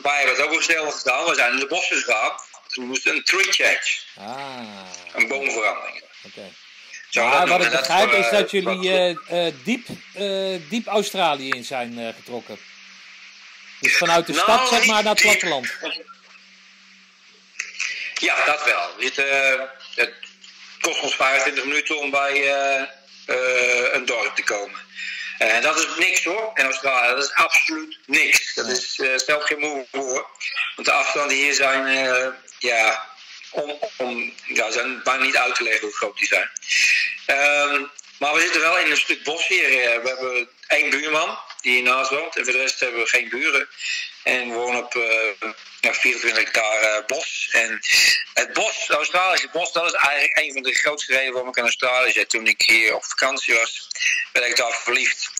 Paar 0.02 0.16
hebben 0.16 0.34
het 0.34 0.44
ook 0.44 0.48
overgesteld 0.50 0.94
gedaan. 0.94 1.24
We 1.28 1.34
zijn 1.34 1.52
in 1.52 1.58
de 1.58 1.66
bossen 1.66 1.96
gegaan. 1.96 2.32
Toen 2.68 2.86
moest 2.86 3.06
een 3.06 3.24
tree 3.24 3.52
change, 3.52 3.82
Ah, 4.18 4.86
een 5.14 5.28
boomverandering. 5.28 6.04
oké. 6.22 6.50
Maar 7.12 7.46
wat 7.48 7.64
ik 7.64 7.70
begrijp 7.70 8.12
is 8.12 8.24
eh, 8.26 8.30
dat 8.32 8.50
jullie 8.50 8.76
wat- 8.76 9.22
eh, 9.28 9.46
eh, 9.46 9.54
diep, 9.64 9.86
eh, 10.14 10.60
diep 10.70 10.86
Australië 10.86 11.48
in 11.50 11.64
zijn 11.64 11.98
eh, 11.98 12.14
getrokken. 12.14 12.58
Dus 13.80 13.96
vanuit 13.96 14.26
de 14.26 14.32
Nou, 14.32 14.44
stad 14.44 14.68
zeg 14.68 14.86
maar 14.86 15.02
naar 15.02 15.12
het 15.12 15.22
platteland. 15.22 15.72
Ja, 18.14 18.44
dat 18.44 18.64
wel. 18.64 18.98
Eh, 19.24 19.60
het 19.94 20.14
kost 20.84 21.00
ons 21.00 21.14
25 21.14 21.64
minuten 21.64 21.98
om 21.98 22.10
bij 22.10 22.32
eh, 22.32 22.82
eh, 23.26 23.94
een 23.94 24.04
dorp 24.04 24.34
te 24.34 24.44
komen. 24.44 24.80
En 25.38 25.62
dat 25.62 25.78
is 25.78 25.86
niks 25.96 26.24
hoor, 26.24 26.50
in 26.54 26.64
Australië. 26.64 27.14
Dat 27.14 27.24
is 27.24 27.32
absoluut 27.34 27.98
niks. 28.06 28.54
Dat 28.54 28.66
is, 28.66 28.98
eh 28.98 29.16
stelt 29.16 29.44
geen 29.44 29.58
moe 29.58 29.86
voor. 29.92 30.26
Want 30.76 30.86
de 30.86 30.92
afstanden 30.92 31.36
hier 31.36 31.54
zijn, 31.54 31.86
eh, 31.86 32.28
ja, 32.58 33.06
om, 33.50 33.78
om, 33.96 34.32
ja, 34.46 34.70
zijn 34.70 35.00
bijna 35.02 35.24
niet 35.24 35.36
uit 35.36 35.54
te 35.54 35.62
leggen 35.62 35.82
hoe 35.82 35.96
groot 35.96 36.18
die 36.18 36.26
zijn. 36.26 36.50
Ehm, 37.26 37.82
maar 38.18 38.34
we 38.34 38.40
zitten 38.40 38.60
wel 38.60 38.78
in 38.78 38.90
een 38.90 38.96
stuk 38.96 39.22
bos 39.22 39.46
hier. 39.46 39.64
Eh, 39.64 40.02
We 40.02 40.08
hebben 40.08 40.48
één 40.66 40.90
buurman 40.90 41.38
die 41.64 41.72
hiernaast 41.72 42.10
woont. 42.10 42.36
En 42.36 42.44
voor 42.44 42.52
de 42.52 42.58
rest 42.58 42.80
hebben 42.80 43.00
we 43.00 43.08
geen 43.08 43.28
buren. 43.28 43.68
En 44.22 44.48
we 44.48 44.54
wonen 44.54 44.84
op 44.84 44.94
eh, 44.94 45.50
ja, 45.80 45.94
24 45.94 46.44
hectare 46.44 47.04
bos. 47.06 47.48
En 47.52 47.80
het 48.34 48.52
bos, 48.52 48.80
het 48.86 48.96
Australische 48.96 49.48
bos, 49.52 49.72
dat 49.72 49.84
is 49.84 49.92
eigenlijk 49.92 50.38
een 50.38 50.52
van 50.52 50.62
de 50.62 50.74
grootste 50.74 51.12
redenen 51.12 51.32
waarom 51.32 51.50
ik 51.50 51.56
in 51.56 51.62
Australië 51.62 52.12
zit. 52.12 52.30
Toen 52.30 52.46
ik 52.46 52.62
hier 52.66 52.94
op 52.94 53.04
vakantie 53.04 53.54
was, 53.54 53.88
werd 54.32 54.46
ik 54.46 54.56
daar 54.56 54.72
verliefd. 54.72 55.30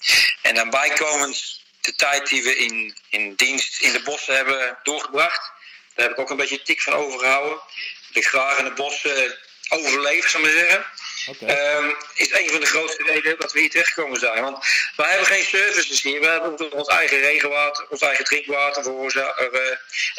En 0.43 0.55
dan 0.55 0.71
bijkomend 0.71 1.63
de 1.81 1.95
tijd 1.95 2.29
die 2.29 2.43
we 2.43 2.57
in, 2.57 2.97
in 3.09 3.35
dienst 3.35 3.81
in 3.81 3.93
de 3.93 4.03
bossen 4.03 4.37
hebben 4.37 4.79
doorgebracht. 4.83 5.53
Daar 5.95 6.07
heb 6.07 6.17
ik 6.17 6.21
ook 6.21 6.31
een 6.31 6.37
beetje 6.37 6.63
tik 6.63 6.83
van 6.83 6.93
overgehouden. 6.93 7.61
Ik 8.13 8.27
graag 8.27 8.59
in 8.59 8.65
de 8.65 8.73
bossen 8.73 9.39
overleef, 9.69 10.29
zou 10.29 10.47
ik 10.47 10.55
maar 10.55 10.65
zeggen. 10.65 10.87
Ehm, 11.27 11.91
is 12.15 12.33
een 12.33 12.51
van 12.51 12.61
de 12.61 12.67
grootste 12.67 13.03
redenen 13.03 13.39
dat 13.39 13.53
we 13.53 13.61
hier 13.61 13.71
terechtgekomen 13.71 14.19
zijn. 14.19 14.43
Want 14.43 14.67
wij 14.97 15.09
hebben 15.09 15.27
geen 15.27 15.45
services 15.45 16.03
hier. 16.03 16.21
We 16.21 16.27
hebben 16.27 16.73
ons 16.73 16.89
eigen 16.89 17.21
regenwater, 17.21 17.87
ons 17.89 18.01
eigen 18.01 18.25
drinkwater, 18.25 18.83
veroorzaken, 18.83 19.51
uh, 19.53 19.61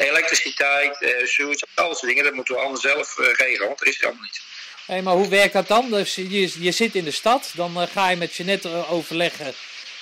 elektriciteit, 0.08 0.96
uh, 1.00 1.26
sewage, 1.26 1.66
al 1.74 1.88
dat 1.88 1.98
soort 1.98 2.10
dingen. 2.10 2.24
Dat 2.24 2.34
moeten 2.34 2.54
we 2.54 2.60
allemaal 2.60 2.80
zelf 2.80 3.18
uh, 3.18 3.26
regelen, 3.34 3.66
want 3.66 3.78
dat 3.78 3.88
is 3.88 3.94
het 3.94 4.04
allemaal 4.04 4.22
niet. 4.22 4.40
Hey, 4.86 5.02
maar 5.02 5.14
hoe 5.14 5.28
werkt 5.28 5.52
dat 5.52 5.68
dan? 5.68 5.90
Dus 5.90 6.14
je, 6.14 6.62
je 6.62 6.72
zit 6.72 6.94
in 6.94 7.04
de 7.04 7.10
stad, 7.10 7.50
dan 7.54 7.88
ga 7.88 8.10
je 8.10 8.16
met 8.16 8.34
je 8.34 8.44
net 8.44 8.66
overleggen 8.66 9.54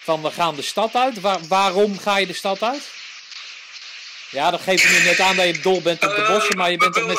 van 0.02 0.22
we 0.22 0.30
gaan 0.30 0.54
de 0.54 0.62
stad 0.62 0.94
uit. 0.94 1.20
Waar, 1.20 1.46
waarom 1.48 1.98
ga 1.98 2.16
je 2.16 2.26
de 2.26 2.32
stad 2.32 2.62
uit? 2.62 2.82
Ja, 4.30 4.50
dat 4.50 4.60
geeft 4.60 4.82
je 4.82 5.02
net 5.04 5.20
aan 5.20 5.36
dat 5.36 5.46
je 5.46 5.60
dol 5.60 5.82
bent 5.82 6.04
op 6.04 6.16
de 6.16 6.24
bossen, 6.28 6.56
maar 6.56 6.70
je 6.70 6.76
bent 6.76 6.94
toch 6.94 7.06
met 7.06 7.18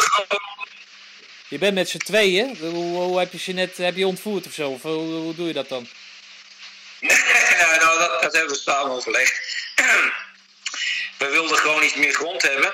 je 1.47 1.57
bent 1.57 1.73
met 1.73 1.89
z'n 1.89 1.97
tweeën. 1.97 2.57
Hoe, 2.59 2.69
hoe, 2.69 3.19
heb 3.19 3.31
je 3.31 3.37
ze 3.37 3.51
net 3.51 3.77
heb 3.77 3.95
je 3.95 4.07
ontvoerd 4.07 4.45
of 4.45 4.53
zo? 4.53 4.79
Hoe, 4.81 4.91
hoe 4.91 5.35
doe 5.35 5.47
je 5.47 5.53
dat 5.53 5.69
dan? 5.69 5.87
ja, 6.99 7.77
nou, 7.79 7.99
dat, 7.99 8.21
dat 8.21 8.33
hebben 8.33 8.53
we 8.53 8.61
samen 8.61 8.95
overlegd. 8.95 9.41
we 11.17 11.27
wilden 11.29 11.57
gewoon 11.57 11.83
iets 11.83 11.95
meer 11.95 12.13
grond 12.13 12.41
hebben. 12.41 12.73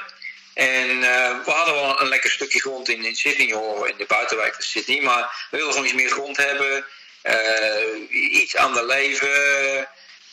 En 0.53 0.89
uh, 0.89 1.45
we 1.45 1.51
hadden 1.51 1.73
wel 1.73 2.01
een 2.01 2.07
lekker 2.07 2.31
stukje 2.31 2.59
grond 2.59 2.89
in, 2.89 3.05
in 3.05 3.15
Sydney, 3.15 3.53
hoor, 3.53 3.89
in 3.89 3.97
de 3.97 4.05
buitenwijk 4.05 4.53
van 4.53 4.63
Sydney. 4.63 5.01
Maar 5.01 5.47
we 5.51 5.57
wilden 5.57 5.73
gewoon 5.73 5.87
iets 5.87 5.97
meer 6.01 6.09
grond 6.09 6.37
hebben. 6.37 6.85
Uh, 7.23 8.11
iets 8.11 8.55
aan 8.55 8.73
de 8.73 8.85
leven. 8.85 9.89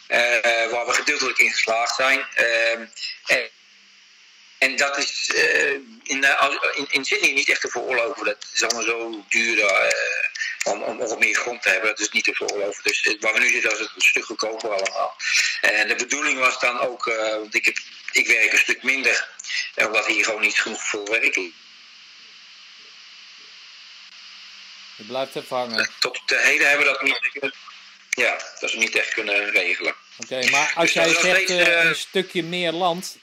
Uh, 0.08 0.70
waar 0.70 0.86
we 0.86 0.92
gedeeltelijk 0.92 1.38
in 1.38 1.50
geslaagd 1.50 1.94
zijn. 1.94 2.26
en, 3.26 3.50
en 4.58 4.76
dat 4.76 4.98
is 4.98 5.30
uh, 5.34 5.72
in, 5.72 6.26
in, 6.74 6.86
in, 6.90 7.04
Sydney 7.04 7.32
niet 7.32 7.48
echt 7.48 7.60
te 7.60 7.68
veroorloven. 7.68 8.24
Dat 8.24 8.46
is 8.54 8.62
allemaal 8.62 8.82
zo 8.82 9.24
duur 9.28 9.58
uh, 9.58 9.82
om, 10.62 10.82
om 10.82 10.96
nog 10.96 11.18
meer 11.18 11.34
grond 11.34 11.62
te 11.62 11.68
hebben. 11.68 11.88
Dat 11.88 12.00
is 12.00 12.10
niet 12.10 12.24
te 12.24 12.34
veroorloven. 12.34 12.82
Dus 12.82 13.04
uh, 13.04 13.20
waar 13.20 13.32
we 13.32 13.38
nu 13.38 13.50
zitten, 13.50 13.72
is 13.72 13.78
het 13.78 13.90
een 13.94 14.00
stuk 14.00 14.24
goedkoper 14.24 14.70
allemaal. 14.70 15.16
En 15.60 15.88
de 15.88 15.94
bedoeling 15.94 16.38
was 16.38 16.60
dan 16.60 16.80
ook, 16.80 17.04
want 17.14 17.54
ik, 17.54 17.64
heb, 17.64 17.78
ik 18.12 18.26
werk 18.26 18.52
een 18.52 18.58
stuk 18.58 18.82
minder. 18.82 19.28
Omdat 19.74 20.06
hier 20.06 20.24
gewoon 20.24 20.40
niet 20.40 20.60
genoeg 20.60 20.88
voor 20.88 21.10
werk 21.10 21.36
is. 21.36 21.50
Je 24.96 25.04
blijft 25.04 25.36
even 25.36 25.56
hangen. 25.56 25.90
Tot 25.98 26.20
de 26.26 26.38
heden 26.38 26.68
hebben 26.68 26.86
we 26.86 26.92
dat 26.92 27.02
niet, 27.02 27.52
ja, 28.10 28.40
dat 28.60 28.72
we 28.72 28.78
niet 28.78 28.96
echt 28.96 29.14
kunnen 29.14 29.50
regelen. 29.50 29.94
Oké, 30.18 30.34
okay, 30.34 30.50
maar 30.50 30.72
als 30.74 30.92
dus 30.92 30.92
jij 30.92 31.14
zegt 31.14 31.42
steeds, 31.42 31.68
een 31.68 31.96
stukje 31.96 32.42
meer 32.42 32.72
land... 32.72 33.18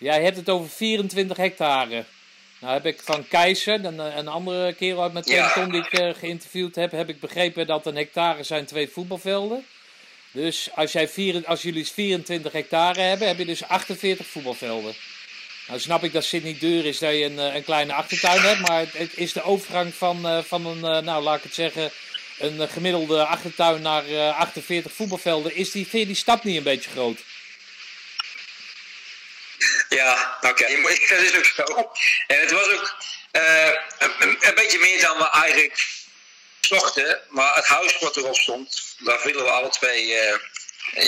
Jij 0.00 0.22
hebt 0.22 0.36
het 0.36 0.48
over 0.48 0.70
24 0.70 1.36
hectare. 1.36 2.04
Nou 2.58 2.72
heb 2.72 2.86
ik 2.86 3.00
van 3.04 3.28
Keizer, 3.28 3.84
een, 3.84 3.98
een 3.98 4.28
andere 4.28 4.72
kerel 4.72 5.02
uit 5.02 5.12
mijn 5.12 5.24
ja. 5.28 5.66
die 5.66 5.80
ik 5.80 5.98
uh, 5.98 6.14
geïnterviewd 6.14 6.74
heb, 6.74 6.90
heb 6.90 7.08
ik 7.08 7.20
begrepen 7.20 7.66
dat 7.66 7.86
een 7.86 7.96
hectare 7.96 8.42
zijn 8.42 8.64
twee 8.64 8.88
voetbalvelden. 8.88 9.66
Dus 10.32 10.68
als, 10.74 10.92
jij 10.92 11.08
vier, 11.08 11.46
als 11.46 11.62
jullie 11.62 11.86
24 11.86 12.52
hectare 12.52 13.00
hebben, 13.00 13.28
heb 13.28 13.38
je 13.38 13.44
dus 13.44 13.64
48 13.64 14.26
voetbalvelden. 14.26 14.94
Nou 15.68 15.80
snap 15.80 16.04
ik 16.04 16.12
dat 16.12 16.24
Sydney 16.24 16.56
duur 16.58 16.86
is 16.86 16.98
dat 16.98 17.12
je 17.12 17.24
een, 17.24 17.38
een 17.38 17.64
kleine 17.64 17.92
achtertuin 17.92 18.40
hebt, 18.40 18.68
maar 18.68 18.78
het, 18.78 18.92
het 18.92 19.16
is 19.16 19.32
de 19.32 19.42
overgang 19.42 19.94
van, 19.94 20.26
uh, 20.26 20.38
van 20.38 20.66
een, 20.66 20.96
uh, 20.96 20.98
nou 20.98 21.22
laat 21.22 21.36
ik 21.36 21.42
het 21.42 21.54
zeggen, 21.54 21.90
een 22.38 22.68
gemiddelde 22.68 23.24
achtertuin 23.24 23.82
naar 23.82 24.32
48 24.32 24.92
voetbalvelden. 24.92 25.54
Is 25.54 25.70
die, 25.70 25.86
vind 25.86 26.02
je 26.02 26.06
die 26.06 26.16
stap 26.16 26.44
niet 26.44 26.56
een 26.56 26.62
beetje 26.62 26.90
groot? 26.90 27.18
Ja, 29.90 30.38
oké, 30.40 30.48
okay. 30.48 30.82
dat 31.08 31.18
is 31.18 31.36
ook 31.36 31.44
zo. 31.44 31.92
En 32.26 32.40
het 32.40 32.50
was 32.50 32.68
ook 32.68 32.96
uh, 33.32 33.72
een, 33.98 34.36
een, 34.40 34.54
beetje 34.54 34.78
meer 34.78 35.00
dan 35.00 35.18
we 35.18 35.30
eigenlijk 35.30 35.86
zochten. 36.60 37.20
Maar 37.28 37.54
het 37.54 37.66
huis 37.66 37.98
wat 37.98 38.16
erop 38.16 38.36
stond, 38.36 38.94
daar 38.98 39.20
vielen 39.20 39.44
we 39.44 39.50
alle 39.50 39.68
twee 39.68 40.06
uh, 40.06 40.34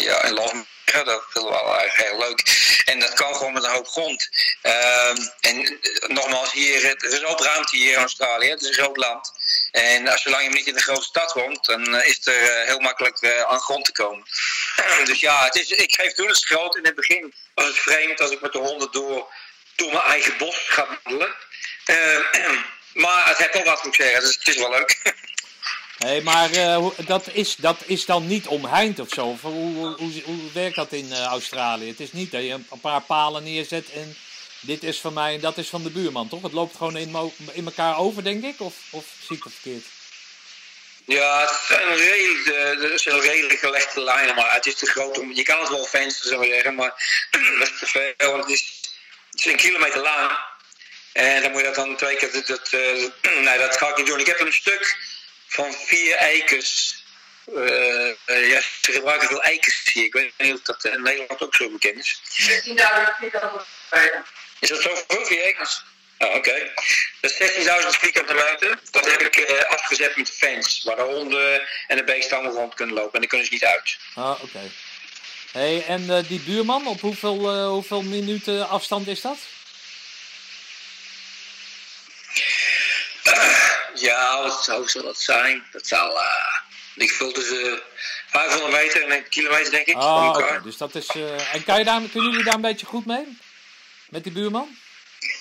ja, 0.03 0.23
in 0.23 0.33
love 0.33 0.65
mee. 0.85 1.05
Dat 1.05 1.25
we 1.33 1.41
al 1.41 1.79
eigenlijk 1.79 2.11
heel 2.11 2.19
leuk. 2.19 2.41
En 2.85 3.01
dat 3.01 3.13
kan 3.13 3.35
gewoon 3.35 3.53
met 3.53 3.65
een 3.65 3.71
hoop 3.71 3.89
grond. 3.89 4.29
Uh, 4.63 5.09
en 5.41 5.79
nogmaals, 6.07 6.53
hier, 6.53 6.85
er 6.85 7.13
is 7.13 7.25
ook 7.25 7.45
ruimte 7.45 7.77
hier 7.77 7.93
in 7.93 7.99
Australië. 7.99 8.51
Het 8.51 8.61
is 8.61 8.69
een 8.69 8.75
groot 8.75 8.97
land. 8.97 9.33
En 9.71 10.19
zolang 10.19 10.43
je 10.43 10.49
niet 10.49 10.67
in 10.67 10.75
een 10.75 10.81
grote 10.81 11.03
stad 11.03 11.33
woont, 11.33 11.65
dan 11.65 11.95
uh, 11.95 12.07
is 12.07 12.17
het 12.17 12.27
er 12.27 12.67
heel 12.67 12.81
makkelijk 12.81 13.45
aan 13.47 13.61
grond 13.61 13.85
te 13.85 13.93
komen. 13.93 14.27
dus 15.05 15.21
ja, 15.21 15.45
het 15.45 15.55
is, 15.55 15.71
ik 15.71 15.95
geef 15.95 16.13
toe, 16.13 16.29
het 16.29 16.45
groot. 16.45 16.77
In 16.77 16.85
het 16.85 16.95
begin 16.95 17.35
was 17.55 17.67
het 17.67 17.79
vreemd 17.79 18.21
als 18.21 18.31
ik 18.31 18.41
met 18.41 18.53
de 18.53 18.59
honden 18.59 18.93
door, 18.93 19.33
door 19.77 19.93
mijn 19.93 20.05
eigen 20.05 20.37
bos 20.37 20.57
ga 20.67 20.87
wandelen. 21.03 21.35
Uh, 21.87 22.19
Maar 22.93 23.29
het 23.29 23.39
heeft 23.39 23.55
wel 23.55 23.65
wat, 23.65 23.85
moet 23.85 23.95
ik 23.95 24.03
zeggen. 24.03 24.21
Dus 24.21 24.35
het 24.35 24.49
is 24.49 24.57
wel 24.57 24.71
leuk. 24.71 25.01
Hé, 26.03 26.21
maar 26.21 26.51
eh, 26.51 26.87
dat, 27.07 27.29
is, 27.33 27.57
dat 27.57 27.77
is 27.87 28.05
dan 28.05 28.27
niet 28.27 28.47
omheind 28.47 28.99
of 28.99 29.09
zo? 29.09 29.37
Hoe, 29.41 29.97
hoe, 29.97 30.23
hoe, 30.25 30.53
werkt 30.53 30.77
dat 30.77 30.93
in 30.93 31.13
eh, 31.13 31.25
Australië? 31.25 31.89
Het 31.89 32.01
is 32.01 32.13
niet 32.13 32.31
dat 32.33 32.43
je 32.43 32.51
een 32.51 32.81
paar 32.81 33.01
palen 33.01 33.43
neerzet 33.43 33.91
en 33.93 34.17
dit 34.61 34.83
is 34.83 35.01
van 35.01 35.13
mij 35.13 35.35
en 35.35 35.41
dat 35.41 35.59
is 35.59 35.69
van 35.69 35.83
de 35.83 35.91
buurman, 35.91 36.29
toch? 36.29 36.43
Het 36.43 36.53
loopt 36.53 36.77
gewoon 36.77 36.97
in, 36.97 37.33
in 37.53 37.65
elkaar 37.65 37.99
over, 37.99 38.25
denk 38.25 38.45
ik? 38.45 38.61
Of, 38.61 38.75
of 38.91 39.05
zie 39.27 39.37
ik 39.37 39.43
dat 39.43 39.53
verkeerd? 39.53 39.85
Ja, 41.05 41.41
het 41.41 41.61
zijn 41.67 41.97
redelijk, 41.97 42.45
de, 42.45 42.89
de, 42.91 42.99
zijn 42.99 43.21
redelijk 43.21 43.59
gelegde 43.59 44.01
lijnen, 44.01 44.35
maar 44.35 44.55
het 44.55 44.67
is 44.67 44.75
te 44.75 44.87
groot 44.87 45.19
om. 45.19 45.33
Je 45.33 45.43
kan 45.43 45.61
het 45.61 45.69
wel 45.69 45.85
vensteren, 45.85 46.31
zou 46.31 46.45
ik 46.47 46.53
zeggen, 46.53 46.75
maar 46.75 47.19
dat 47.59 47.71
is 47.71 47.79
te 47.79 47.87
veel. 47.87 48.31
Want 48.31 48.43
het 48.43 48.53
is, 48.53 48.81
het 49.31 49.47
een 49.47 49.57
kilometer 49.57 50.01
lang. 50.01 50.31
En 51.13 51.43
dan 51.43 51.51
moet 51.51 51.61
je 51.61 51.67
dat 51.67 51.75
dan 51.75 51.97
twee 51.97 52.17
keer. 52.17 52.45
Dat, 52.47 52.69
eh, 52.71 53.41
nee, 53.47 53.59
dat 53.59 53.77
ga 53.77 53.89
ik 53.89 53.97
niet 53.97 54.07
doen. 54.07 54.21
Ik 54.21 54.27
heb 54.27 54.41
een 54.41 54.53
stuk 54.53 54.97
van 55.53 55.73
vier 55.73 56.15
eikens. 56.15 57.01
eh, 57.57 58.09
eh, 58.09 58.49
ja, 58.49 58.61
ze 58.83 58.93
gebruiken 58.93 59.29
veel 59.29 59.43
eikens 59.43 59.91
hier. 59.93 60.05
Ik 60.05 60.13
weet 60.13 60.33
niet 60.39 60.55
of 60.55 60.63
dat 60.63 60.85
in 60.85 61.03
Nederland 61.03 61.43
ook 61.43 61.55
zo 61.55 61.71
bekend 61.71 61.99
is. 61.99 62.21
16.000 62.25 63.17
vierkante 63.19 63.65
meter. 63.91 64.23
Is 64.61 64.69
dat 64.69 64.83
zo 64.83 64.95
veel, 65.09 65.27
vier 65.27 65.43
eikens? 65.43 65.85
Ah, 66.19 66.35
oké. 66.35 66.71
Dat 67.21 67.31
is 67.31 67.37
16.000 67.37 67.99
vierkante 67.99 68.35
meter. 68.35 68.79
Dat 68.91 69.11
heb 69.11 69.21
ik 69.21 69.37
eh, 69.37 69.71
afgezet 69.71 70.17
met 70.17 70.27
de 70.27 70.33
fans. 70.33 70.83
Waar 70.85 70.97
de 70.97 71.03
honden 71.03 71.63
en 71.87 71.97
de 71.97 72.05
beesten 72.05 72.37
allemaal 72.37 72.55
rond 72.57 72.75
kunnen 72.75 72.95
lopen. 72.95 73.13
En 73.13 73.21
dan 73.21 73.29
kunnen 73.29 73.47
ze 73.47 73.53
niet 73.53 73.65
uit. 73.65 73.97
Ah, 74.15 74.43
oké. 74.43 74.61
Hé, 75.53 75.79
en 75.87 76.11
eh, 76.11 76.29
die 76.29 76.41
buurman, 76.41 76.87
op 76.87 77.01
hoeveel, 77.01 77.51
eh, 77.51 77.67
hoeveel 77.69 78.03
minuten 78.03 78.69
afstand 78.69 79.07
is 79.09 79.21
dat? 79.21 79.39
Ja, 83.95 84.43
wat 84.43 84.65
zou 84.65 84.89
zal 84.89 85.03
dat 85.03 85.21
zijn? 85.21 85.65
Dat 85.73 85.87
zal. 85.87 86.21
eh 86.23 86.61
ik 86.95 87.11
vul 87.13 87.33
tussen 87.33 87.81
500 88.27 88.73
meter 88.73 89.03
en 89.03 89.11
een 89.13 89.29
kilometer, 89.29 89.71
denk 89.71 89.87
ik. 89.87 89.95
Elkaar. 89.95 90.63
Dus 90.63 90.77
dat 90.77 90.95
is... 90.95 91.07
eh, 91.07 91.55
en 91.55 91.65
kan 91.65 91.79
je 91.79 91.85
daar, 91.85 92.01
kunnen 92.13 92.31
jullie 92.31 92.45
daar 92.45 92.55
een 92.55 92.61
beetje 92.61 92.87
goed 92.87 93.07
mee? 93.07 93.39
Met 94.09 94.23
die 94.25 94.33
buurman? 94.33 94.77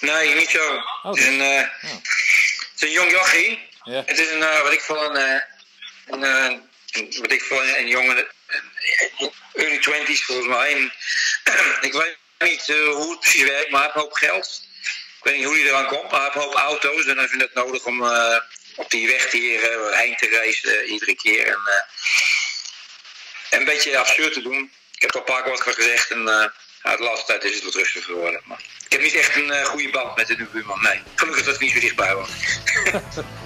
Nee, 0.02 0.36
niet 0.36 0.50
zo. 0.50 0.82
Het, 1.04 1.18
is 1.18 1.26
een, 1.26 1.42
eh, 1.42 1.58
het 1.82 2.72
is 2.76 2.82
een 2.82 2.92
jong 2.92 3.12
jochie. 3.12 3.70
Ja. 3.84 4.04
Het 4.06 4.20
is 4.20 4.32
een, 4.32 4.44
eh, 4.44 4.62
wat 4.62 4.72
ik 4.74 4.82
voor 4.82 5.04
een, 5.06 5.16
eh, 5.16 5.42
een, 6.08 6.24
eh, 6.24 6.58
een- 6.92 7.16
wat 7.22 7.32
ik 7.32 7.42
voor 7.44 7.64
een, 7.64 7.88
jongen, 7.88 8.28
early 9.54 9.80
20s 9.80 10.24
volgens 10.24 10.48
mij. 10.48 10.72
En, 10.72 10.94
ik 11.88 11.94
weet 11.94 12.18
niet 12.40 12.70
eh, 12.70 12.76
hoe 12.94 13.10
het 13.12 13.20
precies 13.20 13.44
werkt, 13.44 13.70
maar 13.72 13.90
hij 13.94 14.02
heeft 14.04 14.18
geld. 14.18 14.62
Ik 15.22 15.28
weet 15.28 15.36
niet 15.36 15.46
hoe 15.46 15.56
hij 15.56 15.66
eraan 15.66 15.88
komt, 15.88 16.12
maar 16.12 16.36
een 16.36 16.42
hoop 16.42 16.54
auto's 16.54 17.06
en 17.06 17.18
hij 17.18 17.28
vindt 17.28 17.44
het 17.44 17.54
nodig 17.54 17.86
om 17.86 18.04
eh, 18.04 18.38
op 18.76 18.90
die 18.90 19.08
weg 19.08 19.32
hier 19.32 19.72
eh, 19.72 19.98
heen 19.98 20.16
te 20.16 20.30
racen 20.30 20.80
eh, 20.80 20.92
iedere 20.92 21.16
keer. 21.16 21.48
En, 21.48 21.60
en 23.50 23.60
een 23.60 23.66
beetje 23.66 23.98
absurd 23.98 24.34
te 24.34 24.42
doen. 24.42 24.72
Ik 24.92 25.02
heb 25.02 25.14
al 25.14 25.20
een 25.20 25.26
paar 25.26 25.42
keer 25.42 25.52
wat 25.52 25.62
gezegd 25.62 26.12
en 26.12 26.26
de 26.26 26.98
laatste 26.98 27.26
tijd 27.26 27.44
is 27.44 27.56
het 27.56 27.64
wat 27.64 27.74
rustiger 27.74 28.04
geworden. 28.04 28.42
Maar 28.46 28.60
ik 28.86 28.92
heb 28.92 29.02
niet 29.02 29.16
echt 29.16 29.36
een 29.36 29.66
goede 29.66 29.90
band 29.90 30.16
met 30.16 30.28
de 30.28 30.48
buurman, 30.52 30.82
nee. 30.82 31.02
Gelukkig 31.16 31.46
dat 31.46 31.56
ik 31.56 31.62
niet 31.62 31.74
zo 31.74 31.80
dichtbij 31.80 32.16
was. 32.16 32.30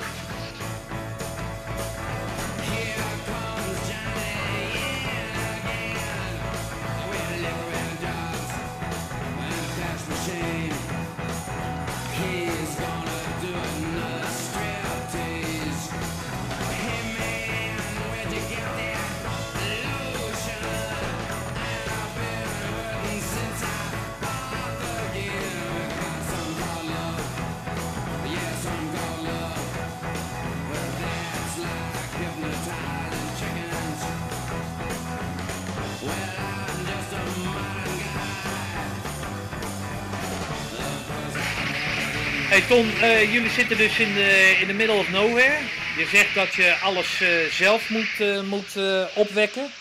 Eh, 42.70 43.34
jullie 43.34 43.50
zitten 43.50 43.78
dus 43.78 44.00
in 44.00 44.14
de, 44.14 44.58
in 44.60 44.68
the 44.68 44.74
middle 44.74 44.96
of 44.96 45.10
nowhere. 45.10 45.58
Je 45.98 46.06
zegt 46.06 46.36
dat 46.36 46.54
je 46.54 46.76
alles 46.82 47.22
eh, 47.22 47.52
zelf 47.52 47.90
moet, 47.90 48.08
eh, 48.20 48.40
moet 48.42 48.76
eh, 48.76 49.06
opwekken. 49.14 49.74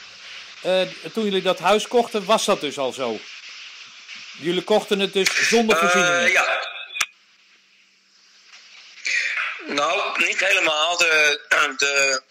Eh, 0.62 0.80
toen 1.12 1.24
jullie 1.24 1.42
dat 1.42 1.58
huis 1.58 1.88
kochten, 1.88 2.24
was 2.24 2.44
dat 2.44 2.60
dus 2.60 2.78
al 2.78 2.92
zo? 2.92 3.18
Jullie 4.38 4.62
kochten 4.62 5.00
het 5.00 5.12
dus 5.12 5.48
zonder 5.48 5.76
voorzieningen? 5.76 6.24
Eh, 6.24 6.32
ja. 6.32 6.62
Nou, 9.66 10.24
niet 10.26 10.40
helemaal. 10.40 10.96
De, 10.96 11.40
de, 11.76 12.22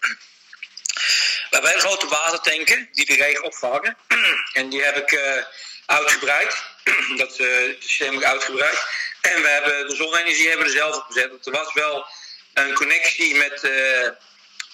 we 1.50 1.50
hebben 1.50 1.70
hele 1.70 1.80
grote 1.80 2.08
watertanken 2.08 2.88
die 2.92 3.06
de 3.06 3.14
regen 3.14 3.44
opvangen. 3.44 3.96
En 4.52 4.68
die 4.68 4.82
heb 4.82 4.96
ik 4.96 5.12
eh, 5.12 5.42
uitgebreid. 5.86 6.62
Dat 7.16 7.36
eh, 7.36 7.46
systeem 7.78 8.10
heb 8.12 8.20
ik 8.20 8.26
uitgebreid. 8.26 8.82
En 9.32 9.42
we 9.42 9.48
hebben 9.48 9.88
de 9.88 9.94
zonne-energie 9.94 10.48
hebben 10.48 10.66
we 10.66 10.72
er 10.72 10.78
zelf 10.78 10.96
op 10.96 11.04
gezet. 11.06 11.30
Want 11.30 11.46
er 11.46 11.52
was 11.52 11.72
wel 11.72 12.06
een 12.54 12.74
connectie 12.74 13.34
met, 13.34 13.62
eh, 13.62 14.08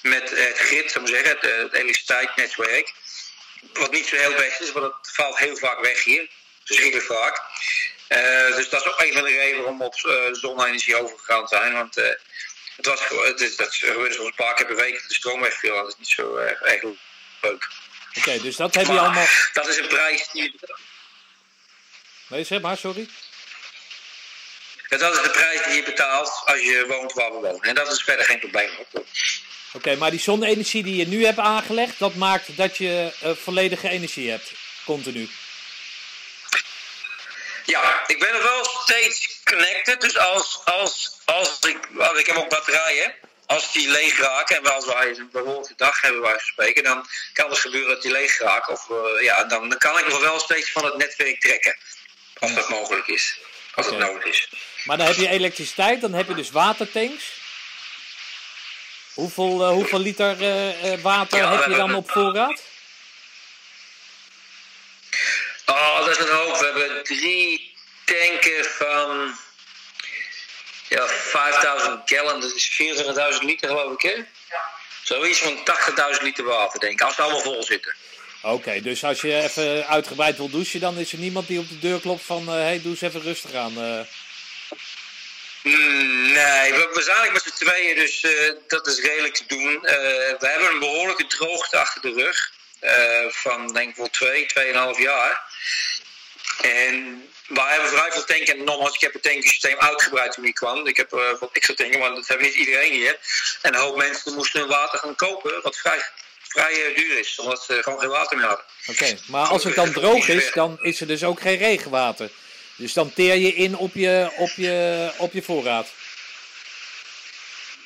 met 0.03 0.30
het 0.30 0.59
grid, 0.59 0.90
zou 0.90 1.05
ik 1.05 1.11
zeggen, 1.11 1.30
het, 1.30 1.44
eh, 1.44 1.59
het 1.59 1.72
elektriciteitsnetwerk. 1.72 2.92
Wat 3.72 3.92
niet 3.92 4.07
zo 4.07 4.16
heel 4.16 4.34
best 4.34 4.61
is, 4.61 4.72
want 4.72 4.94
het 4.94 5.14
valt 5.14 5.38
heel 5.38 5.57
vaak 5.57 5.80
weg 5.80 6.05
hier. 6.05 6.28
Verschrikkelijk 6.64 7.07
vaak. 7.07 7.42
Eh, 8.07 8.57
dus 8.57 8.68
dat 8.68 8.80
is 8.80 8.92
ook 8.92 9.01
een 9.01 9.12
van 9.12 9.22
de 9.22 9.28
redenen 9.28 9.57
waarom 9.57 9.78
we 9.78 9.84
op 9.84 9.94
eh, 9.94 10.32
zonne-energie 10.32 10.96
overgegaan 10.96 11.48
zijn. 11.48 11.72
Want 11.72 11.94
het 11.94 12.86
was, 12.86 13.01
het 13.09 13.40
is, 13.40 13.57
dat 13.57 13.74
gebeurde 13.74 14.14
soms 14.14 14.28
een 14.28 14.34
paar 14.34 14.55
keer 14.55 14.66
per 14.66 14.76
week 14.76 15.01
dat 15.01 15.09
de 15.09 15.14
stroom 15.14 15.40
wegviel. 15.40 15.74
Dat 15.74 15.88
is 15.88 15.98
niet 15.98 16.09
zo 16.09 16.36
erg, 16.36 16.61
leuk. 17.40 17.68
Oké, 18.14 18.40
dus 18.40 18.57
dat 18.57 18.74
heb 18.74 18.86
je 18.86 18.98
allemaal... 18.98 19.26
Dat 19.53 19.68
is 19.68 19.76
een 19.76 19.88
prijs 19.88 20.28
die. 20.32 20.61
Nee, 22.26 22.44
zeg 22.44 22.61
maar, 22.61 22.76
sorry. 22.76 23.09
Ja, 24.91 24.97
Dat 24.97 25.14
is 25.14 25.22
de 25.22 25.30
prijs 25.30 25.64
die 25.64 25.74
je 25.74 25.82
betaalt 25.82 26.43
als 26.45 26.61
je 26.61 26.84
woont 26.88 27.12
waar 27.12 27.32
we 27.32 27.38
wonen. 27.38 27.61
En 27.61 27.74
dat 27.74 27.93
is 27.93 28.03
verder 28.03 28.24
geen 28.24 28.38
probleem. 28.38 28.70
Oké, 29.72 29.97
maar 29.97 30.11
die 30.11 30.20
zonne-energie 30.20 30.82
die 30.82 30.97
je 30.97 31.07
nu 31.07 31.24
hebt 31.24 31.38
aangelegd, 31.38 31.99
dat 31.99 32.14
maakt 32.14 32.57
dat 32.57 32.76
je 32.76 33.12
eh, 33.20 33.30
volledige 33.43 33.88
energie 33.88 34.30
hebt. 34.30 34.53
Continu. 34.84 35.28
Ja, 37.64 38.03
ik 38.07 38.18
ben 38.18 38.28
er 38.28 38.43
wel 38.43 38.64
steeds 38.64 39.41
connected. 39.45 40.01
Dus 40.01 40.18
als, 40.18 40.61
als, 40.64 41.20
als 41.24 41.59
ik, 41.61 41.78
als 41.99 42.18
ik 42.18 42.26
heb 42.26 42.36
ook 42.36 42.49
batterijen. 42.49 43.14
Als 43.47 43.72
die 43.72 43.91
leeg 43.91 44.18
raken, 44.20 44.57
en 44.57 44.74
als 44.74 44.86
wij 44.86 45.09
een 45.09 45.28
behoorlijke 45.32 45.74
dag 45.76 46.01
hebben 46.01 46.20
wij 46.20 46.38
spreken, 46.38 46.82
dan 46.82 47.07
kan 47.32 47.51
het 47.51 47.59
gebeuren 47.59 47.88
dat 47.88 48.03
die 48.03 48.12
leeg 48.12 48.38
raken. 48.38 48.72
Of, 48.72 48.91
eh, 48.91 49.22
ja, 49.22 49.45
dan, 49.45 49.68
dan 49.68 49.78
kan 49.78 49.99
ik 49.99 50.09
nog 50.09 50.20
wel 50.20 50.38
steeds 50.38 50.72
van 50.72 50.84
het 50.84 50.97
netwerk 50.97 51.41
trekken. 51.41 51.76
Als 52.38 52.55
dat 52.55 52.68
mogelijk 52.68 53.07
is. 53.07 53.38
Als 53.75 53.87
het 53.87 53.95
Oké. 53.95 54.05
nodig 54.05 54.25
is. 54.25 54.49
Maar 54.85 54.97
dan 54.97 55.07
heb 55.07 55.16
je 55.16 55.29
elektriciteit, 55.29 56.01
dan 56.01 56.12
heb 56.12 56.29
je 56.29 56.35
dus 56.35 56.51
watertanks. 56.51 57.39
Hoeveel, 59.14 59.62
eh, 59.62 59.71
hoeveel 59.71 59.99
liter 59.99 60.41
eh, 60.41 60.93
eh, 60.93 61.01
water 61.01 61.39
Ja, 61.39 61.57
heb 61.57 61.66
je 61.66 61.77
dan 61.77 61.95
op 61.95 62.11
voorraad? 62.11 62.62
Oh, 65.66 65.99
dat 65.99 66.09
is 66.09 66.18
een 66.18 66.35
hoop. 66.35 66.59
We 66.59 66.64
hebben 66.64 67.05
drie 67.05 67.75
tanken 68.05 68.64
van 68.64 69.39
ja, 70.89 71.07
5000 71.07 72.01
gallon. 72.05 72.41
Dat 72.41 72.55
is 72.55 72.68
24.000 72.68 73.43
liter 73.43 73.68
geloof 73.68 73.93
ik, 73.93 74.01
hè? 74.11 74.25
Zoiets 75.03 75.39
van 75.39 75.64
80.000 76.16 76.23
liter 76.23 76.45
water, 76.45 76.81
denk 76.81 76.93
ik. 76.93 77.01
Als 77.01 77.14
ze 77.14 77.23
allemaal 77.23 77.41
vol 77.41 77.62
zitten. 77.62 77.95
Oké, 78.43 78.80
dus 78.80 79.05
als 79.05 79.20
je 79.20 79.34
even 79.43 79.86
uitgebreid 79.86 80.36
wil 80.36 80.51
douchen, 80.51 80.80
dan 80.80 80.99
is 80.99 81.12
er 81.12 81.18
niemand 81.18 81.47
die 81.47 81.59
op 81.59 81.68
de 81.68 81.78
deur 81.78 82.01
klopt 82.01 82.22
van... 82.24 82.49
hé, 82.49 82.55
hey, 82.55 82.80
doe 82.82 82.91
eens 82.91 83.01
even 83.01 83.22
rustig 83.22 83.53
aan. 83.55 83.76
eh. 83.78 84.01
Mm, 85.62 86.32
Nee, 86.32 86.72
we, 86.72 86.91
we 86.95 87.03
zijn 87.03 87.16
eigenlijk 87.16 87.32
met 87.32 87.55
z'n 87.55 87.64
tweeën, 87.64 87.95
dus 87.97 88.20
eh, 88.22 88.53
dat 88.66 88.86
is 88.86 89.01
redelijk 89.01 89.34
te 89.34 89.45
doen. 89.47 89.84
Eh, 89.86 89.95
we 90.38 90.47
hebben 90.49 90.70
een 90.70 90.78
behoorlijke 90.78 91.26
droogte 91.26 91.76
achter 91.78 92.01
de 92.03 92.12
rug. 92.12 92.51
eh, 92.80 93.26
van 93.28 93.72
denk 93.72 93.91
ik 93.91 93.97
wel 93.97 94.11
twee, 94.11 94.47
tweeënhalf 94.47 94.99
jaar. 94.99 95.43
En 96.62 97.28
wij 97.47 97.70
hebben 97.72 97.91
vrij 97.91 98.12
veel 98.12 98.24
tanken. 98.24 98.59
En 98.59 98.64
nogmaals, 98.64 98.95
ik 98.95 99.01
heb 99.01 99.12
het 99.12 99.22
tankensysteem 99.22 99.78
uitgebreid 99.78 100.32
toen 100.32 100.45
ik 100.45 100.55
kwam. 100.55 100.86
Ik 100.86 100.97
heb 100.97 101.12
eh, 101.12 101.18
wat 101.41 101.51
extra 101.53 101.74
tanken, 101.74 101.99
maar 102.01 102.11
dat 102.14 102.26
hebben 102.28 102.47
niet 102.47 102.55
iedereen 102.57 102.93
hier. 102.93 103.18
En 103.62 103.74
een 103.74 103.80
hoop 103.80 103.97
mensen 103.97 104.34
moesten 104.34 104.61
hun 104.61 104.68
water 104.68 104.99
gaan 104.99 105.14
kopen, 105.16 105.62
wat 105.62 105.76
vrij, 105.76 106.03
vrij 106.51 106.92
duur 106.94 107.18
is. 107.18 107.38
Omdat 107.38 107.62
ze 107.62 107.82
gewoon 107.82 108.01
geen 108.01 108.09
water 108.09 108.36
meer 108.36 108.46
hadden. 108.46 108.64
Oké, 108.86 109.18
maar 109.26 109.46
als 109.46 109.64
het 109.64 109.74
dan 109.74 109.92
droog 109.92 110.28
is, 110.28 110.53
dan 110.53 110.78
is 110.80 111.01
er 111.01 111.07
dus 111.07 111.24
ook 111.24 111.40
geen 111.40 111.57
regenwater. 111.57 112.30
Dus 112.76 112.92
dan 112.92 113.12
teer 113.12 113.34
je 113.34 113.55
in 113.55 113.76
op 113.76 113.94
je, 113.94 114.30
op 114.36 114.51
je, 114.57 115.11
op 115.16 115.32
je 115.32 115.42
voorraad. 115.42 115.88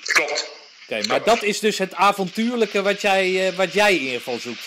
Klopt. 0.04 0.50
Oké, 0.88 1.06
maar 1.06 1.22
dat 1.22 1.42
is 1.42 1.58
dus 1.58 1.78
het 1.78 1.94
avontuurlijke 1.94 2.82
wat 2.82 3.00
jij, 3.00 3.48
eh, 3.48 3.56
wat 3.56 3.72
jij 3.72 3.94
in 3.94 4.00
ieder 4.00 4.18
geval 4.18 4.38
zoekt. 4.38 4.64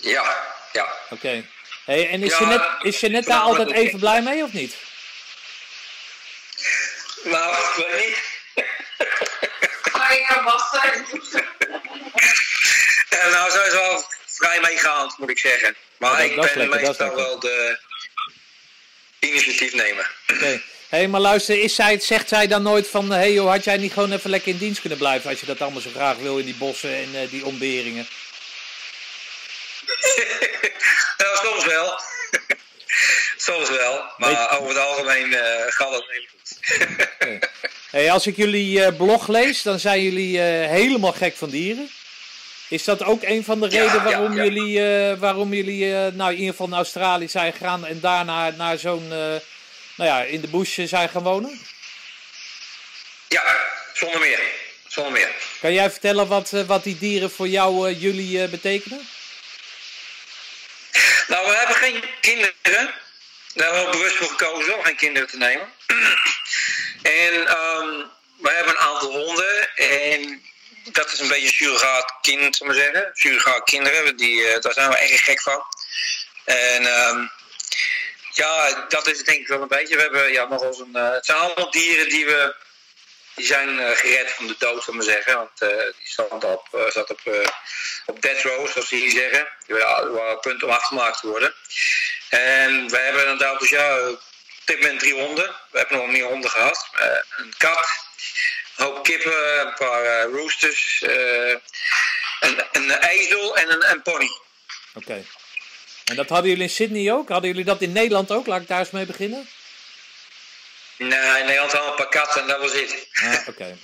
Ja, 0.00 0.54
ja. 0.72 0.92
Oké. 1.10 1.44
Hey, 1.84 2.10
en 2.10 2.22
is, 2.22 2.30
Ja, 2.30 2.38
je 2.38 2.46
net, 2.46 2.62
is 2.82 3.00
je 3.00 3.08
net 3.08 3.24
daar 3.24 3.40
altijd 3.40 3.70
even 3.70 3.98
blij 3.98 4.22
mee 4.22 4.42
of 4.42 4.52
niet? 4.52 4.74
Nou, 7.24 7.56
weet 7.76 8.06
niet. 8.06 8.18
Maar 9.92 10.12
ik 10.12 10.24
ga 10.24 10.42
wassen 10.42 11.06
Eh, 13.20 13.32
nou, 13.32 13.50
zo 13.50 13.62
is 13.62 13.72
wel 13.72 14.04
vrij 14.26 14.60
meegaand, 14.60 15.18
moet 15.18 15.30
ik 15.30 15.38
zeggen. 15.38 15.76
Maar 15.98 16.10
Ja, 16.10 16.16
dat- 16.16 16.26
ik 16.30 16.36
dat 16.36 16.44
ben 16.44 16.56
lekker, 16.68 16.80
dat 16.80 16.98
meestal 16.98 17.14
wel 17.16 17.38
de 17.40 17.78
initiatiefnemer. 19.18 20.10
Oké. 20.32 20.62
Hé, 20.88 21.06
maar 21.06 21.20
luister, 21.20 21.62
is 21.62 21.74
zij, 21.74 22.00
zegt 22.00 22.28
zij 22.28 22.46
dan 22.46 22.62
nooit 22.62 22.88
van... 22.88 23.10
Hé 23.10 23.16
hey 23.16 23.32
joh, 23.32 23.50
had 23.50 23.64
jij 23.64 23.76
niet 23.76 23.92
gewoon 23.92 24.12
even 24.12 24.30
lekker 24.30 24.52
in 24.52 24.58
dienst 24.58 24.80
kunnen 24.80 24.98
blijven... 24.98 25.30
als 25.30 25.40
je 25.40 25.46
dat 25.46 25.60
allemaal 25.60 25.80
zo 25.80 25.90
graag 25.94 26.16
wil 26.16 26.38
in 26.38 26.44
die 26.44 26.54
bossen 26.54 26.94
en 26.94 27.08
eh, 27.14 27.30
die 27.30 27.44
ontberingen? 27.44 28.08
nou, 31.18 31.36
soms 31.46 31.64
wel. 31.64 32.00
soms 33.48 33.68
wel. 33.70 34.04
Maar 34.16 34.28
Weet- 34.28 34.48
over 34.58 34.68
het 34.68 34.78
algemeen 34.78 35.34
eh, 35.34 35.64
gaat 35.68 35.92
het 35.92 36.04
heel 36.08 36.26
goed. 36.30 36.58
Hey, 37.90 38.10
als 38.10 38.26
ik 38.26 38.36
jullie 38.36 38.84
eh, 38.84 38.96
blog 38.96 39.28
lees, 39.28 39.62
dan 39.62 39.78
zijn 39.78 40.02
jullie 40.02 40.38
eh, 40.38 40.68
helemaal 40.70 41.12
gek 41.12 41.36
van 41.36 41.50
dieren. 41.50 41.90
Is 42.70 42.84
dat 42.84 43.04
ook 43.04 43.22
een 43.22 43.44
van 43.44 43.60
de 43.60 43.68
redenen 43.68 43.94
ja, 43.94 44.02
waarom 44.02 44.34
jullie, 44.34 44.82
eh, 44.82 45.18
waarom 45.18 45.54
jullie 45.54 45.94
eh, 45.94 46.12
nou, 46.12 46.30
in 46.30 46.38
ieder 46.38 46.50
geval 46.50 46.68
naar 46.68 46.78
Australië 46.78 47.28
zijn 47.28 47.52
gegaan 47.52 47.86
en 47.86 48.00
daarna 48.00 48.50
naar 48.50 48.78
zo'n, 48.78 49.02
eh, 49.02 49.18
nou 49.96 50.10
ja, 50.10 50.22
in 50.22 50.40
de 50.40 50.48
bush 50.48 50.78
eh, 50.78 50.86
zijn 50.86 51.08
gaan 51.08 51.22
wonen? 51.22 51.60
ja, 53.30 53.56
zonder 53.94 54.20
meer. 54.20 54.40
Zonder 54.86 55.12
meer. 55.12 55.30
Kan 55.60 55.72
jij 55.72 55.90
vertellen 55.90 56.28
wat, 56.28 56.52
eh, 56.52 56.62
wat 56.62 56.84
die 56.84 56.98
dieren 56.98 57.30
voor 57.30 57.48
jou, 57.48 57.88
eh, 57.88 58.00
jullie 58.00 58.42
eh, 58.42 58.48
betekenen? 58.48 59.08
Nou, 61.28 61.46
we 61.46 61.56
hebben 61.56 61.76
geen 61.76 62.04
kinderen. 62.20 62.94
Daar 63.54 63.74
hebben 63.74 63.84
we 63.84 63.90
bewust 63.90 64.16
voor 64.16 64.28
gekozen 64.28 64.76
om 64.76 64.84
geen 64.84 64.96
kinderen 64.96 65.28
te 65.28 65.36
nemen. 65.36 65.68
en 67.24 67.46
ehm, 67.46 67.88
we 68.36 68.50
hebben 68.50 68.74
een 68.74 68.80
aantal 68.80 69.12
honden. 69.12 69.76
En 69.76 70.42
dat 70.84 71.12
is 71.12 71.18
een 71.18 71.28
beetje 71.28 71.46
een 71.46 71.52
surrogaat 71.52 72.14
kind, 72.20 72.56
zullen 72.56 72.74
we 72.74 72.80
zeggen. 72.80 73.10
Surrogaat 73.12 73.64
kinderen, 73.64 74.16
die, 74.16 74.46
eh, 74.46 74.60
daar 74.60 74.72
zijn 74.72 74.90
we 74.90 74.96
echt 74.96 75.20
gek 75.20 75.42
van. 75.42 75.62
En 76.44 76.86
ehm, 76.86 77.26
ja, 78.32 78.84
dat 78.88 79.06
is 79.06 79.16
het 79.16 79.26
denk 79.26 79.40
ik 79.40 79.48
wel 79.48 79.62
een 79.62 79.68
beetje. 79.68 79.96
We 79.96 80.02
hebben 80.02 80.32
ja, 80.32 80.44
nog 80.44 80.62
eens 80.62 80.78
een. 80.78 80.94
eh, 80.94 81.10
het 81.10 81.26
zijn 81.26 81.38
allemaal 81.38 81.70
dieren 81.70 82.08
die 82.08 82.26
we. 82.26 82.54
Die 83.34 83.46
zijn 83.46 83.78
eh, 83.80 83.96
gered 83.96 84.30
van 84.30 84.46
de 84.46 84.54
dood, 84.58 84.84
zullen 84.84 85.00
we 85.00 85.06
zeggen. 85.06 85.36
Want 85.36 85.58
die 85.98 86.08
stond 86.08 86.44
op, 86.44 86.68
zat 86.92 87.10
op, 87.10 87.20
op 88.06 88.22
death 88.22 88.42
row, 88.42 88.68
zoals 88.68 88.88
ze 88.88 88.94
hier 88.96 89.10
zeggen. 89.10 89.48
Die 89.66 89.76
waren 89.76 90.32
op 90.32 90.40
punt 90.40 90.62
om 90.62 90.70
afgemaakt 90.70 91.20
te 91.20 91.26
worden. 91.26 91.54
En 92.30 92.88
we 92.88 92.98
hebben 92.98 93.22
inderdaad, 93.22 93.60
dus 93.60 93.70
ja, 93.70 94.08
op 94.08 94.20
dit 94.64 94.80
moment 94.80 95.00
drie 95.00 95.14
honden. 95.14 95.56
We 95.70 95.78
hebben 95.78 95.96
nog 95.96 96.06
meer 96.06 96.24
honden 96.24 96.50
gehad. 96.50 96.88
Eh, 96.92 97.06
een 97.36 97.54
kat, 97.56 97.88
hoop 98.80 99.02
kippen, 99.02 99.66
een 99.66 99.74
paar 99.74 100.04
eh, 100.04 100.32
roosters, 100.32 101.02
eh, 101.02 101.56
een, 102.40 102.64
een 102.72 102.90
ezel 102.90 103.56
en 103.56 103.72
een, 103.72 103.90
een 103.90 104.02
pony. 104.02 104.30
Oké. 104.94 105.24
En 106.04 106.16
dat 106.16 106.28
hadden 106.28 106.48
jullie 106.48 106.64
in 106.64 106.70
Sydney 106.70 107.12
ook? 107.12 107.28
Hadden 107.28 107.50
jullie 107.50 107.64
dat 107.64 107.82
in 107.82 107.92
Nederland 107.92 108.30
ook? 108.30 108.46
Laat 108.46 108.60
ik 108.60 108.68
daar 108.68 108.78
eens 108.78 108.90
mee 108.90 109.06
beginnen. 109.06 109.48
Nee, 110.96 111.38
in 111.40 111.46
Nederland 111.46 111.72
hadden 111.72 111.94
we 111.94 112.02
een 112.02 112.08
paar 112.08 112.22
katten 112.22 112.40
en 112.42 112.48
dat 112.48 112.60
was 112.60 112.72
het. 112.72 113.08
Ah, 113.22 113.48
oké. 113.48 113.76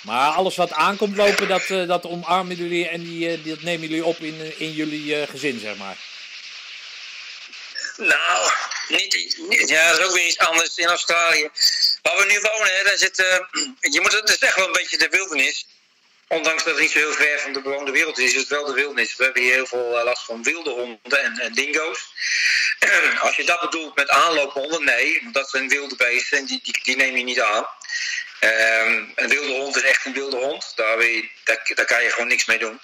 Maar 0.00 0.30
alles 0.30 0.56
wat 0.56 0.72
aankomt 0.72 1.16
lopen, 1.16 1.48
dat, 1.48 1.70
eh, 1.70 1.86
dat 1.86 2.06
omarmen 2.06 2.56
jullie 2.56 2.88
en 2.88 3.02
die, 3.02 3.42
dat 3.42 3.62
nemen 3.62 3.88
jullie 3.88 4.04
op 4.04 4.18
in, 4.18 4.58
in 4.58 4.72
jullie 4.72 5.26
gezin, 5.26 5.58
zeg 5.58 5.76
maar. 5.76 5.96
Nou, 8.06 8.50
niet, 8.88 9.36
niet- 9.48 9.68
ja, 9.68 9.90
dat 9.90 9.98
is 9.98 10.04
ook 10.06 10.14
weer 10.14 10.26
iets 10.26 10.38
anders 10.38 10.76
in 10.76 10.86
Australië. 10.86 11.50
Waar 12.02 12.16
we 12.16 12.24
nu 12.24 12.40
wonen, 12.40 12.76
hè, 12.76 12.82
daar 12.84 12.98
zit, 12.98 13.18
eh, 13.18 13.38
je 13.80 14.00
moet, 14.00 14.12
het 14.12 14.28
is 14.28 14.38
echt 14.38 14.56
wel 14.56 14.66
een 14.66 14.72
beetje 14.72 14.98
de 14.98 15.08
wildernis. 15.08 15.66
Ondanks 16.28 16.64
dat 16.64 16.72
het 16.72 16.82
niet 16.82 16.90
zo 16.90 16.98
heel 16.98 17.12
ver 17.12 17.40
van 17.40 17.52
de 17.52 17.60
bewoonde 17.60 17.90
wereld 17.90 18.18
is, 18.18 18.32
is 18.32 18.40
het 18.40 18.48
wel 18.48 18.64
de 18.64 18.72
wildernis. 18.72 19.16
We 19.16 19.24
hebben 19.24 19.42
hier 19.42 19.52
heel 19.52 19.66
veel 19.66 19.98
eh, 19.98 20.04
last 20.04 20.24
van 20.24 20.42
wilde 20.42 20.70
honden 20.70 21.22
en, 21.22 21.38
en 21.38 21.52
dingo's. 21.52 22.00
Als 23.20 23.36
je 23.36 23.44
dat 23.44 23.60
bedoelt 23.60 23.96
met 23.96 24.08
aanloophonden, 24.08 24.84
nee, 24.84 25.28
dat 25.32 25.50
zijn 25.50 25.68
wilde 25.68 25.96
beesten 25.96 26.38
en 26.38 26.44
die, 26.46 26.60
die, 26.62 26.80
die 26.82 26.96
neem 26.96 27.16
je 27.16 27.24
niet 27.24 27.40
aan. 27.40 27.66
Ehm, 28.40 29.04
een 29.14 29.28
wilde 29.28 29.52
hond 29.52 29.76
is 29.76 29.82
echt 29.82 30.04
een 30.04 30.12
wilde 30.12 30.36
hond, 30.36 30.72
daar, 30.76 31.02
je- 31.04 31.28
daar, 31.44 31.70
daar 31.74 31.84
kan 31.86 32.02
je 32.02 32.10
gewoon 32.10 32.28
niks 32.28 32.44
mee 32.44 32.58
doen. 32.58 32.80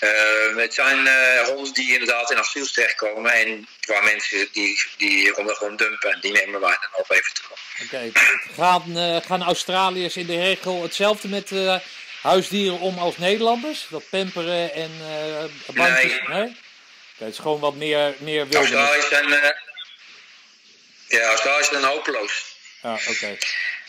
Eh, 0.00 0.56
het 0.56 0.74
zijn 0.74 1.06
eh, 1.06 1.40
honden 1.46 1.72
die 1.72 1.92
inderdaad 1.92 2.30
in 2.30 2.38
asiel 2.38 2.66
terechtkomen 2.66 3.32
en 3.32 3.68
waar 3.86 4.04
mensen 4.04 4.48
die, 4.52 4.82
die 4.96 5.30
honden 5.30 5.56
gewoon 5.56 5.76
dumpen 5.76 6.10
en 6.12 6.20
die 6.20 6.32
nemen 6.32 6.60
wij 6.60 6.76
dan 6.80 7.00
op 7.00 7.10
even 7.10 7.34
terug. 7.34 7.58
Oké. 7.84 8.10
Gaan, 8.54 8.96
eh, 8.96 9.16
gaan 9.26 9.42
Australiërs 9.42 10.16
in 10.16 10.26
de 10.26 10.36
regel 10.40 10.82
hetzelfde 10.82 11.28
met 11.28 11.50
huisdieren 12.22 12.78
om 12.78 12.98
als 12.98 13.16
Nederlanders? 13.16 13.86
Dat 13.90 14.08
pamperen 14.10 14.72
en 14.74 14.90
eh 15.00 15.74
bandjes? 15.74 16.12
Nee. 16.26 16.38
nee? 16.38 16.56
Het 17.18 17.32
is 17.32 17.38
gewoon 17.38 17.60
wat 17.60 17.74
meer, 17.74 18.14
meer 18.18 18.48
wildernis. 18.48 18.78
Australiërs 18.88 19.08
zijn, 19.08 19.54
ja, 21.08 21.28
Australiërs 21.28 21.68
zijn 21.68 21.84
hopeloos. 21.84 22.44
Ja, 22.82 22.92
oké. 23.08 23.36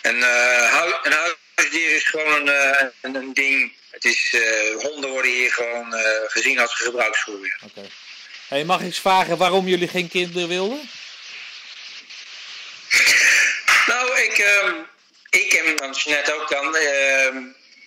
En 0.02 0.16
hu- 0.16 1.00
een 1.04 1.36
huisdier 1.62 1.96
is 1.96 2.08
gewoon 2.08 2.48
een, 2.48 2.50
eh, 2.50 2.88
een, 3.02 3.16
een 3.16 3.34
ding. 3.34 3.74
Het 3.90 4.06
is, 4.06 4.34
eh, 4.34 4.84
honden 4.84 5.10
worden 5.10 5.32
hier 5.32 5.52
gewoon 5.52 5.94
eh, 5.94 6.22
gezien 6.28 6.60
als 6.60 6.74
gebruiksvoer. 6.74 7.58
oké. 7.64 7.90
Hey, 8.48 8.64
mag 8.64 8.80
ik 8.80 8.86
eens 8.86 9.00
vragen 9.00 9.38
waarom 9.38 9.68
jullie 9.68 9.88
geen 9.88 10.10
kinderen 10.10 10.48
wilden? 10.48 10.90
Nou, 13.86 14.22
ik, 14.22 14.38
ehm, 14.38 14.76
ik 15.30 15.54
en 15.54 15.76
dan 15.76 15.96
net 16.06 16.34
ook 16.34 16.50
dan. 16.50 16.76
ehm, 16.76 17.38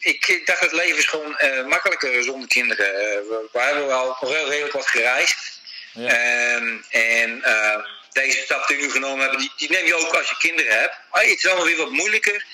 ik, 0.01 0.43
dacht 0.45 0.61
het 0.61 0.73
leven 0.73 0.99
is 0.99 1.05
gewoon 1.07 1.39
eh, 1.39 1.67
makkelijker 1.67 2.23
zonder 2.23 2.49
kinderen. 2.49 2.87
We, 3.29 3.49
we 3.53 3.61
hebben 3.61 3.87
wel 3.87 4.07
nog 4.07 4.21
heel 4.21 4.49
redelijk 4.49 4.73
wat 4.73 4.89
gereisd. 4.89 5.61
Ja. 5.93 6.09
Ehm, 6.09 6.77
en 6.91 7.43
deze 8.13 8.39
stap 8.39 8.67
die 8.67 8.77
we 8.77 8.83
nu 8.83 8.91
genomen 8.91 9.21
hebben, 9.21 9.39
die, 9.39 9.53
die 9.57 9.71
neem 9.71 9.87
je 9.87 9.95
ook 9.95 10.15
als 10.15 10.29
je 10.29 10.37
kinderen 10.39 10.79
hebt. 10.79 10.97
Maar 11.13 11.23
het 11.23 11.39
is 11.39 11.47
allemaal 11.47 11.67
weer 11.67 11.77
wat 11.77 11.91
moeilijker. 11.91 12.45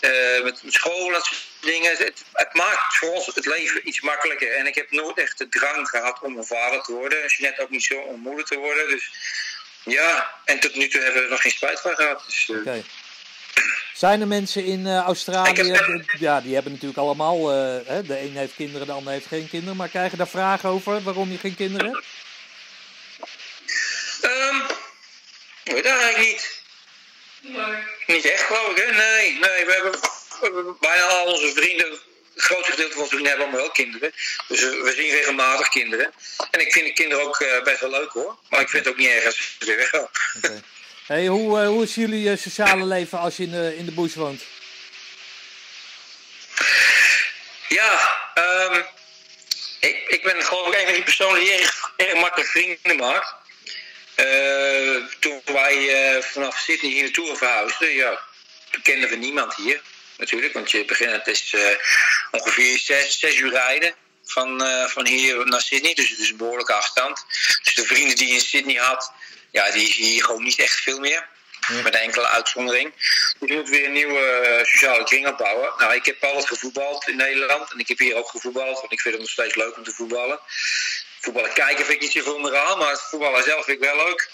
Eh, 0.00 0.42
met 0.42 0.62
school 0.66 1.06
en 1.06 1.12
dat 1.12 1.24
soort 1.24 1.46
dingen. 1.60 1.90
Het, 1.90 2.24
het 2.32 2.54
maakt 2.54 2.96
voor 2.96 3.10
ons 3.10 3.26
het 3.26 3.46
leven 3.46 3.88
iets 3.88 4.00
makkelijker. 4.00 4.54
En 4.54 4.66
ik 4.66 4.74
heb 4.74 4.90
nooit 4.90 5.18
echt 5.18 5.38
de 5.38 5.48
drang 5.48 5.88
gehad 5.88 6.18
om 6.22 6.36
een 6.36 6.44
vader 6.44 6.82
te 6.82 6.92
worden. 6.92 7.22
Als 7.22 7.36
je 7.36 7.42
net 7.42 7.58
ook 7.60 7.70
niet 7.70 7.84
zo 7.84 7.98
om 7.98 8.20
moeder 8.20 8.44
te 8.44 8.56
worden. 8.56 8.88
Dus 8.88 9.10
ja, 9.84 10.30
en 10.44 10.60
tot 10.60 10.74
nu 10.74 10.88
toe 10.88 11.00
hebben 11.00 11.18
we 11.20 11.24
er 11.24 11.30
nog 11.32 11.42
geen 11.42 11.52
spijt 11.52 11.80
van 11.80 11.94
gehad. 11.94 12.22
Dus, 12.26 12.48
eh, 12.48 12.56
Oké. 12.56 12.82
Zijn 13.94 14.20
er 14.20 14.26
mensen 14.26 14.64
in 14.64 14.86
eh, 14.86 14.98
Australië, 14.98 15.50
Ik 15.50 15.56
heb- 15.56 16.02
ja, 16.18 16.40
die 16.40 16.54
hebben 16.54 16.72
natuurlijk 16.72 16.98
allemaal, 17.00 17.48
hè, 17.48 18.02
de 18.02 18.20
een 18.20 18.36
heeft 18.36 18.54
kinderen, 18.54 18.86
de 18.86 18.92
ander 18.92 19.12
heeft 19.12 19.26
geen 19.26 19.48
kinderen, 19.48 19.76
maar 19.76 19.88
krijgen 19.88 20.18
daar 20.18 20.28
vragen 20.28 20.68
over 20.68 21.02
waarom 21.02 21.30
je 21.30 21.38
geen 21.38 21.56
kinderen 21.56 21.86
hebt? 21.92 22.04
Ehm, 24.20 24.56
ik 25.62 25.72
weet 25.72 25.84
dat 25.84 25.92
eigenlijk 26.00 26.18
niet. 26.32 26.59
Nee. 27.40 27.82
Niet 28.06 28.24
echt, 28.24 28.42
geloof 28.42 28.70
ik, 28.70 28.76
hè? 28.76 28.92
Nee, 28.92 29.32
nee. 29.32 29.64
We 29.66 29.72
hebben, 29.72 29.92
we 29.92 30.38
hebben 30.40 30.76
bijna 30.80 31.02
al 31.02 31.26
onze 31.26 31.52
vrienden, 31.52 31.90
het 31.90 32.42
grootste 32.42 32.70
gedeelte 32.70 32.92
van 32.92 33.02
onze 33.02 33.14
vrienden 33.14 33.28
hebben 33.28 33.46
allemaal 33.46 33.66
wel 33.66 33.74
kinderen. 33.74 34.12
Dus 34.48 34.60
we, 34.60 34.80
we 34.82 34.92
zien 34.92 35.10
regelmatig 35.10 35.68
kinderen. 35.68 36.12
En 36.50 36.60
ik 36.60 36.72
vind 36.72 36.86
de 36.86 36.92
kinderen 36.92 37.24
ook 37.24 37.40
eh, 37.40 37.62
best 37.62 37.80
wel 37.80 37.90
leuk, 37.90 38.10
hoor. 38.10 38.38
Maar 38.48 38.60
ik 38.60 38.68
vind 38.68 38.84
het 38.84 38.94
ook 38.94 39.00
niet 39.00 39.08
erg 39.08 39.24
als 39.24 39.56
ze 39.58 39.66
weer 39.66 39.76
weggaan. 39.76 40.08
Oké. 40.36 40.62
Hey, 41.06 41.26
hoe, 41.26 41.60
eh, 41.60 41.66
hoe 41.66 41.82
is 41.82 41.94
jullie 41.94 42.30
eh, 42.30 42.38
sociale 42.38 42.84
leven 42.84 43.18
als 43.18 43.36
je 43.36 43.42
in 43.42 43.50
de, 43.50 43.76
in 43.76 43.84
de 43.84 43.92
bush 43.92 44.14
woont? 44.14 44.42
Ja, 47.68 48.10
ehm, 48.34 48.82
ik, 49.80 50.04
ik 50.08 50.22
ben 50.22 50.42
geloof 50.42 50.66
ik 50.66 50.74
een 50.74 50.84
van 50.84 50.94
die 50.94 51.02
personen 51.02 51.40
die 51.40 51.52
erg, 51.52 51.92
erg 51.96 52.14
makkelijk 52.14 52.50
vrienden 52.50 52.96
maakt. 52.96 53.34
Eh, 54.20 54.96
toen 55.18 55.40
wij 55.44 55.88
eh, 55.88 56.22
vanaf 56.22 56.58
Sydney 56.58 56.90
hier 56.90 57.02
naartoe 57.02 57.36
verhuisden, 57.36 57.94
ja, 57.94 58.20
kenden 58.82 59.08
we 59.08 59.16
niemand 59.16 59.54
hier 59.54 59.80
natuurlijk. 60.16 60.52
Want 60.52 60.70
je 60.70 60.84
begint, 60.84 61.12
het 61.12 61.26
is 61.26 61.52
eh, 61.54 61.76
ongeveer 62.30 62.78
zes, 62.78 63.18
zes 63.18 63.36
uur 63.36 63.50
rijden 63.50 63.94
van, 64.24 64.62
van 64.88 65.06
hier 65.06 65.46
naar 65.46 65.60
Sydney. 65.60 65.94
Dus 65.94 66.10
het 66.10 66.18
is 66.18 66.30
een 66.30 66.36
behoorlijke 66.36 66.72
afstand. 66.72 67.24
Dus 67.62 67.74
de 67.74 67.84
vrienden 67.84 68.16
die 68.16 68.26
je 68.26 68.34
in 68.34 68.40
Sydney 68.40 68.76
had, 68.76 69.12
ja, 69.50 69.70
die 69.70 69.92
zie 69.92 70.14
je 70.14 70.24
gewoon 70.24 70.42
niet 70.42 70.58
echt 70.58 70.80
veel 70.80 70.98
meer. 70.98 71.28
Ja. 71.68 71.82
Met 71.82 71.94
enkele 71.94 72.26
uitzondering. 72.26 72.92
Dus 73.38 73.48
je 73.48 73.54
moet 73.54 73.68
weer 73.68 73.84
een 73.84 73.92
nieuwe 73.92 74.60
sociale 74.62 75.04
kring 75.04 75.26
opbouwen. 75.26 75.72
Nou, 75.78 75.94
ik 75.94 76.04
heb 76.04 76.24
altijd 76.24 76.46
gevoetbald 76.46 77.08
in 77.08 77.16
Nederland. 77.16 77.72
En 77.72 77.78
ik 77.78 77.88
heb 77.88 77.98
hier 77.98 78.14
ook 78.14 78.28
gevoetbald. 78.28 78.80
Want 78.80 78.92
ik 78.92 79.00
vind 79.00 79.14
het 79.14 79.22
nog 79.22 79.32
steeds 79.32 79.54
leuk 79.54 79.76
om 79.76 79.84
te 79.84 79.92
voetballen. 79.92 80.40
Voetballen 81.20 81.52
kijken 81.52 81.84
vind 81.84 81.96
ik 81.96 82.00
niet 82.00 82.12
zoveel 82.12 82.38
meer 82.38 82.56
aan. 82.56 82.78
Maar 82.78 82.90
het 82.90 83.00
voetballen 83.00 83.42
zelf 83.42 83.64
vind 83.64 83.82
ik 83.82 83.84
wel 83.84 84.06
leuk. 84.06 84.30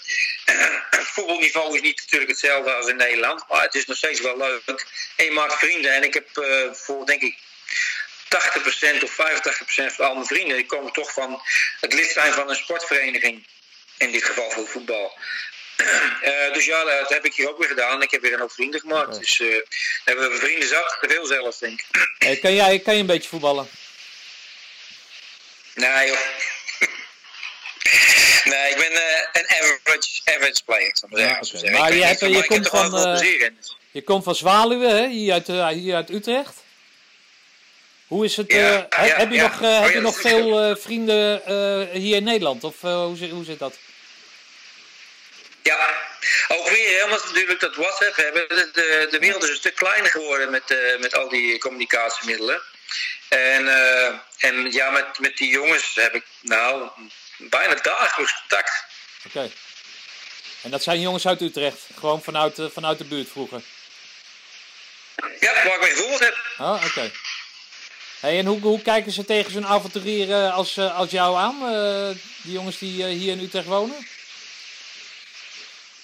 het 0.89 1.07
voetbalniveau 1.13 1.75
is 1.75 1.81
niet 1.81 2.01
natuurlijk 2.01 2.31
hetzelfde 2.31 2.73
als 2.73 2.87
in 2.87 2.95
Nederland, 2.95 3.43
maar 3.49 3.61
het 3.61 3.75
is 3.75 3.85
nog 3.85 3.97
steeds 3.97 4.21
wel 4.21 4.37
leuk. 4.37 4.61
En 5.15 5.25
je 5.25 5.31
maakt 5.31 5.53
vrienden. 5.53 5.91
En 5.91 6.03
ik 6.03 6.13
heb 6.13 6.37
eh, 6.37 6.73
voor, 6.73 7.05
denk 7.05 7.21
ik, 7.21 7.37
80% 8.99 9.03
of 9.03 9.11
85% 9.11 9.95
van 9.95 10.05
al 10.05 10.13
mijn 10.13 10.25
vrienden, 10.25 10.55
die 10.55 10.65
komen 10.65 10.93
toch 10.93 11.13
van 11.13 11.41
het 11.79 11.93
lid 11.93 12.11
zijn 12.11 12.33
van 12.33 12.49
een 12.49 12.55
sportvereniging. 12.55 13.47
In 13.97 14.11
dit 14.11 14.23
geval 14.23 14.51
voor 14.51 14.67
voetbal. 14.67 15.13
Eh, 16.21 16.53
dus 16.53 16.65
ja, 16.65 16.83
dat 16.83 17.09
heb 17.09 17.25
ik 17.25 17.33
hier 17.33 17.49
ook 17.49 17.57
weer 17.57 17.67
gedaan. 17.67 18.01
Ik 18.01 18.11
heb 18.11 18.21
weer 18.21 18.33
een 18.33 18.39
hoop 18.39 18.51
vrienden 18.51 18.79
gemaakt. 18.79 19.19
Dus 19.19 19.39
eh 19.39 19.47
hebben 20.03 20.31
we 20.31 20.37
vrienden 20.37 20.67
zat, 20.67 20.97
te 21.01 21.07
veel 21.09 21.25
zelfs, 21.25 21.59
denk 21.59 21.79
ik. 21.79 22.09
Hey, 22.17 22.37
kan, 22.37 22.53
jij, 22.53 22.79
kan 22.79 22.93
je 22.93 22.99
een 22.99 23.05
beetje 23.05 23.29
voetballen? 23.29 23.69
Nee, 25.73 26.07
joh. 26.07 26.17
Nee, 28.49 28.69
ik 28.71 28.75
ben 28.77 28.91
eh, 28.91 29.27
een 29.31 29.47
average, 29.47 30.21
average 30.23 30.63
player. 30.65 30.93
Ja, 31.09 31.39
maar 31.79 31.93
je 31.93 32.03
hebt- 32.03 32.19
je 32.19 32.45
komt 32.47 32.67
van, 32.67 32.97
eh. 32.97 33.35
Je 33.91 34.03
komt 34.03 34.23
van 34.23 34.35
Zwaluwe, 34.35 34.87
hè? 34.87 35.07
Hier 35.07 35.33
uit, 35.33 35.49
eh, 35.49 35.67
hier 35.67 35.95
uit 35.95 36.09
Utrecht. 36.09 36.53
Hoe 38.07 38.25
is 38.25 38.37
het? 38.37 38.51
Ja, 38.51 38.87
he- 38.89 39.05
ja, 39.05 39.15
heb 39.15 39.29
je 39.29 39.35
ja. 39.35 39.41
nog, 39.41 39.61
Oh, 39.61 39.79
heb 39.81 39.89
ja, 39.89 39.95
je 39.95 39.99
nog 40.01 40.19
veel 40.21 40.75
vrienden 40.77 41.41
hier 41.91 42.15
in 42.15 42.23
Nederland? 42.23 42.63
Of 42.63 42.81
hoe, 42.81 43.17
zit, 43.17 43.29
hoe 43.31 43.43
zit 43.45 43.59
dat? 43.59 43.75
Ja, 45.61 45.89
ook 46.47 46.69
weer, 46.69 47.05
we 47.09 47.21
natuurlijk 47.25 47.59
dat 47.59 47.75
WhatsApp 47.75 48.15
hebben. 48.15 48.47
De, 48.47 48.69
de, 48.73 49.07
de 49.11 49.19
wereld 49.19 49.43
is 49.43 49.49
een 49.49 49.55
stuk 49.55 49.75
kleiner 49.75 50.11
geworden 50.11 50.49
met, 50.51 50.77
met 50.99 51.15
al 51.15 51.29
die 51.29 51.57
communicatiemiddelen. 51.57 52.61
En, 53.29 53.67
en 54.37 54.71
ja, 54.71 54.89
met, 54.89 55.19
met 55.19 55.37
die 55.37 55.49
jongens 55.51 55.95
heb 55.95 56.13
ik 56.15 56.25
nou 56.41 56.89
bijna 57.37 57.73
dagelijks 57.73 58.39
contact. 58.39 58.85
Oké. 59.25 59.51
En 60.61 60.71
dat 60.71 60.83
zijn 60.83 60.99
jongens 60.99 61.27
uit 61.27 61.41
Utrecht, 61.41 61.79
gewoon 61.99 62.23
vanuit, 62.23 62.59
eh, 62.59 62.65
vanuit 62.73 62.97
de 62.97 63.03
buurt 63.03 63.29
vroeger. 63.29 63.61
Ja, 65.39 65.53
waar 65.53 65.75
ik 65.75 65.81
mee 65.81 65.95
gevoeld 65.95 66.19
heb. 66.19 66.37
Oh, 66.57 66.83
oké. 66.85 67.11
Hey, 68.19 68.37
en 68.37 68.45
hoe, 68.45 68.59
hoe 68.59 68.81
kijken 68.81 69.11
ze 69.11 69.25
tegen 69.25 69.51
zo'n 69.51 69.67
avonturier 69.67 70.31
eh, 70.31 70.55
als, 70.55 70.77
eh, 70.77 70.97
als 70.97 71.11
jou 71.11 71.37
aan? 71.37 71.59
die 72.41 72.51
jongens 72.51 72.77
die 72.77 73.05
hier 73.05 73.31
in 73.31 73.39
Utrecht 73.39 73.65
wonen? 73.65 74.07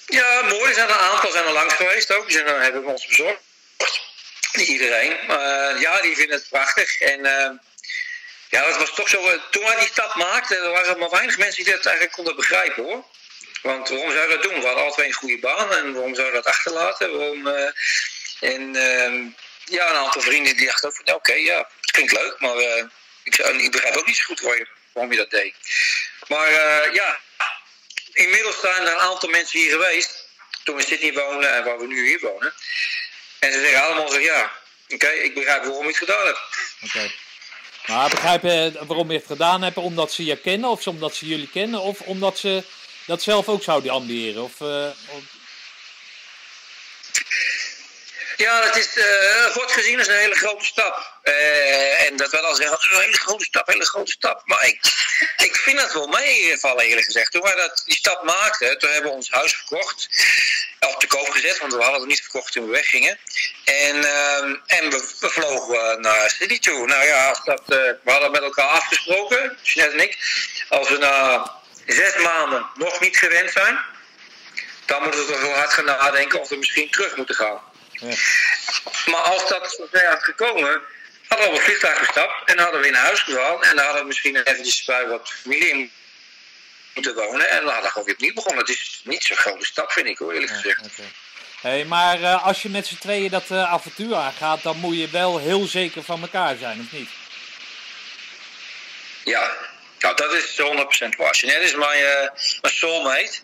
Ja, 0.06 0.42
mooi. 0.42 0.70
Er 0.70 0.74
zijn 0.74 0.90
een 0.90 0.96
aantal 0.96 1.32
zijn 1.32 1.46
er 1.46 1.52
langs 1.52 1.74
geweest 1.74 2.14
ook. 2.14 2.26
Die 2.26 2.36
zijn, 2.36 2.46
dan 2.46 2.62
hebben 2.62 2.84
we 2.84 2.92
ons 2.92 3.08
bezorgd. 3.08 3.42
Niet 4.54 4.68
iedereen. 4.68 5.18
Maar 5.28 5.80
ja, 5.80 6.02
die 6.02 6.16
vinden 6.16 6.38
het 6.38 6.50
prachtig. 6.50 7.00
En 7.00 7.26
ja, 8.54 8.66
dat 8.66 8.78
was 8.78 8.94
toch 8.94 9.10
zo. 9.10 9.30
eh, 9.30 9.40
toen 9.52 9.64
wij 9.64 9.80
die 9.80 9.88
stap 9.88 10.16
maakten, 10.16 10.64
er 10.64 10.72
waren 10.72 11.00
maar 11.00 11.10
weinig 11.10 11.38
mensen 11.38 11.64
die 11.64 11.74
dat 11.74 11.86
eigenlijk 11.86 12.16
konden 12.16 12.36
begrijpen 12.36 12.84
hoor. 12.84 13.04
Want 13.62 13.90
waarom 13.90 14.12
zou 14.12 14.22
je 14.30 14.36
dat 14.36 14.44
doen? 14.44 14.62
We 14.62 14.68
hadden 14.68 14.92
twee 14.92 15.08
een 15.08 15.14
goede 15.14 15.40
baan. 15.40 15.74
En 15.74 15.94
waarom 15.94 16.16
zou 16.16 16.28
je 16.28 16.34
dat 16.34 16.46
achterlaten? 16.46 17.10
Eh, 17.46 18.52
en 18.54 18.76
ehm, 18.76 19.26
ja, 19.66 19.90
een 19.90 19.96
aantal 19.96 20.22
vrienden 20.22 20.58
die 20.58 20.66
dachten 20.66 20.94
van, 20.94 21.16
oké, 21.16 21.34
ja, 21.34 21.58
het 21.82 21.92
klinkt 21.92 22.12
leuk. 22.12 22.40
Maar 22.40 22.56
eh, 22.56 22.86
ik, 23.24 23.38
ik 23.38 23.72
begrijp 23.72 23.96
ook 23.96 24.06
niet 24.06 24.18
zo 24.18 24.24
goed 24.24 24.40
waarom 24.94 25.12
je 25.12 25.18
dat 25.18 25.30
deed. 25.30 25.56
Maar 26.28 26.52
ja, 26.94 27.20
inmiddels 28.14 28.60
zijn 28.60 28.86
er 28.86 28.92
een 28.94 29.00
aantal 29.00 29.30
mensen 29.30 29.60
hier 29.60 29.72
geweest. 29.72 30.28
Toen 30.64 30.76
we 30.76 30.82
in 30.82 30.88
Sydney 30.88 31.14
wonen 31.14 31.54
en 31.54 31.64
waar 31.64 31.78
we 31.80 31.88
nu 31.88 32.08
hier 32.08 32.20
wonen. 32.20 32.54
En 33.40 33.54
ze 33.54 33.60
zeggen 33.60 33.82
allemaal 33.82 34.10
zo, 34.10 34.20
ja, 34.20 34.52
oké, 34.88 35.10
ik 35.10 35.34
begrijp 35.34 35.64
waarom 35.64 35.82
je 35.82 35.88
het 35.88 35.98
gedaan 35.98 36.26
hebt. 36.26 36.40
Maar 37.88 38.10
begrijp 38.10 38.42
je 38.44 38.72
waarom 38.88 39.12
je 39.12 39.18
het 39.18 39.26
gedaan 39.26 39.62
hebt? 39.62 39.78
Omdat 39.78 40.12
ze 40.12 40.26
je 40.26 40.36
kennen, 40.38 40.70
of 40.70 40.88
omdat 40.88 41.16
ze 41.16 41.28
jullie 41.28 41.50
kennen, 41.50 41.82
of 41.82 42.02
omdat 42.02 42.38
ze 42.38 42.64
dat 43.06 43.22
zelf 43.22 43.50
ook 43.50 43.64
zouden 43.64 43.92
ambiëren? 43.92 44.44
Of, 44.44 44.62
eh, 44.62 44.88
of- 45.10 45.33
Ja, 48.38 48.62
dat 48.62 48.78
is, 48.78 48.98
eh 48.98 49.54
wordt 49.54 49.72
gezien 49.72 50.00
als 50.00 50.08
een 50.08 50.18
hele 50.18 50.36
grote 50.36 50.66
stap. 50.66 51.20
Eh, 51.24 52.06
en 52.06 52.16
dat 52.18 52.32
wel 52.32 52.46
al 52.46 52.56
zeggen, 52.56 52.78
een 52.92 53.02
hele 53.02 53.18
grote 53.18 53.44
stap, 53.44 53.68
hele 53.68 53.86
grote 53.86 54.12
stap. 54.12 54.42
Maar 54.46 54.68
ik, 54.68 54.80
ik 55.38 55.56
vind 55.56 55.80
dat 55.80 55.94
wel 55.94 56.08
meevallen 56.08 56.86
eerlijk 56.86 57.06
gezegd. 57.06 57.32
Toen 57.32 57.42
wij 57.42 57.56
dat, 57.56 57.82
die 57.86 57.96
stap 57.96 58.24
maakten, 58.24 58.80
toen 58.80 58.92
hebben 58.92 59.12
we 59.12 59.18
ons 59.18 59.32
huis 59.32 59.56
verkocht. 59.56 60.10
Op 60.80 61.00
de 61.00 61.08
koop 61.08 61.30
gezet, 61.30 61.58
want 61.58 61.74
we 61.74 61.82
hadden 61.82 62.00
het 62.00 62.10
niet 62.10 62.22
verkocht 62.22 62.52
toen 62.52 62.66
we 62.66 62.72
weggingen. 62.72 63.20
En, 63.64 64.04
ehm, 64.04 64.56
en 64.68 64.90
we, 64.90 65.16
vlogen 65.20 66.02
naar 66.02 66.30
Sydney 66.30 66.60
toe. 66.60 66.88
Nou 66.88 67.06
ja, 67.06 67.28
als 67.28 67.40
eh, 67.46 67.56
we 68.04 68.12
hadden 68.12 68.32
met 68.32 68.42
elkaar 68.42 68.68
afgesproken, 68.68 69.58
Jeanette 69.62 69.98
en 69.98 70.04
ik. 70.04 70.18
Als 70.70 70.90
we 70.90 70.98
na 70.98 71.52
zes 71.88 72.16
maanden 72.16 72.66
nog 72.76 73.00
niet 73.00 73.18
gewend 73.18 73.52
zijn, 73.52 73.80
dan 74.86 75.02
moeten 75.02 75.26
we 75.26 75.32
toch 75.32 75.42
wel 75.42 75.54
hard 75.54 75.74
gaan 75.74 75.86
nadenken 75.86 76.40
of 76.40 76.50
we 76.50 76.56
misschien 76.56 76.90
terug 76.90 77.16
moeten 77.16 77.36
gaan. 77.36 77.62
Ja. 78.10 78.16
Maar 79.12 79.22
als 79.22 79.48
dat 79.48 79.76
zover 79.78 80.08
had 80.08 80.24
gekomen, 80.24 80.82
hadden 81.28 81.48
we 81.48 81.52
op 81.52 81.54
het 81.54 81.64
vliegtuig 81.64 81.98
gestapt 81.98 82.50
en 82.50 82.60
hadden 82.60 82.82
we 82.82 82.88
in 82.88 82.94
huis 82.94 83.20
gegaan. 83.20 83.64
En 83.64 83.76
dan 83.76 83.86
hadden 83.86 84.02
we 84.02 84.08
misschien 84.08 84.36
eventjes 84.36 84.86
bij 84.86 85.08
wat 85.08 85.30
familie 85.30 85.70
in 85.70 85.92
moeten 86.94 87.16
wonen. 87.16 87.50
En 87.50 87.58
dan 87.58 87.66
hadden 87.66 87.84
we 87.84 87.90
gewoon 87.90 88.06
weer 88.06 88.16
opnieuw 88.16 88.34
begonnen. 88.34 88.60
Het 88.60 88.70
is 88.70 89.02
niet 89.04 89.24
zo'n 89.24 89.38
grote 89.38 89.66
stap, 89.66 89.92
vind 89.92 90.08
ik 90.08 90.18
hoor, 90.18 90.34
eerlijk 90.34 90.52
Ja, 90.52 90.58
gezegd. 90.58 90.82
Hey, 91.62 91.86
maar 91.86 92.22
eh, 92.22 92.46
als 92.46 92.62
je 92.62 92.70
met 92.70 92.88
z'n 92.88 92.98
tweeën 92.98 93.30
dat 93.30 93.52
eh, 93.52 93.72
avontuur 93.72 94.16
aangaat, 94.16 94.64
dan 94.64 94.78
moet 94.78 94.98
je 94.98 95.10
wel 95.10 95.40
heel 95.40 95.66
zeker 95.66 96.04
van 96.04 96.22
elkaar 96.22 96.56
zijn, 96.58 96.80
of 96.80 96.92
niet? 96.92 97.10
Ja, 99.24 99.52
nou, 100.00 100.16
dat 100.16 100.34
is 100.34 100.62
100% 100.62 101.16
waar. 101.18 101.36
Jeanette 101.36 101.66
is 101.66 101.76
mijn, 101.76 102.04
eh, 102.04 102.30
mijn 102.62 102.74
soulmate. 102.74 103.40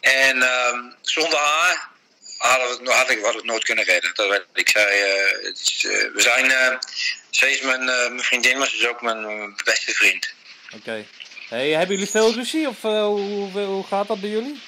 En 0.00 0.42
ehm, 0.42 0.80
zonder 1.00 1.38
haar 1.38 1.88
hadden 2.36 2.84
we, 2.84 2.90
had 2.90 3.10
ik, 3.10 3.20
we 3.20 3.26
het 3.26 3.44
nooit 3.44 3.64
kunnen 3.64 3.84
redden. 3.84 4.10
Dat 4.14 4.44
ik. 4.52 4.68
zei, 4.68 5.00
eh, 5.00 5.46
het 5.46 5.60
is, 5.64 5.84
eh, 5.84 6.12
we 6.14 6.20
zijn, 6.22 6.50
eh, 6.50 6.76
ze 7.30 7.50
is 7.50 7.60
mijn, 7.60 7.88
eh, 7.88 8.08
mijn 8.08 8.22
vriendin, 8.22 8.58
maar 8.58 8.68
ze 8.68 8.76
is 8.76 8.86
ook 8.86 9.02
mijn, 9.02 9.54
beste 9.64 9.94
vriend. 9.94 10.34
Oké. 10.74 11.04
Hey, 11.48 11.68
hebben 11.68 11.96
jullie 11.96 12.10
veel 12.10 12.32
ruzie, 12.32 12.68
of 12.68 12.80
hoe, 12.80 13.50
hoe, 13.50 13.84
gaat 13.86 14.08
dat 14.08 14.20
bij 14.20 14.30
jullie? 14.30 14.60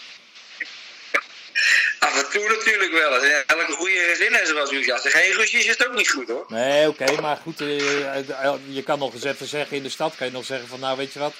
Af 1.99 2.23
en 2.23 2.31
toe 2.31 2.49
natuurlijk 2.49 2.93
wel. 2.93 3.25
Elke 3.47 3.73
goede 3.73 4.15
gezin 4.15 4.41
is 4.41 4.49
zoals 4.49 4.71
jullie. 4.71 4.93
Als 4.93 5.05
er 5.05 5.11
geen 5.11 5.33
ruzie 5.33 5.59
is, 5.59 5.65
is 5.65 5.71
het 5.71 5.87
ook 5.87 5.95
niet 5.95 6.11
goed 6.11 6.29
hoor. 6.29 6.45
Nee, 6.49 6.89
oké, 6.89 7.21
maar 7.21 7.37
goed, 7.37 7.59
je 7.59 8.83
kan 8.85 8.99
nog 8.99 9.15
eens 9.15 9.25
even 9.25 9.47
zeggen 9.47 9.77
in 9.77 9.83
de 9.83 9.89
stad, 9.89 10.17
kan 10.17 10.27
je 10.27 10.33
nog 10.33 10.45
zeggen 10.45 10.69
van, 10.69 10.81
nou 10.81 10.97
weet 10.97 11.13
je 11.13 11.19
wat, 11.19 11.35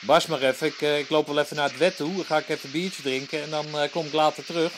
Bas 0.00 0.26
maar 0.26 0.42
even, 0.42 0.66
ik, 0.66 0.80
ik 0.80 1.10
loop 1.10 1.26
wel 1.26 1.38
even 1.38 1.56
naar 1.56 1.68
het 1.68 1.78
wet 1.78 1.96
toe, 1.96 2.16
dan 2.16 2.24
ga 2.24 2.38
ik 2.38 2.48
even 2.48 2.64
een 2.64 2.70
biertje 2.70 3.02
drinken 3.02 3.42
en 3.42 3.50
dan 3.50 3.90
kom 3.90 4.06
ik 4.06 4.12
later 4.12 4.44
terug. 4.44 4.72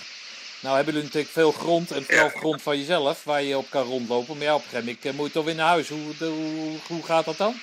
Nou 0.65 0.77
hebben 0.77 0.95
jullie 0.95 1.09
natuurlijk 1.09 1.33
veel 1.35 1.53
grond 1.53 1.91
en 1.91 2.05
vooral 2.05 2.25
Ja. 2.35 2.39
grond 2.39 2.63
van 2.63 2.79
jezelf 2.79 3.25
waar 3.25 3.43
je 3.43 3.57
op 3.59 3.71
kan 3.71 3.83
rondlopen, 3.83 4.37
maar 4.37 4.47
ja, 4.47 4.55
op 4.55 4.63
een 4.63 4.69
gegeven 4.69 4.87
moment 4.97 5.17
moet 5.17 5.27
je 5.27 5.33
toch 5.33 5.45
weer 5.45 5.55
naar 5.55 5.67
huis. 5.69 5.89
Hoe, 5.89 6.15
hoe, 6.19 6.79
hoe 6.87 7.05
gaat 7.05 7.25
dat 7.25 7.37
dan? 7.37 7.61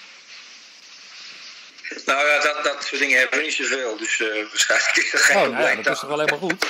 Nou 2.06 2.28
ja, 2.28 2.40
dat, 2.42 2.64
dat 2.64 2.84
soort 2.84 3.02
dingen 3.02 3.20
hebben 3.20 3.40
we 3.40 3.46
niet 3.46 3.54
zoveel. 3.54 3.98
Dus 3.98 4.20
eh, 4.20 4.28
waarschijnlijk 4.50 4.98
is 4.98 5.12
dat 5.12 5.22
geen 5.22 5.36
Oh, 5.36 5.42
nou 5.42 5.54
probleem. 5.54 5.78
ja, 5.78 5.84
dat 5.84 5.94
is 5.94 6.00
toch 6.00 6.10
alleen 6.10 6.26
maar 6.30 6.38
goed. 6.40 6.66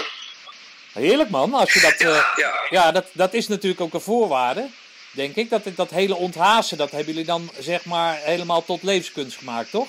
Heerlijk 0.93 1.29
man, 1.29 1.53
als 1.53 1.73
je 1.73 1.79
dat... 1.79 1.93
eh, 1.93 2.25
ja. 2.35 2.53
Ja, 2.69 2.91
dat, 2.91 3.05
dat 3.11 3.33
is 3.33 3.47
natuurlijk 3.47 3.81
ook 3.81 3.93
een 3.93 4.01
voorwaarde, 4.01 4.67
denk 5.11 5.35
ik. 5.35 5.49
Dat, 5.49 5.61
dat 5.75 5.89
hele 5.89 6.15
onthazen, 6.15 6.77
dat 6.77 6.91
hebben 6.91 7.09
jullie 7.13 7.27
dan 7.27 7.51
zeg 7.59 7.85
maar 7.85 8.15
helemaal 8.17 8.65
tot 8.65 8.83
levenskunst 8.83 9.37
gemaakt, 9.37 9.71
toch? 9.71 9.87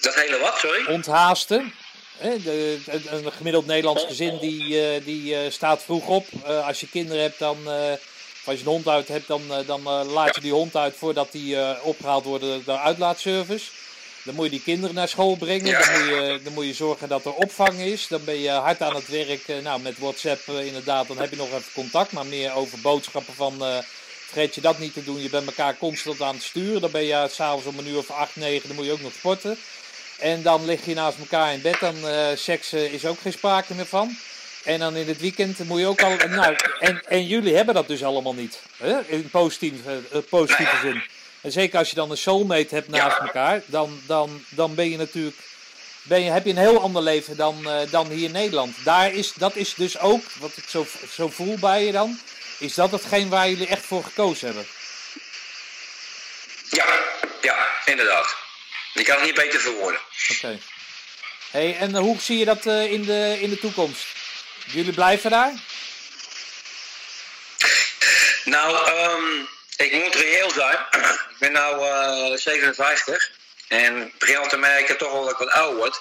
Dat 0.00 0.14
hele 0.14 0.38
wat, 0.38 0.58
sorry? 0.58 0.86
Onthaasten. 0.86 1.74
Een- 2.20 3.32
gemiddeld 3.32 3.66
Nederlands 3.66 4.04
gezin 4.04 4.38
die, 4.38 4.80
eh, 4.86 5.04
die 5.04 5.36
eh, 5.36 5.50
staat 5.50 5.82
vroeg 5.82 6.06
op. 6.06 6.26
Eh, 6.44 6.66
als 6.66 6.80
je 6.80 6.88
kinderen 6.88 7.22
hebt, 7.22 7.38
dan, 7.38 7.56
of 7.66 8.48
als 8.48 8.56
je 8.58 8.64
een 8.64 8.70
hond 8.70 8.88
uit 8.88 9.08
hebt, 9.08 9.26
dan, 9.26 9.42
dan 9.66 9.82
laat 10.06 10.34
je 10.34 10.40
die 10.40 10.52
hond 10.52 10.76
uit 10.76 10.94
voordat 10.96 11.32
die 11.32 11.56
eh, 11.56 11.86
opgehaald 11.86 12.24
wordt 12.24 12.44
door 12.44 12.64
de 12.64 12.78
uitlaatservice. 12.78 13.70
Dan 14.24 14.34
moet 14.34 14.44
je 14.44 14.50
die 14.50 14.62
kinderen 14.62 14.94
naar 14.94 15.08
school 15.08 15.36
brengen. 15.36 15.72
Dan, 15.72 15.92
moet 16.00 16.08
je, 16.08 16.40
dan 16.44 16.52
moet 16.52 16.66
je 16.66 16.74
zorgen 16.74 17.08
dat 17.08 17.24
er 17.24 17.32
opvang 17.34 17.78
is. 17.78 18.06
Dan 18.08 18.24
ben 18.24 18.38
je 18.38 18.50
hard 18.50 18.82
aan 18.82 18.94
het 18.94 19.08
werk. 19.08 19.62
nou, 19.62 19.80
met 19.80 19.98
WhatsApp 19.98 20.46
inderdaad, 20.48 21.08
dan 21.08 21.18
heb 21.18 21.30
je 21.30 21.36
nog 21.36 21.46
even 21.46 21.72
contact. 21.74 22.12
Maar 22.12 22.26
meer 22.26 22.54
over 22.54 22.80
boodschappen 22.80 23.34
van... 23.34 23.54
vergeet 24.26 24.54
je 24.54 24.60
dat 24.60 24.78
niet 24.78 24.92
te 24.94 25.04
doen. 25.04 25.22
Je 25.22 25.30
bent 25.30 25.46
elkaar 25.46 25.76
constant 25.76 26.22
aan 26.22 26.34
het 26.34 26.42
sturen. 26.42 26.80
Dan 26.80 26.90
ben 26.90 27.04
je 27.04 27.28
s'avonds 27.30 27.66
om 27.66 27.78
een 27.78 27.88
uur 27.88 27.98
of 27.98 28.10
acht, 28.10 28.36
negen. 28.36 28.68
Dan 28.68 28.76
moet 28.76 28.86
je 28.86 28.92
ook 28.92 29.00
nog 29.00 29.12
sporten. 29.12 29.58
En 30.22 30.42
dan 30.42 30.64
lig 30.64 30.84
je 30.84 30.94
naast 30.94 31.18
elkaar 31.18 31.52
in 31.52 31.62
bed. 31.62 31.80
Dan 31.80 32.08
eh 32.08 32.26
seks 32.34 32.72
is 32.72 33.06
ook 33.06 33.20
geen 33.20 33.32
sprake 33.32 33.74
meer 33.74 33.86
van. 33.86 34.16
En 34.64 34.78
dan 34.78 34.96
in 34.96 35.08
het 35.08 35.20
weekend 35.20 35.58
moet 35.64 35.80
je 35.80 35.86
ook 35.86 36.02
al. 36.02 36.16
Nou, 36.16 36.56
en, 36.78 37.02
en 37.08 37.26
jullie 37.26 37.56
hebben 37.56 37.74
dat 37.74 37.88
dus 37.88 38.04
allemaal 38.04 38.34
niet. 38.34 38.58
Hè? 38.76 39.00
In 39.06 39.30
positieve, 39.30 40.00
eh, 40.12 40.18
positieve 40.28 40.76
zin. 40.82 41.02
En 41.40 41.52
zeker 41.52 41.78
als 41.78 41.88
je 41.88 41.94
dan 41.94 42.10
een 42.10 42.16
soulmate 42.16 42.74
hebt 42.74 42.88
naast 42.88 43.18
elkaar. 43.18 43.62
Dan, 43.66 44.00
dan, 44.06 44.44
dan 44.48 44.74
ben 44.74 44.90
je 44.90 44.96
natuurlijk. 44.96 45.36
Ben 46.02 46.20
je, 46.20 46.30
heb 46.30 46.44
je 46.44 46.50
een 46.50 46.56
heel 46.56 46.80
ander 46.80 47.02
leven 47.02 47.36
dan, 47.36 47.70
eh, 47.70 47.90
dan 47.90 48.08
hier 48.10 48.24
in 48.24 48.32
Nederland. 48.32 48.76
Daar 48.84 49.12
is, 49.12 49.32
dat 49.32 49.56
is 49.56 49.74
dus 49.74 49.98
ook, 49.98 50.22
wat 50.38 50.56
ik 50.56 50.64
zo, 50.68 50.86
zo 51.12 51.28
voel 51.28 51.58
bij 51.58 51.84
je 51.84 51.92
dan. 51.92 52.18
Is 52.58 52.74
dat 52.74 52.90
hetgeen 52.90 53.28
waar 53.28 53.48
jullie 53.48 53.66
echt 53.66 53.84
voor 53.84 54.04
gekozen 54.04 54.46
hebben? 54.46 54.66
Ja, 56.70 56.86
ja, 57.40 57.66
inderdaad. 57.84 58.41
Je 58.92 59.02
kan 59.02 59.16
het 59.16 59.24
niet 59.24 59.34
beter 59.34 59.60
verwoorden. 59.60 60.00
Oké. 60.30 60.58
Hey, 61.50 61.76
en 61.76 61.96
hoe 61.96 62.20
zie 62.20 62.38
je 62.38 62.44
dat 62.44 62.66
in, 62.66 63.04
de, 63.04 63.36
in 63.40 63.50
de 63.50 63.58
toekomst? 63.58 64.06
Jullie 64.66 64.92
blijven 64.92 65.30
daar? 65.30 65.52
Nou, 68.44 68.90
um, 68.90 69.48
ik 69.76 69.92
moet 69.92 70.14
reëel 70.14 70.50
zijn. 70.50 70.78
ik 71.30 71.36
ben 71.38 71.52
nu 71.52 72.38
57 72.38 73.30
en 73.68 74.12
begin 74.18 74.36
al 74.36 74.48
te 74.48 74.56
merken 74.56 74.98
toch 74.98 75.12
wel 75.12 75.22
dat 75.22 75.32
ik 75.32 75.38
wat 75.38 75.50
ouder 75.50 75.76
word. 75.76 75.98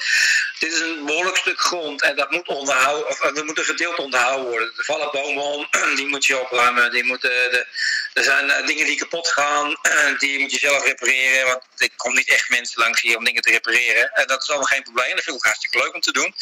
Dit 0.62 0.74
is 0.74 0.80
een 0.80 1.05
behoorlijk 1.05 1.38
stuk 1.38 1.59
grond 1.59 2.01
en 2.01 2.16
dat 2.16 2.32
moet 2.32 2.47
onderhouden, 2.47 3.07
of 3.07 3.24
er 3.24 3.45
moet 3.45 3.57
een 3.57 3.66
gedeelte 3.66 4.01
onderhouden 4.01 4.49
worden. 4.49 4.74
Er 4.78 4.84
vallen 4.84 5.12
bomen 5.12 5.43
om, 5.43 5.68
die 5.95 6.07
moet 6.07 6.26
je 6.26 6.39
opruimen. 6.39 6.91
Die 6.91 7.03
moeten, 7.03 7.30
de, 7.30 7.68
er 8.14 8.24
zijn 8.24 8.49
eh, 8.49 8.66
dingen 8.66 8.86
die 8.86 8.97
kapot 8.97 9.28
gaan, 9.28 9.78
die 10.20 10.39
moet 10.39 10.51
je 10.51 10.59
zelf 10.59 10.86
repareren. 10.86 11.45
Want 11.45 11.64
er 11.78 11.89
komt 11.95 12.16
niet 12.16 12.30
echt 12.30 12.49
mensen 12.49 12.82
langs 12.82 13.01
hier 13.01 13.18
om 13.18 13.24
dingen 13.24 13.41
te 13.41 13.49
repareren. 13.49 14.12
En 14.14 14.28
dat 14.28 14.41
is 14.41 14.49
allemaal 14.49 14.68
geen 14.68 14.84
probleem. 14.84 15.16
Dat 15.16 15.24
vind 15.24 15.36
ik 15.38 15.43
hartstikke 15.43 15.78
leuk 15.78 15.93
om 15.93 16.01
te 16.01 16.12
doen. 16.12 16.36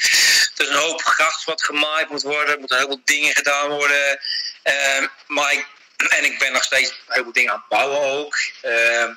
Er 0.55 0.65
is 0.65 0.67
een 0.67 0.75
hoop 0.75 1.01
gras 1.01 1.43
wat 1.45 1.63
gemaaid 1.63 2.09
moet 2.09 2.21
worden. 2.21 2.53
Er 2.53 2.59
moeten 2.59 2.77
heel 2.77 2.87
veel 2.87 3.01
dingen 3.03 3.35
gedaan 3.35 3.69
worden. 3.69 4.19
Uh, 4.63 5.07
maar 5.27 5.53
ik, 5.53 5.65
en 6.07 6.23
ik 6.23 6.39
ben 6.39 6.53
nog 6.53 6.63
steeds 6.63 6.93
heel 7.07 7.23
veel 7.23 7.31
dingen 7.31 7.51
aan 7.51 7.59
het 7.59 7.67
bouwen 7.67 7.99
ook. 7.99 8.37
Uh, 8.63 9.09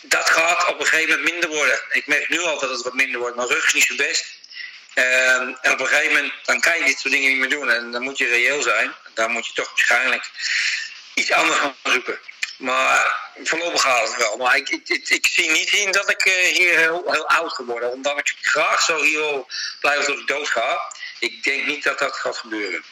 dat 0.00 0.30
gaat 0.30 0.66
op 0.66 0.80
een 0.80 0.86
gegeven 0.86 1.08
moment 1.08 1.30
minder 1.30 1.48
worden. 1.48 1.80
Ik 1.90 2.06
merk 2.06 2.28
nu 2.28 2.40
al 2.40 2.58
dat 2.58 2.70
het 2.70 2.82
wat 2.82 2.94
minder 2.94 3.20
wordt. 3.20 3.36
Mijn 3.36 3.48
rug 3.48 3.66
is 3.66 3.72
niet 3.72 3.84
zo 3.84 3.94
best. 3.94 4.24
Ehm, 4.94 5.54
en 5.60 5.72
op 5.72 5.80
een 5.80 5.86
gegeven 5.86 6.14
moment 6.14 6.32
dan 6.44 6.60
kan 6.60 6.78
je 6.78 6.84
dit 6.84 6.98
soort 6.98 7.14
dingen 7.14 7.28
niet 7.28 7.38
meer 7.38 7.48
doen. 7.48 7.70
En 7.70 7.90
dan 7.90 8.02
moet 8.02 8.18
je 8.18 8.26
reëel 8.26 8.62
zijn. 8.62 8.94
Dan 9.14 9.30
moet 9.30 9.46
je 9.46 9.52
toch 9.52 9.68
waarschijnlijk 9.68 10.30
iets 11.14 11.32
anders 11.32 11.58
gaan 11.58 11.74
zoeken. 11.82 12.18
Maar 12.56 13.18
voorlopig 13.44 13.82
gaat 13.82 14.08
het 14.08 14.16
wel. 14.16 14.36
Maar 14.36 14.56
ik, 14.56 14.68
ik, 14.68 15.08
ik, 15.08 15.26
zie 15.26 15.50
niet 15.50 15.70
in 15.70 15.92
dat 15.92 16.10
ik 16.10 16.26
uh, 16.26 16.56
hier 16.56 16.78
heel, 16.78 17.26
oud 17.26 17.52
geworden. 17.52 17.92
Omdat 17.92 18.18
ik 18.18 18.34
graag 18.40 18.80
zo 18.80 19.02
hier 19.02 19.44
blijven 19.80 20.04
tot 20.04 20.18
ik 20.18 20.26
dood 20.26 20.48
ga. 20.48 20.78
Ik 21.18 21.42
denk 21.42 21.66
niet 21.66 21.84
dat 21.84 21.98
dat 21.98 22.16
gaat 22.16 22.36
gebeuren. 22.36 22.82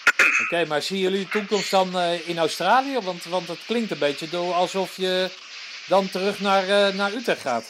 Oké, 0.43 0.65
maar 0.65 0.83
zien 0.83 0.99
jullie 0.99 1.25
de 1.25 1.31
toekomst 1.31 1.71
dan 1.71 1.97
uh, 1.97 2.29
in 2.29 2.39
Australië? 2.39 2.99
Want, 3.01 3.25
want 3.25 3.49
het 3.49 3.59
klinkt 3.67 3.91
een 3.91 3.99
beetje 3.99 4.37
alsof 4.37 4.97
je 4.97 5.31
dan 5.89 6.11
terug 6.11 6.41
naar, 6.41 6.69
uh, 6.69 6.89
naar 6.95 7.13
Utrecht 7.13 7.41
gaat? 7.41 7.65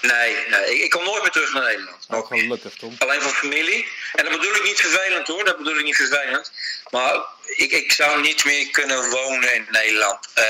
Nee, 0.00 0.36
nee, 0.48 0.82
ik 0.82 0.90
kom 0.90 1.04
nooit 1.04 1.22
meer 1.22 1.30
terug 1.30 1.52
naar 1.52 1.62
Nederland. 1.62 2.06
Oh, 2.08 2.26
gelukkig, 2.26 2.74
Tom. 2.74 2.94
Alleen 2.98 3.20
voor 3.20 3.32
familie. 3.32 3.86
En 4.14 4.24
dat 4.24 4.32
bedoel 4.32 4.54
ik 4.54 4.64
niet 4.64 4.80
vervelend 4.80 5.26
hoor, 5.26 5.44
dat 5.44 5.56
bedoel 5.56 5.78
ik 5.78 5.84
niet 5.84 5.96
vervelend. 5.96 6.52
Maar 6.90 7.20
ik, 7.56 7.70
ik 7.70 7.92
zou 7.92 8.20
niet 8.20 8.44
meer 8.44 8.70
kunnen 8.70 9.10
wonen 9.10 9.54
in 9.54 9.66
Nederland. 9.70 10.28
Uh, 10.38 10.44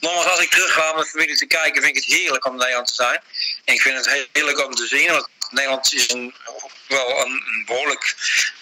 nogmaals, 0.00 0.26
als 0.26 0.40
ik 0.40 0.50
terug 0.50 0.72
ga 0.72 0.88
om 0.88 0.94
mijn 0.94 1.06
familie 1.06 1.36
te 1.36 1.46
kijken, 1.46 1.82
vind 1.82 1.96
ik 1.96 2.04
het 2.04 2.14
heerlijk 2.14 2.46
om 2.46 2.52
in 2.52 2.58
Nederland 2.58 2.88
te 2.88 2.94
zijn. 2.94 3.20
En 3.64 3.74
ik 3.74 3.80
vind 3.80 3.96
het 3.96 4.28
heerlijk 4.32 4.64
om 4.66 4.74
te 4.74 4.86
zien, 4.86 5.10
want 5.10 5.28
Nederland 5.50 5.92
is 5.92 6.10
een, 6.10 6.34
wel 6.86 7.20
een, 7.20 7.42
een 7.46 7.64
behoorlijk 7.66 8.14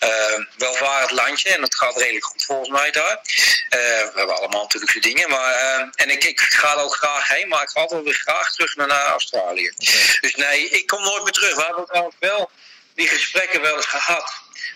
uh, 0.05 0.45
welvarend 0.57 1.11
landje. 1.11 1.51
En 1.51 1.61
dat 1.61 1.75
gaat 1.75 1.97
redelijk 1.97 2.25
goed 2.25 2.45
volgens 2.45 2.69
mij 2.69 2.91
daar. 2.91 3.17
Uh, 3.17 3.71
we 3.71 4.13
hebben 4.15 4.37
allemaal 4.37 4.63
natuurlijk 4.63 4.93
zijn 4.93 5.05
dingen. 5.05 5.31
Maar, 5.31 5.55
uh, 5.55 5.89
en 5.95 6.11
ik, 6.11 6.25
ik 6.25 6.41
ga 6.41 6.73
er 6.73 6.83
ook 6.83 6.95
graag 6.95 7.29
heen, 7.29 7.49
maar 7.49 7.63
ik 7.63 7.69
ga 7.69 7.81
altijd 7.81 8.05
weer 8.05 8.15
graag 8.15 8.53
terug 8.53 8.77
naar, 8.77 8.89
Australië. 8.89 9.73
Okay. 9.79 10.19
Dus 10.21 10.35
nee, 10.35 10.69
ik 10.69 10.87
kom 10.87 11.03
nooit 11.03 11.23
meer 11.23 11.33
terug. 11.33 11.55
We 11.55 11.65
hebben 11.65 11.87
trouwens 11.87 12.17
wel 12.19 12.51
die 12.95 13.09
gesprekken 13.09 13.61
wel 13.61 13.77
eens 13.77 13.87
gehad. 13.87 14.33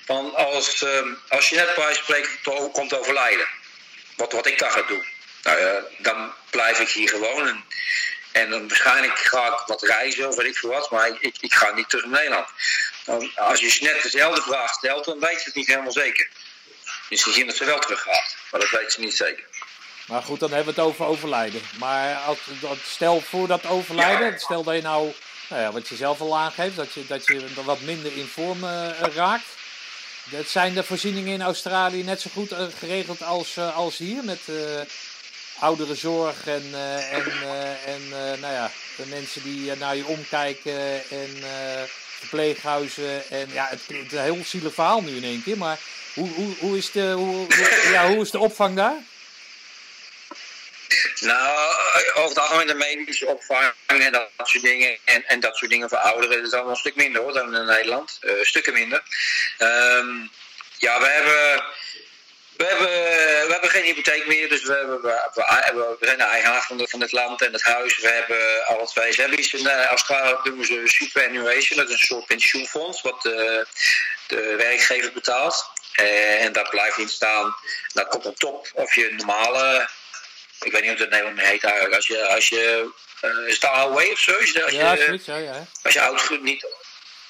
Van 0.06 0.34
als, 0.34 0.84
als 1.28 1.48
je 1.48 1.56
net 1.56 1.74
bij 1.74 1.94
spreken 1.94 2.38
komt 2.72 2.98
overlijden. 2.98 3.46
Wat, 4.16 4.32
wat 4.32 4.46
ik 4.46 4.58
dan 4.58 4.70
ga 4.70 4.82
doen. 4.82 5.04
Nou 5.42 5.60
ja, 5.60 5.80
dan 5.98 6.32
blijf 6.50 6.80
ik 6.80 6.88
hier 6.88 7.08
gewoon. 7.08 7.48
En, 7.48 7.64
en 8.32 8.50
dan 8.50 8.68
waarschijnlijk 8.68 9.18
ga 9.18 9.46
ik 9.46 9.62
wat 9.66 9.82
reizen 9.82 10.28
of 10.28 10.36
weet 10.36 10.46
ik 10.46 10.56
veel 10.56 10.70
wat, 10.70 10.90
maar 10.90 11.08
ik, 11.20 11.36
ik 11.40 11.54
ga 11.54 11.74
niet 11.74 11.88
terug 11.88 12.04
naar 12.04 12.20
Nederland. 12.20 12.48
Dan, 13.04 13.30
als 13.34 13.60
je 13.60 13.78
net 13.80 14.02
dezelfde 14.02 14.42
vraag 14.42 14.72
stelt, 14.72 15.04
dan 15.04 15.20
weet 15.20 15.38
ze 15.38 15.44
het 15.44 15.54
niet 15.54 15.66
helemaal 15.66 15.92
zeker. 15.92 16.28
Misschien 17.08 17.46
dat 17.46 17.56
ze 17.56 17.64
wel 17.64 17.78
terug 17.78 18.02
gaat, 18.02 18.36
maar 18.50 18.60
dat 18.60 18.70
weet 18.70 18.92
ze 18.92 19.00
niet 19.00 19.14
zeker. 19.16 19.44
Maar 20.06 20.22
goed, 20.22 20.40
dan 20.40 20.52
hebben 20.52 20.74
we 20.74 20.80
het 20.80 20.90
over 20.90 21.04
overlijden. 21.04 21.62
Maar 21.78 22.16
als, 22.16 22.38
stel 22.84 23.20
voor 23.20 23.46
dat 23.46 23.66
overlijden, 23.66 24.30
ja. 24.30 24.38
stel 24.38 24.62
dat 24.62 24.74
je 24.74 24.82
nou, 24.82 25.12
nou 25.48 25.62
ja, 25.62 25.72
wat 25.72 25.88
je 25.88 25.96
zelf 25.96 26.20
al 26.20 26.38
aangeeft, 26.38 26.76
dat 26.76 26.92
je, 26.92 27.06
dat 27.06 27.26
je 27.26 27.46
wat 27.64 27.80
minder 27.80 28.16
in 28.16 28.26
vorm 28.26 28.64
uh, 28.64 28.88
raakt. 29.14 29.46
Dat 30.24 30.48
zijn 30.48 30.74
de 30.74 30.82
voorzieningen 30.82 31.32
in 31.32 31.42
Australië 31.42 32.02
net 32.02 32.20
zo 32.20 32.30
goed 32.32 32.52
uh, 32.52 32.58
geregeld 32.78 33.22
als, 33.22 33.56
uh, 33.56 33.76
als 33.76 33.96
hier 33.96 34.24
met 34.24 34.40
ouderenzorg 35.62 36.46
en, 36.46 36.64
uh, 36.72 37.12
en, 37.12 37.26
uh, 37.42 37.88
en 37.88 38.02
uh, 38.02 38.40
nou 38.40 38.52
ja, 38.52 38.70
de 38.96 39.06
mensen 39.06 39.42
die 39.42 39.76
naar 39.76 39.96
je 39.96 40.06
omkijken 40.06 41.10
en 41.10 41.30
verpleeghuizen. 42.18 43.30
En 43.30 43.48
ja, 43.52 43.66
het 43.68 43.80
is 43.88 44.12
een 44.12 44.18
heel 44.18 44.44
zielig 44.44 44.74
verhaal 44.74 45.00
nu 45.02 45.16
in 45.16 45.24
één 45.24 45.42
keer, 45.42 45.58
maar 45.58 45.78
hoe, 46.14 46.28
hoe, 46.28 46.54
hoe, 46.58 46.76
is, 46.76 46.90
de, 46.90 47.12
hoe, 47.12 47.46
ja, 47.92 48.08
hoe 48.08 48.22
is 48.22 48.30
de 48.30 48.38
opvang 48.38 48.76
daar? 48.76 48.96
Nou, 51.20 51.74
over 52.14 52.28
het 52.28 52.38
algemeen 52.38 52.66
de 52.66 52.74
medische 52.74 53.26
opvang 53.26 53.72
en 53.86 54.12
dat 54.12 54.30
soort 54.42 54.64
dingen. 54.64 54.98
En, 55.04 55.26
en 55.26 55.40
dat 55.40 55.56
soort 55.56 55.70
dingen 55.70 55.88
voor 55.88 55.98
ouderen 55.98 56.42
is 56.44 56.52
allemaal 56.52 56.70
een 56.70 56.76
stuk 56.76 56.96
minder 56.96 57.22
hoor 57.22 57.32
dan 57.32 57.54
in 57.56 57.64
Nederland. 57.64 58.18
stukken 58.42 58.72
minder. 58.72 59.02
Um, 59.58 60.30
ja, 60.78 61.00
we 61.00 61.06
hebben 61.06 61.64
we 62.56 62.64
hebben, 62.64 62.88
we 63.46 63.52
hebben 63.52 63.70
geen 63.70 63.84
hypotheek 63.84 64.26
meer, 64.26 64.48
dus 64.48 64.62
we, 64.62 64.72
hebben, 64.72 65.02
we, 65.02 65.30
we, 65.34 65.96
we 66.00 66.06
zijn 66.06 66.18
de 66.18 66.24
eigenaar 66.24 66.62
van, 66.62 66.76
de, 66.76 66.88
van 66.88 67.00
het 67.00 67.12
land 67.12 67.42
en 67.42 67.52
het 67.52 67.62
huis. 67.62 67.98
We 67.98 68.08
hebben 68.08 68.66
alle 68.66 68.86
twee. 68.86 69.12
Ze 69.12 69.20
hebben 69.20 69.38
iets 69.38 69.54
in 69.54 69.68
Australië 69.68 70.36
doen 70.44 70.64
ze 70.64 70.82
superannuation, 70.84 71.78
dat 71.78 71.88
is 71.88 71.92
een 71.92 72.06
soort 72.06 72.26
pensioenfonds 72.26 73.02
wat 73.02 73.22
de, 73.22 73.66
de 74.26 74.54
werkgever 74.56 75.12
betaalt. 75.12 75.70
Uh, 76.00 76.44
en 76.44 76.52
daar 76.52 76.68
blijft 76.68 76.98
in 76.98 77.08
staan. 77.08 77.54
Dat 77.92 78.08
komt 78.08 78.26
op 78.26 78.36
top 78.36 78.68
of 78.74 78.94
je 78.94 79.12
normale, 79.16 79.88
ik 80.60 80.72
weet 80.72 80.82
niet 80.82 80.90
hoe 80.90 81.00
het 81.00 81.00
in 81.00 81.08
Nederland 81.08 81.40
heet 81.40 81.64
eigenlijk, 81.64 81.94
als 81.94 82.06
je, 82.06 82.26
als 82.26 82.48
je 82.48 82.90
uh, 83.22 83.48
is 83.48 83.54
het 83.54 83.64
AOW 83.64 83.96
of 83.96 84.18
zo? 84.18 84.32
Als 84.36 84.50
je, 84.50 84.66
ja, 84.70 84.96
zoiets, 84.96 85.26
ja, 85.26 85.36
ja. 85.36 85.66
Als 85.82 85.94
je 85.94 86.00
oud 86.00 86.40
niet 86.40 86.66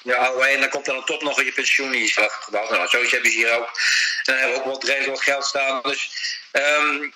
ja, 0.03 0.31
en 0.31 0.59
dan 0.59 0.69
komt 0.69 0.85
dan 0.85 0.97
op 0.97 1.05
top 1.05 1.21
nog 1.21 1.43
je 1.43 1.51
pensioen 1.51 1.91
die 1.91 2.03
is 2.03 2.17
afgebouwd. 2.17 2.69
Nou, 2.69 2.87
zoiets 2.87 3.11
hebben 3.11 3.31
ze 3.31 3.37
hier 3.37 3.51
ook. 3.51 3.67
En 3.67 4.33
dan 4.33 4.35
hebben 4.35 4.57
we 4.57 4.63
ook 4.63 4.73
wat 4.73 4.83
redelijk 4.83 5.09
wat 5.09 5.21
geld 5.21 5.45
staan. 5.45 5.81
Dus 5.81 6.09
um, 6.51 7.13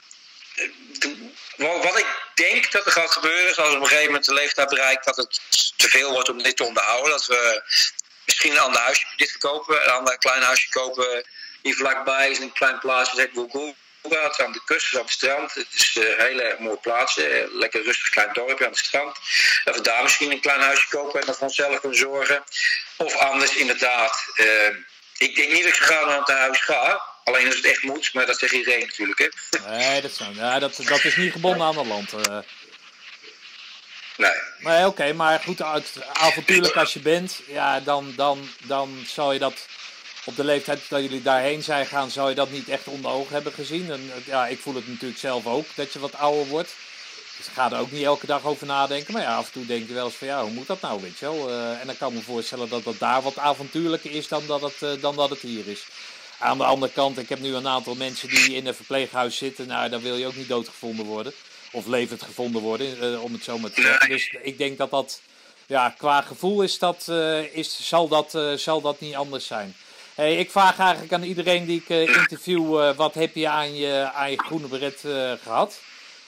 wat 1.57 1.99
ik 1.99 2.07
denk 2.33 2.71
dat 2.71 2.85
er 2.85 2.91
gaat 2.91 3.11
gebeuren 3.11 3.49
is 3.49 3.57
als 3.57 3.75
op 3.75 3.81
een 3.81 3.88
gegeven 3.88 4.05
moment 4.05 4.25
de 4.25 4.33
leeftijd 4.33 4.69
bereikt 4.69 5.05
dat 5.05 5.15
het 5.15 5.41
te 5.75 5.89
veel 5.89 6.11
wordt 6.11 6.29
om 6.29 6.43
dit 6.43 6.57
te 6.57 6.63
onderhouden. 6.63 7.11
Dat 7.11 7.25
we 7.25 7.61
misschien 8.25 8.51
een 8.51 8.59
ander 8.59 8.81
huisje 8.81 9.05
dit 9.15 9.29
verkopen, 9.29 9.83
een 9.83 9.91
ander 9.91 10.17
klein 10.17 10.41
huisje 10.41 10.69
kopen 10.69 11.25
hier 11.61 11.75
vlakbij 11.75 12.29
is 12.29 12.39
een 12.39 12.53
klein 12.53 12.79
plaatsje, 12.79 13.15
zeg 13.15 13.25
ik 13.25 13.33
het 14.10 14.41
aan 14.41 14.51
de 14.51 14.62
kust, 14.66 14.95
aan 14.95 15.01
het 15.01 15.12
strand. 15.12 15.53
Het 15.53 15.68
is 15.74 15.95
een 15.95 16.16
hele 16.18 16.55
mooie 16.60 16.78
plaats. 16.78 17.20
Lekker 17.51 17.84
rustig 17.84 18.10
klein 18.10 18.34
dorpje 18.34 18.66
aan 18.66 18.72
het 18.72 18.80
strand. 18.80 19.18
We 19.64 19.82
daar 19.82 20.03
misschien 20.03 20.32
een 20.32 20.41
klein 20.41 20.62
huisje 20.62 20.88
kopen 20.89 21.20
en 21.20 21.26
dat 21.26 21.39
we 21.39 21.45
onszelf 21.45 21.80
kunnen 21.80 21.97
zorgen. 21.97 22.43
Of 22.97 23.16
anders 23.16 23.55
inderdaad. 23.55 24.24
Uh, 24.36 24.76
ik 25.18 25.36
denk 25.36 25.51
niet 25.51 25.64
dat 25.64 25.74
ik 25.74 25.80
graag 25.80 26.05
naar 26.05 26.20
het 26.20 26.28
huis 26.28 26.60
ga. 26.60 27.01
Alleen 27.24 27.45
als 27.45 27.55
het 27.55 27.66
echt 27.66 27.84
moet, 27.84 28.14
maar 28.14 28.26
dat 28.26 28.39
zegt 28.39 28.53
iedereen 28.53 28.80
natuurlijk. 28.80 29.20
Hè? 29.20 29.60
Nee, 29.70 30.01
dat, 30.01 30.12
zou, 30.12 30.36
ja, 30.36 30.60
dat, 30.60 30.80
dat 30.84 31.03
is 31.03 31.16
niet 31.16 31.32
gebonden 31.32 31.68
aan 31.68 31.78
het 31.78 31.88
land. 31.88 32.14
Uh. 32.14 32.38
Nee. 34.18 34.32
Nee, 34.58 34.78
oké, 34.78 34.88
okay, 34.88 35.12
maar 35.12 35.39
goed, 35.39 35.62
avontuurlijk 36.14 36.76
als 36.76 36.93
je 36.93 36.99
bent, 36.99 37.39
ja, 37.47 37.80
dan, 37.80 38.14
dan, 38.16 38.49
dan 38.64 39.05
zal 39.08 39.34
je 39.34 39.39
dat 39.39 39.68
op 40.28 40.36
de 40.36 40.43
leeftijd 40.43 40.89
dat 40.89 41.01
jullie 41.01 41.21
daarheen 41.21 41.63
zijn 41.63 41.86
gaan, 41.86 42.11
zou 42.11 42.30
je 42.30 42.36
dat 42.36 42.51
niet 42.51 42.69
echt 42.69 42.88
onder 42.88 43.11
ogen 43.11 43.34
hebben 43.34 43.53
gezien. 43.53 43.91
En 43.91 44.11
ja, 44.25 44.47
ik 44.47 44.59
voel 44.59 44.75
het 44.75 44.88
natuurlijk 44.88 45.19
zelf 45.19 45.47
ook, 45.47 45.65
dat 45.75 45.93
je 45.93 45.99
wat 45.99 46.15
ouder 46.15 46.47
wordt. 46.47 46.75
Dus 47.38 47.47
ik 47.47 47.53
ga 47.53 47.71
er 47.71 47.80
ook 47.80 47.91
niet 47.91 48.03
elke 48.03 48.25
dag 48.25 48.45
over 48.45 48.67
nadenken. 48.67 49.13
Maar 49.13 49.21
ja, 49.21 49.36
af 49.36 49.45
en 49.45 49.51
toe 49.51 49.65
denk 49.65 49.88
je 49.88 49.93
wel 49.93 50.05
eens 50.05 50.15
van 50.15 50.28
ja, 50.28 50.41
hoe 50.41 50.51
moet 50.51 50.67
dat 50.67 50.82
nou, 50.82 51.01
weet 51.01 51.17
je 51.17 51.25
wel. 51.25 51.49
Uh, 51.49 51.80
en 51.80 51.88
dan 51.88 51.97
kan 51.97 52.09
ik 52.09 52.15
me 52.15 52.21
voorstellen 52.21 52.69
dat 52.69 52.84
dat 52.84 52.99
daar 52.99 53.21
wat 53.21 53.38
avontuurlijker 53.38 54.11
is 54.11 54.28
dan 54.28 54.43
dat, 54.47 54.61
het, 54.61 54.82
uh, 54.82 55.01
dan 55.01 55.15
dat 55.15 55.30
het 55.30 55.39
hier 55.39 55.67
is. 55.67 55.86
Aan 56.39 56.57
de 56.57 56.63
andere 56.63 56.91
kant, 56.91 57.17
ik 57.17 57.30
heb 57.30 57.39
nu 57.39 57.55
een 57.55 57.67
aantal 57.67 57.95
mensen 57.95 58.30
die 58.30 58.55
in 58.55 58.67
een 58.67 58.75
verpleeghuis 58.75 59.38
zitten. 59.38 59.67
Nou, 59.67 59.89
dan 59.89 60.01
wil 60.01 60.15
je 60.15 60.28
ook 60.28 60.36
niet 60.36 60.47
doodgevonden 60.47 61.05
worden. 61.05 61.34
Of 61.71 61.86
levend 61.86 62.21
gevonden 62.21 62.61
worden, 62.61 63.03
uh, 63.03 63.23
om 63.23 63.34
het 63.34 63.43
zo 63.43 63.57
maar 63.57 63.71
te 63.71 63.82
zeggen. 63.82 64.09
Dus 64.09 64.36
ik 64.41 64.57
denk 64.57 64.78
dat 64.78 64.91
dat, 64.91 65.21
ja, 65.65 65.93
qua 65.97 66.21
gevoel 66.21 66.61
is 66.61 66.80
dat, 66.80 67.07
is, 67.51 67.88
zal, 67.88 68.07
dat, 68.07 68.59
zal 68.59 68.82
dat 68.82 68.99
niet 68.99 69.15
anders 69.15 69.45
zijn. 69.45 69.75
Hey, 70.18 70.36
ik 70.36 70.51
vraag 70.51 70.80
eigenlijk 70.80 71.13
aan 71.13 71.24
iedereen 71.24 71.65
die 71.65 71.82
ik 71.82 71.89
uh, 71.89 72.15
interview, 72.15 72.82
uh, 72.82 72.95
wat 72.95 73.13
heb 73.13 73.36
je 73.36 73.47
aan 73.47 73.76
je, 73.76 74.09
aan 74.13 74.32
je 74.32 74.39
groene 74.39 74.68
beret 74.68 75.03
uh, 75.05 75.32
gehad? 75.43 75.80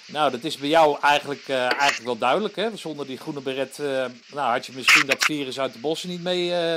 Nou, 0.05 0.31
dat 0.31 0.43
is 0.43 0.57
bij 0.57 0.69
jou 0.69 0.97
eigenlijk, 1.01 1.49
eigenlijk 1.49 2.03
wel 2.03 2.17
duidelijk. 2.17 2.55
Hè? 2.55 2.77
Zonder 2.77 3.07
die 3.07 3.17
groene 3.17 3.41
beret 3.41 3.77
nou, 3.77 4.51
had 4.51 4.65
je 4.65 4.71
misschien 4.75 5.05
dat 5.05 5.23
virus 5.23 5.59
uit 5.59 5.73
de 5.73 5.79
bossen 5.79 6.09
niet 6.09 6.23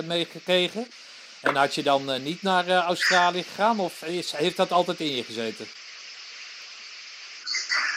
meegekregen. 0.07 0.81
Mee 0.81 0.91
en 1.41 1.57
had 1.57 1.75
je 1.75 1.83
dan 1.83 2.23
niet 2.23 2.43
naar 2.43 2.69
Australië 2.69 3.43
gegaan? 3.43 3.81
Of 3.81 4.03
is, 4.03 4.33
heeft 4.33 4.57
dat 4.57 4.73
altijd 4.73 5.01
in 5.01 5.17
je 5.17 5.25
gezeten? 5.25 5.69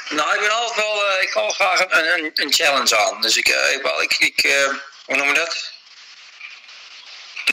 Nou, 0.09 0.33
ik 0.33 0.39
ben 0.39 0.55
altijd 0.55 0.75
wel, 0.75 1.21
ik 1.21 1.29
ga 1.29 1.49
graag 1.49 1.79
een, 1.79 2.23
een, 2.23 2.31
een, 2.33 2.53
challenge 2.53 2.97
aan. 2.97 3.21
Dus 3.21 3.37
ik, 3.37 3.47
ik, 3.47 3.85
ik, 4.01 4.17
ik 4.19 4.69
hoe 5.05 5.15
noem 5.15 5.27
je 5.27 5.33
dat? 5.33 5.74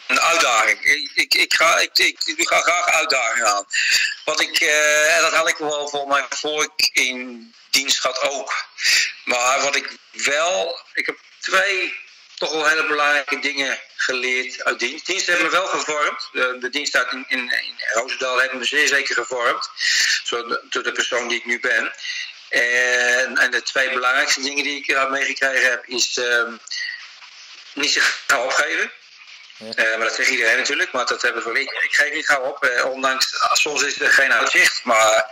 Een 0.07 0.21
uitdaging. 0.21 0.85
Ik, 0.85 1.11
ik, 1.15 1.35
ik, 1.35 1.55
ga, 1.55 1.79
ik, 1.79 1.99
ik, 1.99 2.49
ga 2.49 2.61
graag 2.61 2.87
uitdagingen 2.87 3.47
aan. 3.47 3.67
Wat 4.25 4.41
ik, 4.41 4.61
eh, 4.61 5.17
en 5.17 5.23
dat 5.23 5.33
had 5.33 5.49
ik 5.49 5.57
wel 5.57 5.89
voor 5.89 6.09
mij 6.09 6.25
voor 6.29 6.63
ik 6.63 6.91
in 6.93 7.55
dienst 7.71 8.01
gaat 8.01 8.21
ook. 8.21 8.65
Maar 9.25 9.61
wat 9.61 9.77
ik 9.77 9.97
wel, 10.11 10.81
ik 10.93 11.07
heb 11.07 11.19
twee 11.41 11.95
toch 12.35 12.53
wel 12.53 12.69
hele 12.69 12.87
belangrijke 12.87 13.39
dingen 13.39 13.79
geleerd 13.97 14.65
uit 14.65 14.79
dienst. 14.79 15.07
Dienst 15.07 15.27
hebben 15.27 15.47
me 15.47 15.53
wel 15.53 15.67
gevormd. 15.67 16.29
De, 16.33 16.69
dienst 16.71 16.97
uit 16.97 17.13
in, 17.13 17.25
in, 17.29 17.39
in 17.39 17.75
Roosendaal 17.93 18.39
heeft 18.39 18.53
me 18.53 18.65
zeer 18.65 18.89
zeker 18.89 19.15
gevormd. 19.15 19.71
Zo, 20.25 20.59
door 20.71 20.83
de 20.83 20.93
persoon 20.93 21.29
die 21.29 21.39
ik 21.39 21.45
nu 21.45 21.61
ben. 21.61 21.93
En, 22.49 23.39
en 23.39 23.51
de 23.51 23.63
twee 23.63 23.91
belangrijkste 23.91 24.41
dingen 24.41 24.65
die 24.65 24.79
ik 24.79 24.89
eruit 24.89 25.11
meegekregen 25.11 25.71
heb, 25.71 25.87
is 25.87 26.17
ehm, 26.17 26.57
niet 27.75 27.93
zich 27.93 28.23
gaan 28.27 28.41
opgeven. 28.41 28.93
Ja. 29.57 29.75
Eh, 29.75 29.97
maar 29.97 30.07
dat 30.07 30.15
zegt 30.15 30.31
iedereen 30.31 30.57
natuurlijk, 30.57 30.93
maar 30.93 31.07
dat 31.07 31.23
hebben 31.23 31.53
we 31.53 31.61
ik. 31.61 31.71
Ik 31.71 31.95
geef 31.95 32.13
niet 32.13 32.27
gauw 32.27 32.43
op, 32.43 32.65
eh, 32.65 32.85
ondanks 32.85 33.35
soms 33.53 33.83
is 33.83 34.01
er 34.01 34.13
geen 34.13 34.33
uitzicht, 34.33 34.85
maar 34.85 35.27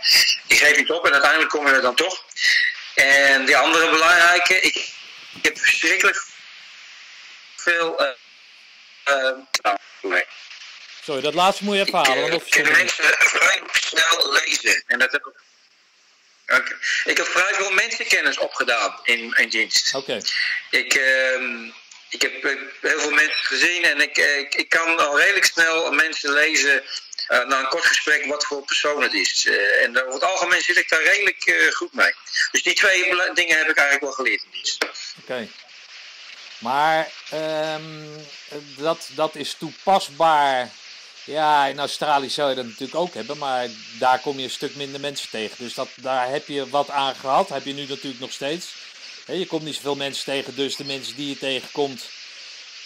ik 0.47 0.57
geef 0.57 0.77
niet 0.77 0.89
op 0.89 1.05
en 1.05 1.11
uiteindelijk 1.11 1.51
komen 1.51 1.69
we 1.71 1.75
er 1.75 1.81
dan 1.81 1.95
toch. 1.95 2.23
En 2.95 3.45
die 3.45 3.57
andere 3.57 3.89
belangrijke, 3.89 4.59
ik, 4.59 4.75
ik 5.33 5.45
heb 5.45 5.57
verschrikkelijk 5.57 6.23
veel. 7.55 8.15
nou, 9.61 9.77
nee. 10.01 10.25
Sorry, 11.03 11.21
dat 11.21 11.33
laatste 11.33 11.63
moet 11.63 11.75
je 11.75 11.81
even 11.81 11.93
halen. 11.93 12.29
want 12.29 12.45
Ik, 12.45 12.49
ken 12.49 12.71
mensen 12.71 13.03
vrij 13.17 13.61
snel 13.71 14.31
lezen. 14.31 14.83
En 14.87 14.99
dat 14.99 15.11
heb 15.11 15.25
ik. 15.25 15.39
Ik 17.03 17.17
heb 17.17 17.25
vrij 17.25 17.53
veel 17.53 17.71
mensenkennis 17.71 18.37
opgedaan 18.37 18.99
in, 19.03 19.33
in 19.33 19.49
dienst. 19.49 19.95
Oké, 19.95 20.21
Ik, 20.69 20.93
ehm, 20.93 21.69
ik 22.11 22.21
heb 22.21 22.43
eh, 22.43 22.51
heel 22.81 22.99
veel 22.99 23.11
mensen 23.11 23.45
gezien 23.45 23.83
en 23.83 24.01
ik, 24.01 24.17
eh, 24.17 24.37
ik, 24.37 24.55
ik 24.55 24.69
kan 24.69 24.99
al 24.99 25.19
redelijk 25.19 25.45
snel 25.45 25.91
mensen 25.91 26.31
lezen 26.31 26.83
eh, 27.27 27.45
na 27.45 27.59
een 27.59 27.67
kort 27.67 27.85
gesprek 27.85 28.25
wat 28.25 28.45
voor 28.45 28.65
persoon 28.65 29.01
het 29.01 29.13
is. 29.13 29.47
En 29.81 29.99
over 30.01 30.13
het 30.13 30.23
algemeen 30.23 30.61
zit 30.61 30.77
ik 30.77 30.89
daar 30.89 31.03
redelijk 31.03 31.71
goed 31.73 31.93
mee. 31.93 32.13
Dus 32.51 32.63
die 32.63 32.73
twee 32.73 33.03
dingen 33.33 33.57
heb 33.57 33.69
ik 33.69 33.77
eigenlijk 33.77 34.01
wel 34.01 34.11
geleerd 34.11 34.43
oké. 35.21 35.47
Maar 36.57 37.11
ehm, 37.29 38.07
dat, 38.77 39.09
dat 39.15 39.35
is 39.35 39.53
toepasbaar. 39.53 40.69
Ja, 41.23 41.65
in 41.65 41.79
Australië 41.79 42.29
zou 42.29 42.49
je 42.49 42.55
dat 42.55 42.65
natuurlijk 42.65 42.95
ook 42.95 43.13
hebben, 43.13 43.37
maar 43.37 43.67
daar 43.99 44.19
kom 44.19 44.37
je 44.37 44.43
een 44.43 44.49
stuk 44.49 44.75
minder 44.75 44.99
mensen 44.99 45.29
tegen. 45.29 45.55
Dus 45.57 45.73
dat, 45.73 45.89
daar 45.95 46.29
heb 46.29 46.47
je 46.47 46.69
wat 46.69 46.89
aan 46.89 47.15
gehad. 47.15 47.49
Heb 47.49 47.65
je 47.65 47.73
nu 47.73 47.85
natuurlijk 47.87 48.19
nog 48.19 48.31
steeds. 48.31 48.73
Je 49.39 49.45
komt 49.45 49.63
niet 49.63 49.75
zoveel 49.75 49.95
mensen 49.95 50.25
tegen, 50.25 50.55
dus 50.55 50.75
de 50.75 50.85
mensen 50.85 51.15
die 51.15 51.29
je 51.29 51.37
tegenkomt, 51.37 52.09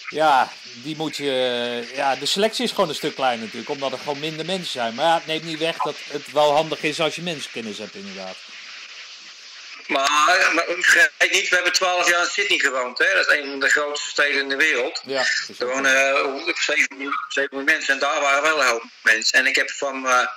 ja, 0.10 0.52
die 0.84 0.96
moet 0.96 1.18
je. 1.18 1.92
Ja, 1.96 2.16
de 2.16 2.26
selectie 2.26 2.64
is 2.64 2.72
gewoon 2.72 2.90
een 2.90 2.96
stuk 2.96 3.16
kleiner 3.16 3.46
natuurlijk, 3.46 3.70
omdat 3.70 3.92
er 3.92 3.98
gewoon 3.98 4.20
minder 4.20 4.46
mensen 4.46 4.72
zijn. 4.72 4.96
Maar 4.96 5.06
ja, 5.06 5.14
het 5.14 5.26
neemt 5.26 5.44
niet 5.44 5.60
weg 5.60 5.78
dat 5.78 5.96
het 6.10 6.32
wel 6.32 6.52
handig 6.54 6.84
is 6.84 7.00
als 7.00 7.16
je 7.16 7.22
mensenkennis 7.22 7.78
hebt, 7.78 7.96
inderdaad. 7.96 8.38
Maar, 9.88 10.52
maar 10.54 10.66
vergeet 10.68 11.32
niet, 11.32 11.50
we 11.50 11.56
hebben 11.56 11.74
twaalf 11.74 12.10
jaar 12.10 12.22
in 12.22 12.30
Sydney 12.30 12.60
gewoond. 12.60 12.98
Hè? 12.98 13.14
Dat 13.14 13.28
is 13.28 13.38
een 13.38 13.50
van 13.50 13.60
de 13.60 13.70
grootste 13.70 14.10
steden 14.10 14.42
in 14.42 14.50
de 14.50 14.56
wereld. 14.56 15.02
Ja, 15.06 15.26
Er 15.60 15.68
wonen 15.68 16.38
uh, 16.48 16.56
7 16.60 16.98
miljoen 16.98 17.64
mensen 17.66 17.94
en 17.94 18.00
daar 18.00 18.22
waren 18.22 18.42
wel 18.42 18.62
een 18.62 18.68
hoop 18.68 18.84
mensen. 19.02 19.40
En 19.40 19.46
ik 19.46 19.56
heb 19.56 19.72
van, 19.72 20.08
eh, 20.08 20.28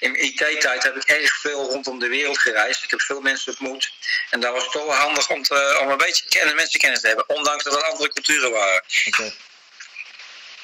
in 0.00 0.24
IT-tijd 0.24 0.82
heb 0.82 0.96
ik 0.96 1.02
erg 1.02 1.36
veel 1.40 1.70
rondom 1.70 1.98
de 1.98 2.08
wereld 2.08 2.38
gereisd. 2.38 2.82
Ik 2.82 2.90
heb 2.90 3.00
veel 3.00 3.20
mensen 3.20 3.52
ontmoet. 3.52 3.90
En 4.30 4.40
daar 4.40 4.52
was 4.52 4.62
het 4.62 4.72
toch 4.72 4.86
wel 4.86 4.94
handig 4.94 5.30
om, 5.30 5.42
te, 5.42 5.78
om 5.82 5.90
een 5.90 5.96
beetje 5.96 6.28
kennis, 6.28 6.54
mensenkennis 6.54 7.00
te 7.00 7.06
hebben. 7.06 7.28
Ondanks 7.28 7.64
dat 7.64 7.74
het 7.74 7.82
andere 7.82 8.12
culturen 8.12 8.50
waren. 8.50 8.82
Oké. 9.06 9.32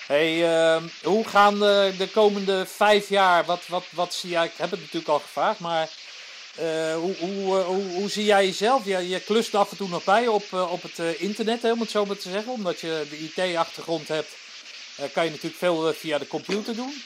Hey, 0.07 0.45
ehm, 0.45 0.83
hoe 1.03 1.29
gaan 1.29 1.59
de, 1.59 1.95
de 1.99 2.09
komende 2.09 2.67
vijf 2.77 3.09
jaar, 3.09 3.45
wat, 3.45 3.63
wat, 3.67 3.85
wat 3.91 4.15
zie 4.15 4.31
jij, 4.31 4.45
ik 4.45 4.53
heb 4.57 4.71
het 4.71 4.81
natuurlijk 4.81 5.09
al 5.09 5.19
gevraagd, 5.19 5.59
maar 5.59 5.89
eh, 6.55 6.95
hoe, 6.95 7.17
hoe, 7.19 7.59
eh, 7.59 7.67
hoe, 7.67 7.85
hoe 7.85 8.11
zie 8.11 8.25
jij 8.25 8.45
jezelf? 8.45 8.85
Je, 8.85 9.09
je 9.09 9.21
klust 9.21 9.55
af 9.55 9.71
en 9.71 9.77
toe 9.77 9.89
nog 9.89 10.05
bij 10.05 10.27
op, 10.27 10.45
eh, 10.53 10.73
op 10.73 10.83
het 10.83 10.99
internet, 11.19 11.63
hè, 11.63 11.73
om 11.73 11.81
het 11.81 11.91
zo 11.91 12.05
maar 12.05 12.17
te 12.17 12.31
zeggen, 12.31 12.53
omdat 12.53 12.81
je 12.81 13.07
de 13.11 13.19
IT-achtergrond 13.19 14.09
hebt, 14.09 14.31
eh, 14.97 15.05
kan 15.13 15.25
je 15.25 15.31
natuurlijk 15.31 15.59
veel 15.59 15.95
via 15.95 16.19
de 16.19 16.27
computer 16.27 16.77
doen. 16.77 17.03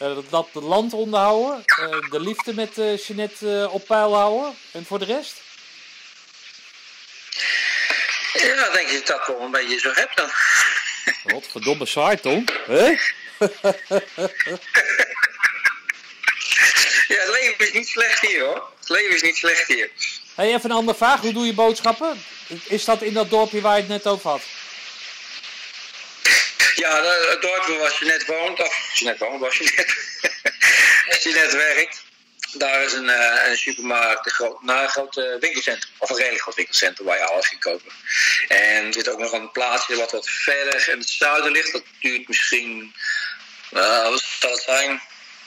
Eh, 0.00 0.16
dat, 0.30 0.48
de 0.52 0.60
land 0.60 0.92
onderhouden, 0.92 1.64
eh, 1.64 2.10
de 2.10 2.20
liefde 2.20 2.54
met 2.54 2.78
eh 2.78 2.98
Jeanette 2.98 3.60
eh, 3.62 3.74
op 3.74 3.86
peil 3.86 4.14
houden 4.14 4.56
en 4.72 4.84
voor 4.86 4.98
de 4.98 5.04
rest? 5.04 5.40
Ja, 8.32 8.66
ik 8.66 8.72
denk 8.72 8.88
dat 8.88 8.90
je 8.90 9.02
dat 9.04 9.26
wel 9.26 9.40
een 9.40 9.50
beetje 9.50 9.78
zo 9.78 9.92
hebt 9.94 10.16
dan. 10.16 10.30
Wat 11.22 11.46
verdomme 11.50 11.86
saai, 11.86 12.20
Tom. 12.20 12.44
Hè? 12.66 12.94
Ja, 17.08 17.20
het 17.20 17.30
leven 17.30 17.66
is 17.66 17.72
niet 17.72 17.88
slecht 17.88 18.20
hier 18.20 18.44
hoor. 18.44 18.72
Leven 18.90 19.14
is 19.14 19.22
niet 19.22 19.36
slecht 19.36 19.66
hier. 19.66 19.90
Hey, 20.34 20.54
even 20.54 20.70
een 20.70 20.76
andere 20.76 20.96
vraag. 20.96 21.20
Hoe 21.20 21.32
doe 21.32 21.46
je 21.46 21.54
boodschappen? 21.54 22.24
Is 22.64 22.84
dat 22.84 23.02
in 23.02 23.14
dat 23.14 23.30
dorpje 23.30 23.60
waar 23.60 23.74
je 23.74 23.80
het 23.80 23.90
net 23.90 24.06
over 24.06 24.30
had? 24.30 24.42
Ja, 26.74 27.02
het 27.30 27.42
dorpje 27.42 27.76
waar 27.78 27.96
je 28.00 28.04
net 28.04 28.26
woont, 28.26 28.60
of 28.60 28.90
je 28.94 29.04
net 29.04 29.18
woont, 29.18 29.40
waar 29.40 29.56
je 29.58 29.72
net, 29.76 29.96
als 31.14 31.22
je 31.22 31.32
net 31.32 31.52
werkt, 31.52 32.02
daar 32.52 32.82
is 32.82 32.92
een, 32.92 33.08
eh, 33.08 33.50
een 33.50 33.56
supermarkt, 33.56 34.26
een 34.26 34.32
groot, 34.32 34.62
nou, 34.62 34.82
een 34.82 34.88
groot 34.88 35.16
eh, 35.16 35.24
winkelcentrum, 35.40 35.92
of 35.98 36.10
een 36.10 36.16
redelijk 36.16 36.42
groot 36.42 36.54
winkelcentrum 36.54 37.06
waar 37.06 37.18
je 37.18 37.24
alles 37.24 37.48
kan 37.48 37.58
kopen. 37.58 37.92
En 38.48 38.86
er 38.86 38.92
zit 38.92 39.08
ook 39.08 39.18
nog 39.18 39.32
een 39.32 39.50
plaatsje 39.50 39.96
wat 39.96 40.12
wat 40.12 40.28
verder 40.28 40.88
in 40.88 40.98
het 40.98 41.08
zuiden 41.08 41.52
ligt, 41.52 41.72
dat 41.72 41.84
duurt 42.00 42.28
misschien, 42.28 42.94
eh, 43.70 44.08
wat 44.08 44.24
zal 44.40 44.50
het 44.50 44.62
zijn, 44.62 45.00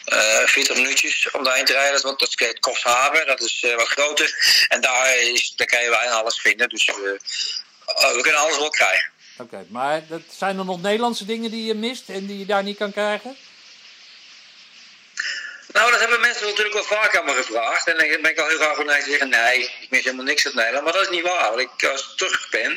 40 0.05 0.75
minuutjes 0.75 1.27
om 1.31 1.43
daarheen 1.43 1.65
te 1.65 1.73
rijden. 1.73 2.01
Dat, 2.01 2.21
is- 2.21 2.35
dat 2.35 2.47
is 2.49 2.59
Kosthaven, 2.59 3.27
dat 3.27 3.41
is 3.41 3.63
eh, 3.63 3.75
wat 3.75 3.87
groter. 3.87 4.35
En 4.67 4.81
daar, 4.81 5.17
is, 5.17 5.53
daar 5.55 5.67
kan 5.67 5.83
je 5.83 5.89
bijna 5.89 6.11
alles 6.11 6.39
vinden, 6.39 6.69
dus 6.69 6.85
eh, 6.87 6.95
eh, 6.95 8.15
we 8.15 8.19
kunnen 8.21 8.41
alles 8.41 8.57
wel 8.57 8.69
krijgen. 8.69 9.11
Oké, 9.37 9.65
maar 9.69 10.07
dat 10.07 10.21
zijn 10.37 10.57
er 10.57 10.65
nog 10.65 10.81
Nederlandse 10.81 11.25
dingen 11.25 11.51
die 11.51 11.65
je 11.65 11.73
mist 11.73 12.09
en 12.09 12.25
die 12.25 12.39
je 12.39 12.45
daar 12.45 12.63
niet 12.63 12.77
kan 12.77 12.91
krijgen? 12.91 13.37
Nou, 15.73 15.91
dat 15.91 15.99
hebben 15.99 16.19
mensen 16.19 16.45
natuurlijk 16.47 16.73
wel 16.73 16.83
vaak 16.83 17.17
aan 17.17 17.25
me 17.25 17.33
gevraagd. 17.33 17.87
En 17.87 17.97
dan 17.97 18.21
ben 18.21 18.31
ik 18.31 18.39
al 18.39 18.47
heel 18.47 18.57
graag 18.57 18.75
vanuit 18.75 19.03
te 19.03 19.09
zeggen: 19.09 19.29
nee, 19.29 19.59
ik 19.63 19.87
mis 19.89 20.03
helemaal 20.03 20.25
niks 20.25 20.45
uit 20.45 20.55
Nederland. 20.55 20.83
Maar 20.83 20.93
dat 20.93 21.01
is 21.01 21.09
niet 21.09 21.23
waar. 21.23 21.49
Want 21.49 21.59
ik, 21.61 21.83
als 21.91 22.01
ik 22.01 22.17
terug 22.17 22.49
ben, 22.49 22.69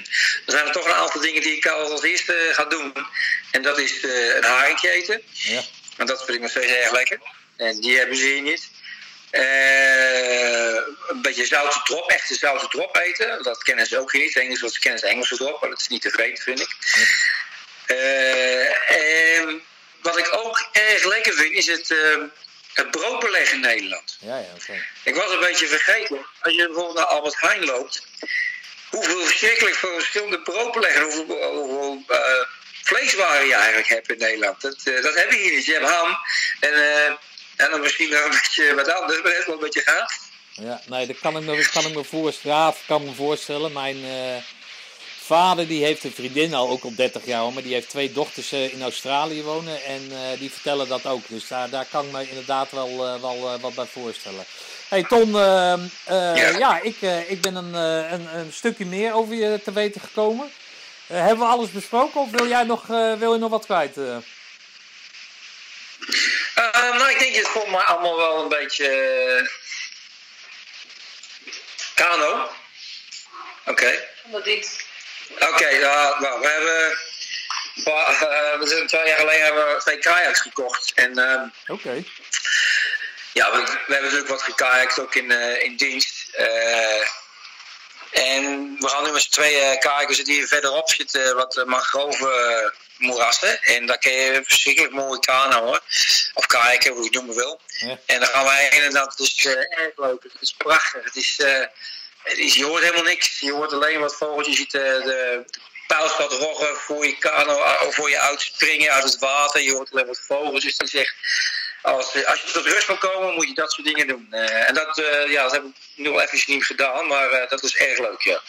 dan 0.44 0.56
zijn 0.56 0.66
er 0.66 0.72
toch 0.72 0.84
een 0.86 0.92
aantal 0.92 1.20
dingen 1.20 1.42
die 1.42 1.56
ik 1.56 1.66
als 1.66 2.02
eerste 2.02 2.50
ga 2.52 2.64
doen. 2.64 2.92
En 3.50 3.62
dat 3.62 3.78
is 3.78 4.00
eh, 4.04 4.34
een 4.36 4.44
haringje 4.44 4.90
eten. 4.90 5.22
Ja. 5.32 5.62
Want 5.96 6.08
dat 6.08 6.24
vind 6.24 6.36
ik 6.36 6.40
nog 6.40 6.50
steeds 6.50 6.72
erg 6.72 6.92
lekker. 6.92 7.20
En 7.56 7.80
die 7.80 7.98
hebben 7.98 8.16
ze 8.16 8.24
hier 8.24 8.42
niet. 8.42 8.70
Eh, 9.30 10.74
een 11.08 11.22
beetje 11.22 11.46
zoute 11.46 11.80
drop, 11.84 12.10
echte 12.10 12.34
zoute 12.34 12.68
drop 12.68 12.96
eten. 12.96 13.42
Dat 13.42 13.62
kennen 13.62 13.86
ze 13.86 13.98
ook 13.98 14.12
hier 14.12 14.22
niet. 14.22 14.34
Het 14.34 14.42
enige 14.42 14.62
wat 14.62 14.72
ze 14.72 14.80
kennen 14.80 15.02
is 15.02 15.08
Engelse 15.08 15.36
drop, 15.36 15.60
maar 15.60 15.70
dat 15.70 15.80
is 15.80 15.88
niet 15.88 16.02
te 16.02 16.10
vreten, 16.10 16.42
vind 16.42 16.60
ik. 16.60 16.76
Eh, 17.86 18.90
en 18.90 19.62
wat 20.02 20.18
ik 20.18 20.28
ook 20.32 20.68
erg 20.72 21.04
lekker 21.04 21.34
vind, 21.34 21.52
is 21.52 21.66
het, 21.66 21.90
eh, 21.90 22.22
het 22.72 22.90
broodbeleg 22.90 23.52
in 23.52 23.60
Nederland. 23.60 24.16
Ja, 24.20 24.38
ja, 24.38 24.48
oké. 24.54 24.82
Ik 25.02 25.14
was 25.14 25.32
een 25.32 25.40
beetje 25.40 25.66
vergeten, 25.66 26.26
als 26.40 26.54
je 26.54 26.66
bijvoorbeeld 26.66 26.96
naar 26.96 27.04
Albert 27.04 27.40
Heijn 27.40 27.64
loopt, 27.64 28.06
hoeveel 28.88 29.24
verschrikkelijk 29.24 29.76
veel 29.76 29.94
verschillende 29.94 30.40
broodbeleggen, 30.40 31.02
hoeveel, 31.02 31.52
hoeveel 31.54 32.02
eh, 32.08 32.46
vleeswaren 32.86 33.46
je 33.46 33.54
eigenlijk 33.54 33.88
hebt 33.88 34.10
in 34.10 34.18
Nederland. 34.18 34.60
Dat, 34.60 34.76
eh, 34.84 35.02
dat 35.02 35.14
heb 35.14 35.30
je 35.30 35.38
hier 35.38 35.54
niet. 35.54 35.64
Je 35.64 35.72
hebt 35.72 35.90
ham 35.90 36.18
en, 36.60 36.72
eh, 36.72 37.06
en 37.56 37.70
dan 37.70 37.80
misschien 37.80 38.10
nog 38.10 38.24
een 38.24 38.30
beetje 38.30 38.74
wat 38.74 38.94
anders, 38.94 39.22
maar 39.22 39.32
net 39.32 39.46
wel 39.46 39.54
een 39.54 39.60
beetje 39.60 39.82
gaaf. 39.84 40.18
Ja, 40.52 40.80
nee, 40.86 41.06
dat 41.06 41.18
kan 41.18 41.36
ik 41.36 41.42
me, 41.42 41.68
kan 41.72 41.86
ik 41.86 41.94
me 41.94 42.04
voorstellen. 42.04 42.74
Kan 42.86 43.04
me 43.04 43.12
voorstellen. 43.12 43.72
Mijn 43.72 44.04
eh, 44.04 44.42
vader 45.20 45.66
die 45.66 45.84
heeft 45.84 46.04
een 46.04 46.12
vriendin 46.14 46.54
al 46.54 46.68
ook 46.68 46.82
al 46.82 46.94
30 46.94 47.24
jaar, 47.24 47.52
maar 47.52 47.62
die 47.62 47.72
heeft 47.72 47.88
twee 47.88 48.12
dochters 48.12 48.52
in 48.52 48.82
Australië 48.82 49.42
wonen 49.42 49.84
en 49.84 50.10
die 50.38 50.50
vertellen 50.50 50.88
dat 50.88 51.06
ook. 51.06 51.28
Dus 51.28 51.48
daar, 51.48 51.70
daar 51.70 51.86
kan 51.90 52.06
ik 52.06 52.12
me 52.12 52.28
inderdaad 52.28 52.70
wel, 52.70 53.20
wel 53.20 53.60
wat 53.60 53.74
bij 53.74 53.86
voorstellen. 53.86 54.44
Hey 54.88 55.02
Ton, 55.02 55.30
Ja. 55.30 55.78
ja, 56.58 56.80
ik, 56.82 56.96
ik 57.28 57.40
ben 57.40 57.54
een, 57.54 57.74
een, 57.74 58.36
een 58.36 58.52
stukje 58.52 58.86
meer 58.86 59.12
over 59.12 59.34
je 59.34 59.60
te 59.64 59.72
weten 59.72 60.00
gekomen. 60.00 60.50
Eh, 61.06 61.18
hebben 61.18 61.38
we 61.46 61.52
alles 61.52 61.70
besproken 61.70 62.20
of 62.20 62.30
wil 62.30 62.46
jij 62.48 62.62
nog, 62.62 62.90
eh, 62.90 63.14
wil 63.14 63.32
je 63.32 63.38
nog 63.38 63.50
wat 63.50 63.64
kwijt? 63.64 63.96
eh? 63.96 64.16
Nou, 66.74 67.10
ik 67.10 67.18
denk 67.18 67.34
dat 67.34 67.42
het 67.42 67.52
voor 67.52 67.70
mij 67.70 67.80
allemaal 67.80 68.16
wel 68.16 68.42
een 68.42 68.48
beetje. 68.48 69.50
Kano. 71.94 72.48
Oké. 73.64 74.04
Dit. 74.44 74.84
Oké, 75.38 75.68
ja, 75.68 76.18
nou, 76.20 76.40
we 76.40 76.48
hebben. 76.48 76.98
we 78.60 78.66
zijn 78.66 78.86
twee 78.86 79.06
jaar 79.06 79.18
geleden 79.18 79.44
hebben 79.44 79.74
we 79.74 79.80
twee 79.80 79.98
kayaks 79.98 80.40
gekocht. 80.40 80.92
En 80.94 81.18
ehm, 81.18 81.48
Oké. 81.66 82.02
ja, 83.32 83.50
we, 83.50 83.62
we 83.62 83.92
hebben 83.92 84.02
natuurlijk 84.02 84.28
wat 84.28 84.42
gekayakt 84.42 84.98
ook 85.00 85.14
in, 85.14 85.30
eh, 85.30 85.62
in 85.62 85.76
dienst. 85.76 86.30
Eh, 88.10 88.34
En 88.34 88.76
we 88.78 88.88
gaan 88.88 89.04
nu 89.04 89.12
met 89.12 89.22
z'n 89.22 89.30
tweeën 89.30 89.78
kijken, 89.78 90.08
we 90.08 90.14
zitten 90.14 90.34
hier 90.34 90.46
verderop, 90.46 90.90
zitten 90.90 91.36
wat 91.36 91.62
mangrove 91.66 92.72
moerassen. 92.98 93.62
En 93.62 93.86
daar 93.86 93.98
kun 93.98 94.12
je 94.12 94.42
verschrikkelijk 94.44 94.92
mooi 94.92 95.20
kano 95.20 95.64
hoor. 95.64 95.80
Of 96.34 96.46
kijken, 96.46 96.90
hoe 96.92 97.00
je 97.00 97.04
het 97.04 97.14
noemen 97.14 97.34
wil. 97.34 97.60
Ja. 97.66 97.98
En 98.06 98.20
dan 98.20 98.28
gaan 98.28 98.44
we 98.44 98.50
heen 98.50 98.82
en 98.82 98.90
dat 98.90 99.18
is 99.18 99.44
eh, 99.44 99.52
erg 99.52 99.92
leuk. 99.96 100.22
Het 100.22 100.32
is 100.40 100.52
prachtig. 100.52 101.04
Het 101.04 101.16
is, 101.16 101.38
eh, 101.38 101.64
het 102.22 102.38
is, 102.38 102.54
je 102.54 102.64
hoort 102.64 102.82
helemaal 102.82 103.04
niks. 103.04 103.40
Je 103.40 103.52
hoort 103.52 103.72
alleen 103.72 104.00
wat 104.00 104.16
vogeltjes. 104.16 104.56
Je 104.56 104.60
ziet 104.60 104.74
eh, 104.74 104.82
de 104.82 105.44
pijlstad 105.86 106.32
roggen 106.32 106.76
voor 106.76 107.06
je 107.06 107.18
kano, 107.18 107.62
of 107.86 107.94
voor 107.94 108.10
je 108.10 108.20
uitspringen 108.20 108.92
uit 108.92 109.04
het 109.04 109.18
water. 109.18 109.60
Je 109.62 109.72
hoort 109.72 109.92
alleen 109.92 110.06
wat 110.06 110.20
vogels. 110.26 110.62
Dus 110.62 110.76
het 110.76 110.86
is 110.86 111.00
echt, 111.00 111.14
als, 111.86 112.24
als 112.26 112.40
je 112.40 112.50
tot 112.52 112.66
rust 112.66 112.86
wil 112.86 112.96
komen, 112.96 113.34
moet 113.34 113.48
je 113.48 113.54
dat 113.54 113.72
soort 113.72 113.86
dingen 113.86 114.06
doen. 114.06 114.26
Eh, 114.30 114.68
en 114.68 114.74
dat, 114.74 114.98
eh, 114.98 115.30
ja, 115.30 115.42
dat 115.42 115.52
heb 115.52 115.64
ik 115.64 115.74
nu 115.94 116.08
al 116.08 116.20
even 116.20 116.54
niet 116.54 116.64
gedaan, 116.64 117.06
maar 117.06 117.30
eh, 117.30 117.48
dat 117.48 117.62
is 117.62 117.76
erg 117.76 117.98
leuk, 117.98 118.20
ja. 118.20 118.40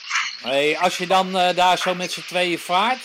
Hey, 0.42 0.78
als 0.78 0.98
je 0.98 1.08
dan 1.08 1.32
daar 1.56 1.78
zo 1.78 1.96
met 1.96 2.12
z'n 2.12 2.26
tweeën 2.28 2.60
vaart. 2.60 3.00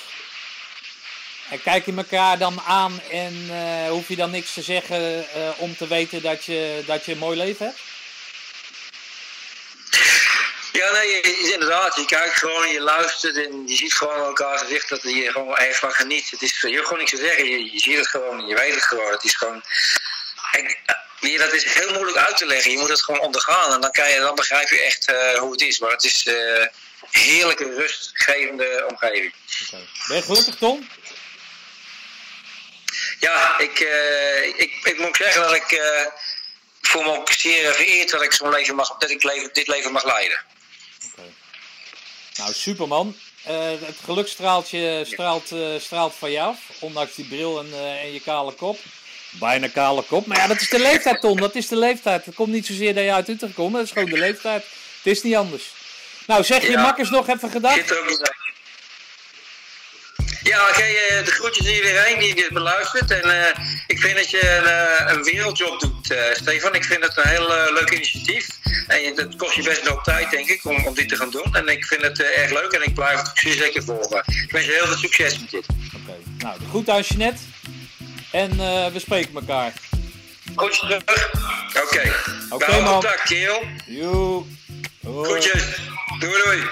En 1.50 1.62
kijk 1.62 1.86
je 1.86 1.94
elkaar 1.96 2.38
dan 2.38 2.60
aan 2.66 3.00
en 3.10 3.48
eh, 3.50 3.90
hoef 3.90 4.08
je 4.08 4.16
dan 4.16 4.30
niks 4.30 4.52
te 4.52 4.62
zeggen 4.62 5.26
om 5.56 5.76
te 5.76 5.86
weten 5.86 6.22
dat 6.22 6.44
je, 6.44 6.82
dat 6.86 7.04
je 7.04 7.12
een 7.12 7.18
mooi 7.18 7.36
leven 7.36 7.66
hebt? 7.66 7.80
Ja, 10.72 10.92
nee, 10.92 11.20
inderdaad. 11.52 11.96
Je 11.96 12.04
kijkt 12.04 12.34
gewoon, 12.34 12.68
je 12.68 12.80
luistert 12.80 13.36
en 13.36 13.66
je 13.66 13.76
ziet 13.76 13.94
gewoon 13.94 14.14
aan 14.14 14.24
elkaar 14.24 14.58
gezicht 14.58 14.88
dat 14.88 15.02
je 15.02 15.30
gewoon 15.30 15.56
erg 15.56 15.78
van 15.78 15.90
geniet. 15.90 16.30
Het 16.30 16.42
is, 16.42 16.60
je 16.60 16.68
hebt 16.68 16.82
gewoon 16.82 16.98
niks 16.98 17.10
te 17.10 17.16
zeggen. 17.16 17.44
Je, 17.44 17.72
je 17.72 17.78
ziet 17.78 17.96
het 17.96 18.08
gewoon, 18.08 18.46
je 18.46 18.54
weet 18.54 18.74
het 18.74 18.82
gewoon. 18.82 19.10
Het 19.12 19.24
is 19.24 19.36
gewoon... 19.36 19.62
Eh, 20.52 21.30
ja, 21.30 21.38
dat 21.38 21.52
is 21.52 21.64
heel 21.64 21.92
moeilijk 21.92 22.16
uit 22.16 22.36
te 22.36 22.46
leggen. 22.46 22.70
Je 22.70 22.78
moet 22.78 22.88
het 22.88 23.02
gewoon 23.02 23.20
ondergaan 23.20 23.72
en 23.72 23.80
dan, 23.80 23.90
kan 23.90 24.10
je, 24.10 24.18
dan 24.18 24.34
begrijp 24.34 24.68
je 24.68 24.80
echt 24.80 25.06
eh, 25.06 25.38
hoe 25.38 25.52
het 25.52 25.60
is. 25.60 25.78
Maar 25.78 25.90
het 25.90 26.04
is 26.04 26.26
eh 26.26 26.66
heerlijke, 27.10 27.74
rustgevende 27.74 28.86
omgeving. 28.88 29.34
Ben 30.08 30.16
je 30.16 30.22
gelukkig, 30.22 30.54
Tom? 30.54 30.88
Ja, 33.18 33.58
ik, 33.58 33.80
ik, 34.56 34.78
ik 34.84 34.98
moet 34.98 35.16
zeggen 35.16 35.42
dat 35.42 35.54
ik 35.54 35.80
voel 36.80 37.02
me 37.02 37.18
ook 37.18 37.32
zeer 37.32 37.74
vereerd 37.74 38.10
dat 38.10 38.22
ik 38.22 38.32
zo'n 38.32 38.50
leven 38.50 38.74
mag, 38.74 38.96
dat 38.98 39.10
ik 39.10 39.22
leven, 39.22 39.50
dit 39.52 39.66
leven 39.66 39.92
mag 39.92 40.04
leiden. 40.04 40.40
Nou, 42.36 42.52
superman. 42.52 43.16
Eh, 43.44 43.70
het 43.80 43.96
gelukstraaltje 44.04 45.04
straalt, 45.06 45.54
straalt 45.78 46.14
van 46.14 46.30
je 46.30 46.40
af, 46.40 46.58
ondanks 46.80 47.14
die 47.14 47.24
bril 47.24 47.58
en, 47.58 47.72
en 47.72 48.12
je 48.12 48.20
kale 48.20 48.52
kop. 48.52 48.78
Bijna 49.32 49.68
kale 49.68 50.02
kop. 50.02 50.26
Maar 50.26 50.36
ja, 50.36 50.46
dat 50.46 50.60
is 50.60 50.68
de 50.68 50.78
leeftijd, 50.78 51.20
Tom. 51.20 51.40
Dat 51.40 51.54
is 51.54 51.68
de 51.68 51.76
leeftijd. 51.76 52.24
Het 52.24 52.34
komt 52.34 52.52
niet 52.52 52.66
zozeer 52.66 52.94
dat 52.94 53.04
je 53.04 53.12
uit 53.12 53.28
Utrecht 53.28 53.54
komt. 53.54 53.72
Dat 53.72 53.84
is 53.84 53.90
gewoon 53.90 54.10
de 54.10 54.18
leeftijd. 54.18 54.64
Het 55.02 55.12
is 55.12 55.22
niet 55.22 55.34
anders. 55.36 55.72
Nou, 56.26 56.44
zeg 56.44 56.62
je 56.62 56.70
Ja. 56.70 56.82
makkers 56.82 57.10
nog 57.10 57.28
even 57.28 57.60
bij. 57.60 57.84
Ja, 60.42 60.68
oké, 60.68 60.82
eh, 60.82 61.24
de 61.24 61.30
groetjes 61.30 61.66
aan 61.66 61.72
iedereen 61.72 62.18
die 62.18 62.34
dit 62.34 62.48
beluistert. 62.52 63.10
En 63.10 63.46
eh, 63.46 63.64
ik 63.86 63.98
vind 63.98 64.16
dat 64.16 64.30
je 64.30 64.50
een, 64.50 64.64
eh, 64.66 65.12
een 65.14 65.22
wereldjob 65.22 65.80
doet, 65.80 66.14
Stefan. 66.32 66.74
Ik 66.74 66.84
vind 66.84 67.02
het 67.02 67.16
een 67.16 67.28
heel 67.28 67.48
leuk 67.72 67.90
initiatief. 67.90 68.46
En 68.86 69.12
het 69.16 69.36
kost 69.36 69.54
je 69.54 69.62
best 69.62 69.84
nog 69.84 70.02
tijd, 70.02 70.30
denk 70.30 70.48
ik, 70.48 70.64
om, 70.64 70.86
om 70.86 70.94
dit 70.94 71.08
te 71.08 71.16
gaan 71.16 71.30
doen. 71.30 71.54
En 71.54 71.68
ik 71.68 71.84
vind 71.84 72.02
het 72.02 72.22
erg 72.22 72.50
leuk 72.50 72.72
en 72.72 72.82
ik 72.82 72.94
blijf 72.94 73.18
het 73.18 73.30
zeer 73.34 73.52
zeker 73.52 73.82
volgen. 73.84 74.18
Ik 74.26 74.50
wens 74.50 74.66
je 74.66 74.72
heel 74.72 74.86
veel 74.86 74.96
succes 74.96 75.38
met 75.38 75.50
dit. 75.50 75.66
Oké. 75.96 76.16
Nou, 76.38 76.58
de 76.58 76.64
groet 76.68 76.88
aan 76.88 77.00
Jeanette. 77.00 77.42
En 78.32 78.50
eh, 78.50 78.86
we 78.92 78.98
spreken 78.98 79.34
elkaar. 79.34 79.72
Groetjes 80.56 80.78
terug. 80.80 81.02
Oké. 81.84 82.12
Oké, 82.50 82.66
We 82.66 82.72
houden 82.72 82.82
man. 82.82 82.92
contact, 82.92 83.22
kerel. 83.22 83.62
Joe. 83.86 84.42
Groetjes. 85.02 85.80
Doei, 86.18 86.42
doei. 86.44 86.62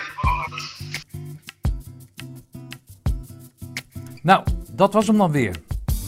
Nou, 4.23 4.45
dat 4.73 4.93
was 4.93 5.07
hem 5.07 5.17
dan 5.19 5.31
weer. 5.31 5.55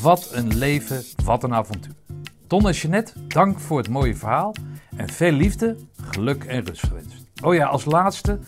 Wat 0.00 0.28
een 0.32 0.56
leven, 0.58 1.04
wat 1.24 1.42
een 1.42 1.54
avontuur. 1.54 1.94
Ton 2.46 2.66
en 2.66 2.72
Jeanette, 2.72 3.12
dank 3.28 3.60
voor 3.60 3.78
het 3.78 3.88
mooie 3.88 4.16
verhaal. 4.16 4.54
En 4.96 5.08
veel 5.10 5.32
liefde, 5.32 5.76
geluk 6.10 6.44
en 6.44 6.64
rust 6.64 6.86
gewenst. 6.86 7.14
Oh 7.42 7.54
ja, 7.54 7.66
als 7.66 7.84
laatste. 7.84 8.38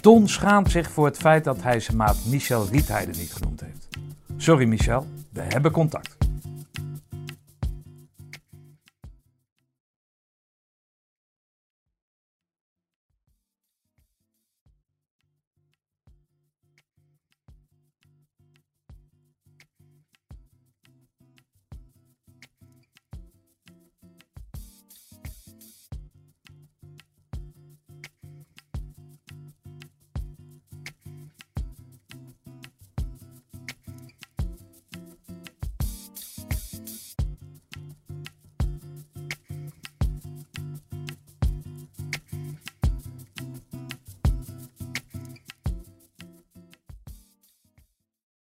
Ton 0.00 0.28
schaamt 0.28 0.70
zich 0.70 0.90
voor 0.90 1.06
het 1.06 1.16
feit 1.16 1.44
dat 1.44 1.62
hij 1.62 1.80
zijn 1.80 1.96
maat 1.96 2.16
Michel 2.26 2.68
Rietheide 2.70 3.12
niet 3.18 3.32
genoemd 3.32 3.60
heeft. 3.60 3.88
Sorry 4.36 4.64
Michel, 4.66 5.06
we 5.32 5.40
hebben 5.40 5.70
contact. 5.70 6.16